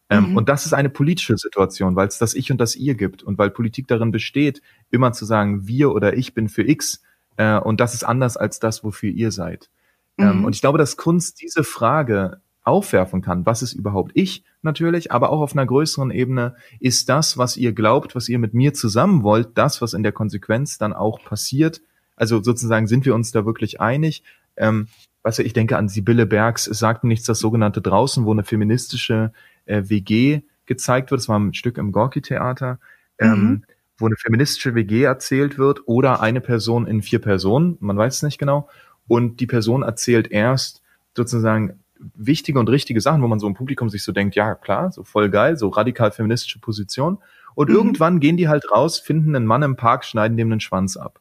Ähm, 0.09 0.32
mhm. 0.32 0.38
Und 0.38 0.49
das 0.49 0.65
ist 0.65 0.74
eine 0.74 0.89
politische 0.89 1.38
Situation, 1.38 1.95
weil 1.95 2.09
es 2.09 2.17
das 2.17 2.34
Ich 2.34 2.51
und 2.51 2.59
das 2.59 2.76
Ihr 2.76 2.95
gibt 2.95 3.24
und 3.24 3.38
weil 3.38 3.51
Politik 3.51 3.88
darin 3.88 4.11
besteht, 4.11 4.61
immer 4.89 5.13
zu 5.13 5.24
sagen, 5.24 5.65
wir 5.65 5.93
oder 5.93 6.17
ich 6.17 6.34
bin 6.34 6.49
für 6.49 6.67
X 6.67 7.01
äh, 7.38 7.58
und 7.58 7.80
das 7.80 7.94
ist 7.94 8.04
anders 8.04 8.38
als 8.38 8.60
das, 8.60 8.84
wofür 8.84 9.10
ihr 9.10 9.32
seid. 9.32 9.70
Ähm, 10.18 10.40
mhm. 10.40 10.46
und 10.46 10.56
ich 10.56 10.62
glaube, 10.62 10.78
dass 10.78 10.98
Kunst 10.98 11.42
diese 11.42 11.64
Frage 11.64 12.42
aufwerfen 12.64 13.22
kann. 13.22 13.46
Was 13.46 13.64
ist 13.64 13.74
überhaupt 13.74 14.12
ich 14.14 14.44
natürlich, 14.62 15.12
aber 15.12 15.32
auch 15.32 15.42
auf 15.42 15.54
einer 15.54 15.66
größeren 15.66 16.12
Ebene 16.12 16.56
ist 16.80 17.10
das, 17.10 17.38
was 17.38 17.58
ihr 17.58 17.74
glaubt, 17.74 18.16
was 18.16 18.30
ihr 18.30 18.38
mit 18.38 18.54
mir 18.54 18.74
zusammen 18.74 19.24
wollt, 19.24 19.58
das, 19.58 19.82
was 19.82 19.94
in 19.94 20.04
der 20.04 20.12
Konsequenz 20.12 20.78
dann 20.78 20.94
auch 20.94 21.24
passiert. 21.24 21.82
Also 22.16 22.44
sozusagen 22.44 22.86
sind 22.86 23.06
wir 23.06 23.16
uns 23.16 23.32
da 23.32 23.46
wirklich 23.46 23.82
einig. 23.82 24.24
Ähm, 24.58 24.88
was 25.24 25.40
ich 25.40 25.54
denke 25.54 25.78
an 25.78 25.88
Sibylle 25.88 26.26
Bergs, 26.26 26.68
es 26.68 26.80
sagt 26.80 27.04
nichts, 27.04 27.26
das 27.26 27.40
sogenannte 27.40 27.82
draußen, 27.82 28.26
wo 28.26 28.32
eine 28.32 28.44
feministische 28.44 29.32
äh, 29.66 29.84
WG 29.86 30.42
gezeigt 30.66 31.10
wird. 31.10 31.22
Das 31.22 31.30
war 31.30 31.40
ein 31.40 31.54
Stück 31.54 31.78
im 31.78 31.92
Gorki-Theater. 31.92 32.80
Ähm, 33.18 33.44
mhm 33.44 33.64
wo 34.02 34.08
eine 34.08 34.16
feministische 34.16 34.76
WG 34.76 35.04
erzählt 35.04 35.58
wird 35.58 35.88
oder 35.88 36.22
eine 36.22 36.41
Person 36.41 36.88
in 36.88 37.02
vier 37.02 37.20
Personen, 37.20 37.78
man 37.80 37.97
weiß 37.97 38.16
es 38.16 38.24
nicht 38.24 38.38
genau. 38.38 38.68
und 39.08 39.39
die 39.39 39.47
Person 39.47 39.84
erzählt 39.84 40.32
erst 40.32 40.82
sozusagen 41.16 41.80
wichtige 42.16 42.60
und 42.60 42.70
richtige 42.70 43.02
Sachen, 43.02 43.22
wo 43.22 43.28
man 43.28 43.39
so 43.39 43.47
im 43.47 43.54
Publikum 43.54 43.89
sich 43.89 44.04
so 44.04 44.12
denkt, 44.12 44.36
ja 44.36 44.56
klar, 44.56 44.91
so 44.91 45.04
voll 45.04 45.30
geil, 45.30 45.58
so 45.58 45.70
radikal 45.70 46.12
feministische 46.12 46.60
Position. 46.60 47.20
Und 47.54 47.70
mhm. 47.70 47.76
irgendwann 47.76 48.20
gehen 48.20 48.38
die 48.38 48.47
halt 48.47 48.72
raus, 48.72 48.99
finden 48.99 49.36
einen 49.36 49.45
Mann 49.45 49.64
im 49.64 49.76
Park, 49.76 50.06
schneiden 50.06 50.38
dem 50.38 50.52
einen 50.52 50.62
Schwanz 50.62 50.97
ab. 50.97 51.20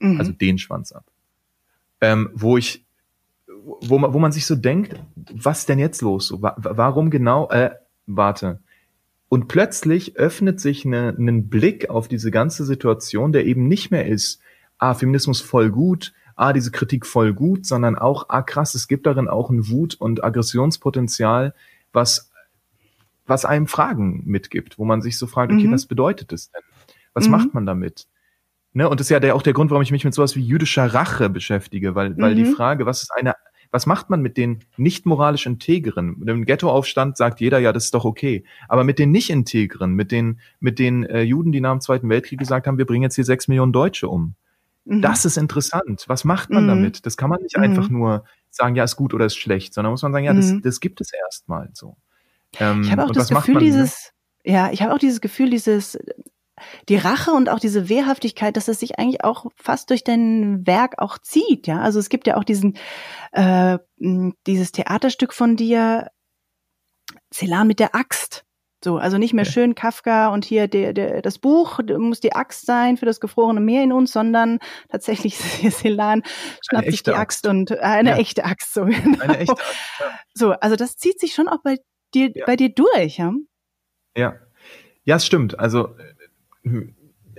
Mhm. 0.00 0.18
Also 0.18 0.32
den 0.32 0.58
Schwanz 0.58 0.92
ab. 0.92 1.04
Ähm, 2.00 2.30
wo 2.34 2.56
ich, 2.56 2.84
wo 3.56 3.98
man, 3.98 4.12
wo 4.12 4.18
man 4.18 4.32
sich 4.32 4.46
so 4.46 4.54
denkt, 4.54 4.94
was 5.32 5.66
denn 5.66 5.78
jetzt 5.78 6.02
los? 6.02 6.28
So, 6.28 6.42
wa 6.42 6.54
warum 6.58 7.10
genau, 7.10 7.48
äh, 7.50 7.70
warte. 8.06 8.60
Und 9.28 9.48
plötzlich 9.48 10.16
öffnet 10.16 10.58
sich 10.58 10.86
eine, 10.86 11.10
ein 11.10 11.48
Blick 11.48 11.90
auf 11.90 12.08
diese 12.08 12.30
ganze 12.30 12.64
Situation, 12.64 13.32
der 13.32 13.44
eben 13.44 13.68
nicht 13.68 13.90
mehr 13.90 14.06
ist, 14.06 14.40
ah, 14.78 14.94
Feminismus 14.94 15.40
voll 15.40 15.70
gut, 15.70 16.14
ah, 16.34 16.52
diese 16.52 16.70
Kritik 16.70 17.04
voll 17.04 17.34
gut, 17.34 17.66
sondern 17.66 17.96
auch, 17.96 18.26
ah, 18.28 18.42
krass, 18.42 18.74
es 18.74 18.88
gibt 18.88 19.06
darin 19.06 19.28
auch 19.28 19.50
ein 19.50 19.68
Wut- 19.68 19.96
und 19.96 20.24
Aggressionspotenzial, 20.24 21.54
was, 21.92 22.30
was 23.26 23.44
einem 23.44 23.66
Fragen 23.66 24.22
mitgibt, 24.24 24.78
wo 24.78 24.84
man 24.84 25.02
sich 25.02 25.18
so 25.18 25.26
fragt, 25.26 25.52
okay, 25.52 25.66
mhm. 25.66 25.72
was 25.72 25.86
bedeutet 25.86 26.32
das 26.32 26.50
denn? 26.50 26.62
Was 27.12 27.26
mhm. 27.26 27.32
macht 27.32 27.54
man 27.54 27.66
damit? 27.66 28.06
Ne? 28.72 28.88
Und 28.88 29.00
das 29.00 29.06
ist 29.06 29.10
ja 29.10 29.20
der, 29.20 29.34
auch 29.34 29.42
der 29.42 29.52
Grund, 29.52 29.70
warum 29.70 29.82
ich 29.82 29.90
mich 29.90 30.04
mit 30.04 30.14
sowas 30.14 30.36
wie 30.36 30.42
jüdischer 30.42 30.86
Rache 30.94 31.28
beschäftige, 31.28 31.94
weil, 31.94 32.16
weil 32.16 32.34
die 32.34 32.44
mhm. 32.44 32.54
Frage, 32.54 32.86
was 32.86 33.02
ist 33.02 33.10
eine, 33.14 33.34
was 33.70 33.86
macht 33.86 34.10
man 34.10 34.22
mit 34.22 34.36
den 34.36 34.60
nicht 34.76 35.06
moralisch 35.06 35.46
Integren? 35.46 36.16
Mit 36.18 36.28
dem 36.28 36.44
Ghettoaufstand 36.44 37.16
sagt 37.16 37.40
jeder, 37.40 37.58
ja, 37.58 37.72
das 37.72 37.86
ist 37.86 37.94
doch 37.94 38.04
okay. 38.04 38.44
Aber 38.68 38.84
mit 38.84 38.98
den 38.98 39.10
nicht 39.10 39.30
Integren, 39.30 39.92
mit 39.92 40.10
den, 40.10 40.40
mit 40.60 40.78
den 40.78 41.04
äh, 41.04 41.22
Juden, 41.22 41.52
die 41.52 41.60
nach 41.60 41.72
dem 41.72 41.80
Zweiten 41.80 42.08
Weltkrieg 42.08 42.38
gesagt 42.38 42.66
haben, 42.66 42.78
wir 42.78 42.86
bringen 42.86 43.02
jetzt 43.02 43.16
hier 43.16 43.24
sechs 43.24 43.48
Millionen 43.48 43.72
Deutsche 43.72 44.08
um. 44.08 44.34
Mhm. 44.84 45.02
Das 45.02 45.24
ist 45.24 45.36
interessant. 45.36 46.04
Was 46.06 46.24
macht 46.24 46.50
man 46.50 46.64
mhm. 46.64 46.68
damit? 46.68 47.06
Das 47.06 47.16
kann 47.16 47.30
man 47.30 47.42
nicht 47.42 47.56
mhm. 47.56 47.62
einfach 47.62 47.88
nur 47.90 48.24
sagen, 48.50 48.74
ja, 48.74 48.84
ist 48.84 48.96
gut 48.96 49.12
oder 49.12 49.26
ist 49.26 49.36
schlecht, 49.36 49.74
sondern 49.74 49.92
muss 49.92 50.02
man 50.02 50.12
sagen, 50.12 50.24
ja, 50.24 50.32
das, 50.32 50.52
mhm. 50.52 50.62
das 50.62 50.80
gibt 50.80 51.00
es 51.00 51.12
erstmal 51.12 51.68
so. 51.74 51.96
Ähm, 52.58 52.82
ich 52.82 52.90
habe 52.90 53.04
auch 53.04 53.10
das 53.10 53.28
Gefühl, 53.28 53.54
man, 53.54 53.64
dieses, 53.64 54.12
ne? 54.44 54.52
ja, 54.54 54.70
ich 54.72 54.82
habe 54.82 54.94
auch 54.94 54.98
dieses 54.98 55.20
Gefühl, 55.20 55.50
dieses, 55.50 55.98
die 56.88 56.96
Rache 56.96 57.32
und 57.32 57.48
auch 57.48 57.60
diese 57.60 57.88
Wehrhaftigkeit, 57.88 58.56
dass 58.56 58.68
es 58.68 58.80
sich 58.80 58.98
eigentlich 58.98 59.24
auch 59.24 59.46
fast 59.56 59.90
durch 59.90 60.04
dein 60.04 60.66
Werk 60.66 60.98
auch 60.98 61.18
zieht, 61.18 61.66
ja. 61.66 61.80
Also 61.80 61.98
es 61.98 62.08
gibt 62.08 62.26
ja 62.26 62.36
auch 62.36 62.44
diesen, 62.44 62.76
äh, 63.32 63.78
dieses 64.46 64.72
Theaterstück 64.72 65.32
von 65.32 65.56
dir, 65.56 66.08
Celan 67.32 67.66
mit 67.66 67.80
der 67.80 67.94
Axt. 67.94 68.44
So, 68.82 68.96
also 68.96 69.18
nicht 69.18 69.34
mehr 69.34 69.44
ja. 69.44 69.50
schön 69.50 69.74
Kafka 69.74 70.28
und 70.28 70.44
hier 70.44 70.68
der, 70.68 70.92
der, 70.92 71.20
das 71.20 71.40
Buch 71.40 71.80
muss 71.98 72.20
die 72.20 72.34
Axt 72.34 72.64
sein 72.64 72.96
für 72.96 73.06
das 73.06 73.18
gefrorene 73.18 73.60
Meer 73.60 73.82
in 73.82 73.92
uns, 73.92 74.12
sondern 74.12 74.60
tatsächlich 74.88 75.36
Celan 75.70 76.22
schnappt 76.62 76.90
sich 76.90 77.02
die 77.02 77.10
Axt, 77.10 77.44
Axt 77.44 77.46
und 77.48 77.72
äh, 77.72 77.78
eine 77.80 78.10
ja. 78.10 78.16
echte 78.18 78.44
Axt. 78.44 78.72
So, 78.72 78.84
genau. 78.84 79.20
Eine 79.20 79.38
echte 79.38 79.52
Axt, 79.52 79.74
ja. 79.98 80.06
so, 80.32 80.52
also 80.52 80.76
das 80.76 80.96
zieht 80.96 81.18
sich 81.18 81.34
schon 81.34 81.48
auch 81.48 81.60
bei 81.64 81.78
dir, 82.14 82.32
bei 82.46 82.54
dir 82.54 82.68
durch, 82.68 83.18
ja? 83.18 83.32
Ja. 84.16 84.36
Ja, 85.04 85.16
es 85.16 85.26
stimmt. 85.26 85.58
Also, 85.58 85.96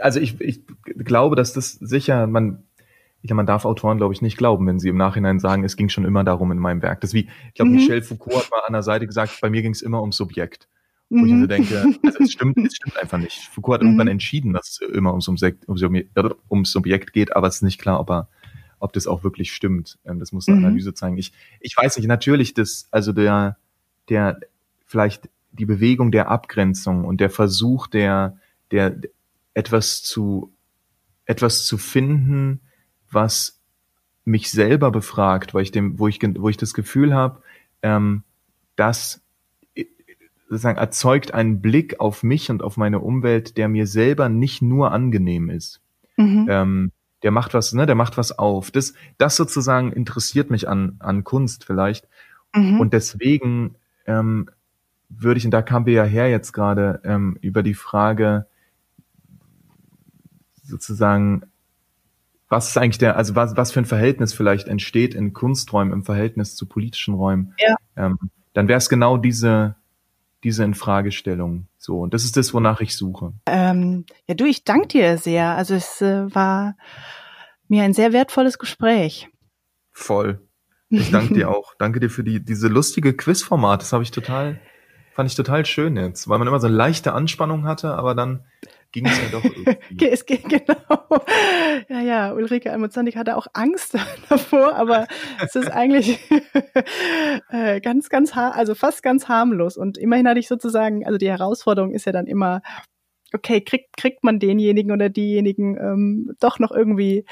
also 0.01 0.19
ich, 0.19 0.39
ich 0.41 0.61
glaube, 0.97 1.35
dass 1.35 1.53
das 1.53 1.73
sicher, 1.73 2.27
man, 2.27 2.63
ich 3.21 3.27
glaube, 3.27 3.37
man 3.37 3.45
darf 3.45 3.65
Autoren, 3.65 3.97
glaube 3.97 4.13
ich, 4.13 4.21
nicht 4.21 4.37
glauben, 4.37 4.65
wenn 4.67 4.79
sie 4.79 4.89
im 4.89 4.97
Nachhinein 4.97 5.39
sagen, 5.39 5.63
es 5.63 5.75
ging 5.75 5.89
schon 5.89 6.05
immer 6.05 6.23
darum 6.23 6.51
in 6.51 6.57
meinem 6.57 6.81
Werk. 6.81 7.01
Das 7.01 7.13
wie, 7.13 7.29
ich 7.47 7.53
glaube, 7.55 7.71
mhm. 7.71 7.77
Michel 7.77 8.01
Foucault 8.01 8.43
hat 8.43 8.51
mal 8.51 8.61
an 8.65 8.73
der 8.73 8.83
Seite 8.83 9.07
gesagt, 9.07 9.39
bei 9.41 9.49
mir 9.49 9.61
ging 9.61 9.71
es 9.71 9.81
immer 9.81 10.01
ums 10.01 10.17
Subjekt. 10.17 10.67
Wo 11.09 11.17
mhm. 11.17 11.25
ich 11.25 11.33
also 11.33 11.47
denke, 11.47 11.99
also 12.05 12.19
es 12.19 12.31
stimmt, 12.31 12.57
es 12.59 12.75
stimmt 12.75 12.97
einfach 12.97 13.17
nicht. 13.17 13.49
Foucault 13.51 13.75
hat 13.75 13.81
mhm. 13.81 13.89
irgendwann 13.89 14.07
entschieden, 14.07 14.53
dass 14.53 14.69
es 14.69 14.89
immer 14.89 15.11
ums, 15.11 15.25
Subjekt, 15.25 15.67
ums 15.67 16.71
Subjekt 16.71 17.13
geht, 17.13 17.35
aber 17.35 17.47
es 17.47 17.55
ist 17.55 17.61
nicht 17.63 17.81
klar, 17.81 17.99
ob 17.99 18.09
er, 18.09 18.29
ob 18.79 18.93
das 18.93 19.07
auch 19.07 19.23
wirklich 19.23 19.51
stimmt. 19.51 19.99
Ähm, 20.05 20.19
das 20.19 20.31
muss 20.31 20.47
eine 20.47 20.57
mhm. 20.57 20.65
Analyse 20.65 20.93
zeigen. 20.93 21.17
Ich, 21.17 21.33
ich 21.59 21.75
weiß 21.75 21.97
nicht, 21.97 22.07
natürlich, 22.07 22.53
das, 22.53 22.87
also 22.91 23.11
der, 23.11 23.57
der, 24.07 24.39
vielleicht 24.85 25.29
die 25.51 25.65
Bewegung 25.65 26.11
der 26.11 26.29
Abgrenzung 26.29 27.05
und 27.05 27.19
der 27.19 27.29
Versuch 27.29 27.87
der, 27.87 28.37
der, 28.71 28.95
etwas 29.59 30.01
zu, 30.01 30.53
etwas 31.25 31.65
zu 31.65 31.77
finden, 31.77 32.61
was 33.11 33.61
mich 34.23 34.51
selber 34.51 34.89
befragt, 34.89 35.53
weil 35.53 35.63
ich 35.63 35.71
dem, 35.71 35.99
wo 35.99 36.07
ich, 36.07 36.19
wo 36.21 36.49
ich 36.49 36.57
das 36.57 36.73
Gefühl 36.73 37.13
habe, 37.13 37.41
ähm, 37.81 38.23
dass 38.75 39.21
sozusagen 40.47 40.77
erzeugt 40.77 41.33
einen 41.33 41.61
Blick 41.61 41.99
auf 41.99 42.23
mich 42.23 42.49
und 42.49 42.63
auf 42.63 42.77
meine 42.77 42.99
Umwelt, 42.99 43.57
der 43.57 43.67
mir 43.67 43.85
selber 43.85 44.29
nicht 44.29 44.61
nur 44.61 44.91
angenehm 44.91 45.49
ist. 45.49 45.81
Mhm. 46.17 46.47
Ähm, 46.49 46.91
der 47.21 47.31
macht 47.31 47.53
was, 47.53 47.73
ne, 47.73 47.85
der 47.85 47.95
macht 47.95 48.17
was 48.17 48.39
auf. 48.39 48.71
Das, 48.71 48.93
das 49.17 49.35
sozusagen 49.35 49.91
interessiert 49.91 50.49
mich 50.49 50.67
an, 50.67 50.95
an 50.99 51.23
Kunst 51.23 51.65
vielleicht. 51.65 52.07
Mhm. 52.55 52.79
Und 52.79 52.93
deswegen 52.93 53.75
ähm, 54.07 54.49
würde 55.09 55.37
ich, 55.37 55.45
und 55.45 55.51
da 55.51 55.61
kamen 55.61 55.85
wir 55.85 55.93
ja 55.93 56.03
her 56.03 56.29
jetzt 56.29 56.53
gerade, 56.53 57.01
ähm, 57.03 57.37
über 57.41 57.61
die 57.61 57.73
Frage, 57.73 58.47
sozusagen, 60.69 61.43
was 62.47 62.69
ist 62.69 62.77
eigentlich 62.77 62.97
der, 62.97 63.17
also 63.17 63.35
was, 63.35 63.57
was 63.57 63.71
für 63.71 63.79
ein 63.79 63.85
Verhältnis 63.85 64.33
vielleicht 64.33 64.67
entsteht 64.67 65.13
in 65.13 65.33
Kunsträumen 65.33 65.93
im 65.93 66.03
Verhältnis 66.03 66.55
zu 66.55 66.65
politischen 66.65 67.13
Räumen, 67.13 67.53
ja. 67.57 67.75
ähm, 67.95 68.17
dann 68.53 68.67
wäre 68.67 68.77
es 68.77 68.89
genau 68.89 69.17
diese, 69.17 69.75
diese 70.43 70.63
Infragestellung. 70.63 71.67
So, 71.77 71.99
und 71.99 72.13
das 72.13 72.23
ist 72.23 72.37
das, 72.37 72.53
wonach 72.53 72.81
ich 72.81 72.95
suche. 72.95 73.33
Ähm, 73.45 74.05
ja, 74.27 74.35
du, 74.35 74.45
ich 74.45 74.63
danke 74.63 74.87
dir 74.87 75.17
sehr. 75.17 75.55
Also 75.55 75.75
es 75.75 76.01
äh, 76.01 76.33
war 76.33 76.75
mir 77.67 77.83
ein 77.83 77.93
sehr 77.93 78.13
wertvolles 78.13 78.57
Gespräch. 78.57 79.29
Voll. 79.91 80.41
Ich 80.89 81.11
danke 81.11 81.33
dir 81.33 81.49
auch. 81.55 81.75
Danke 81.77 81.99
dir 81.99 82.09
für 82.09 82.23
die, 82.23 82.43
diese 82.43 82.67
lustige 82.67 83.13
Quizformat. 83.13 83.81
Das 83.81 83.93
habe 83.93 84.03
ich 84.03 84.11
total, 84.11 84.59
fand 85.13 85.29
ich 85.29 85.35
total 85.35 85.65
schön 85.65 85.95
jetzt, 85.97 86.27
weil 86.27 86.39
man 86.39 86.47
immer 86.47 86.59
so 86.59 86.67
eine 86.67 86.75
leichte 86.75 87.13
Anspannung 87.13 87.65
hatte, 87.65 87.93
aber 87.93 88.15
dann 88.15 88.45
ging 88.91 89.05
es 89.05 89.17
ja 89.17 89.29
doch 89.31 89.43
irgendwie. 89.89 90.09
es 90.09 90.25
ging, 90.25 90.43
genau. 90.47 91.23
Ja, 91.89 92.01
ja, 92.01 92.33
Ulrike 92.33 92.71
Almozandik 92.71 93.15
hatte 93.15 93.37
auch 93.37 93.47
Angst 93.53 93.97
davor, 94.29 94.75
aber 94.75 95.07
es 95.43 95.55
ist 95.55 95.69
eigentlich 95.69 96.19
äh, 97.49 97.79
ganz, 97.81 98.09
ganz, 98.09 98.35
also 98.35 98.75
fast 98.75 99.03
ganz 99.03 99.27
harmlos. 99.27 99.77
Und 99.77 99.97
immerhin 99.97 100.27
hatte 100.27 100.39
ich 100.39 100.47
sozusagen, 100.47 101.05
also 101.05 101.17
die 101.17 101.29
Herausforderung 101.29 101.93
ist 101.93 102.05
ja 102.05 102.11
dann 102.11 102.27
immer, 102.27 102.61
okay, 103.33 103.61
kriegt, 103.61 103.95
kriegt 103.97 104.23
man 104.23 104.39
denjenigen 104.39 104.91
oder 104.91 105.09
diejenigen 105.09 105.77
ähm, 105.77 106.31
doch 106.39 106.59
noch 106.59 106.71
irgendwie 106.71 107.25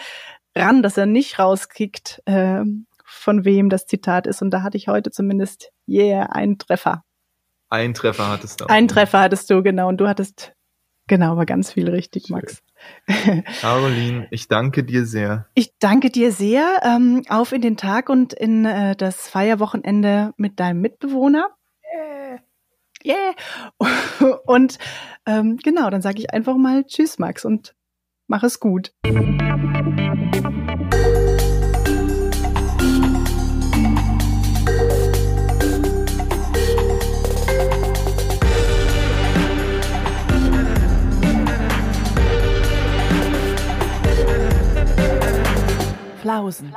ran, 0.55 0.81
dass 0.81 0.97
er 0.97 1.05
nicht 1.05 1.39
rauskickt, 1.39 2.21
äh, 2.25 2.63
von 3.05 3.45
wem 3.45 3.69
das 3.69 3.85
Zitat 3.85 4.27
ist. 4.27 4.41
Und 4.41 4.51
da 4.51 4.63
hatte 4.63 4.77
ich 4.77 4.87
heute 4.87 5.11
zumindest 5.11 5.71
yeah, 5.87 6.23
einen 6.23 6.57
Treffer. 6.57 7.03
Ein 7.69 7.93
Treffer 7.93 8.29
hattest 8.29 8.61
du. 8.61 8.65
Ein 8.65 8.87
Treffer 8.87 9.21
hattest 9.21 9.49
du, 9.49 9.61
genau. 9.63 9.87
Und 9.87 9.97
du 9.97 10.07
hattest 10.07 10.53
Genau, 11.07 11.31
aber 11.31 11.45
ganz 11.45 11.71
viel 11.71 11.89
richtig, 11.89 12.29
Max. 12.29 12.61
Caroline, 13.61 14.27
ich 14.29 14.47
danke 14.49 14.83
dir 14.83 15.05
sehr. 15.05 15.47
Ich 15.53 15.77
danke 15.79 16.09
dir 16.09 16.31
sehr. 16.31 16.81
Ähm, 16.83 17.23
auf 17.29 17.53
in 17.53 17.61
den 17.61 17.77
Tag 17.77 18.09
und 18.09 18.33
in 18.33 18.65
äh, 18.65 18.95
das 18.95 19.29
Feierwochenende 19.29 20.33
mit 20.37 20.59
deinem 20.59 20.81
Mitbewohner. 20.81 21.49
Yeah. 23.05 23.33
yeah. 23.81 24.37
Und 24.45 24.77
ähm, 25.25 25.57
genau, 25.57 25.89
dann 25.89 26.01
sage 26.01 26.19
ich 26.19 26.33
einfach 26.33 26.57
mal 26.57 26.83
Tschüss, 26.85 27.19
Max, 27.19 27.45
und 27.45 27.75
mach 28.27 28.43
es 28.43 28.59
gut. 28.59 28.93
Flausen. 46.27 46.73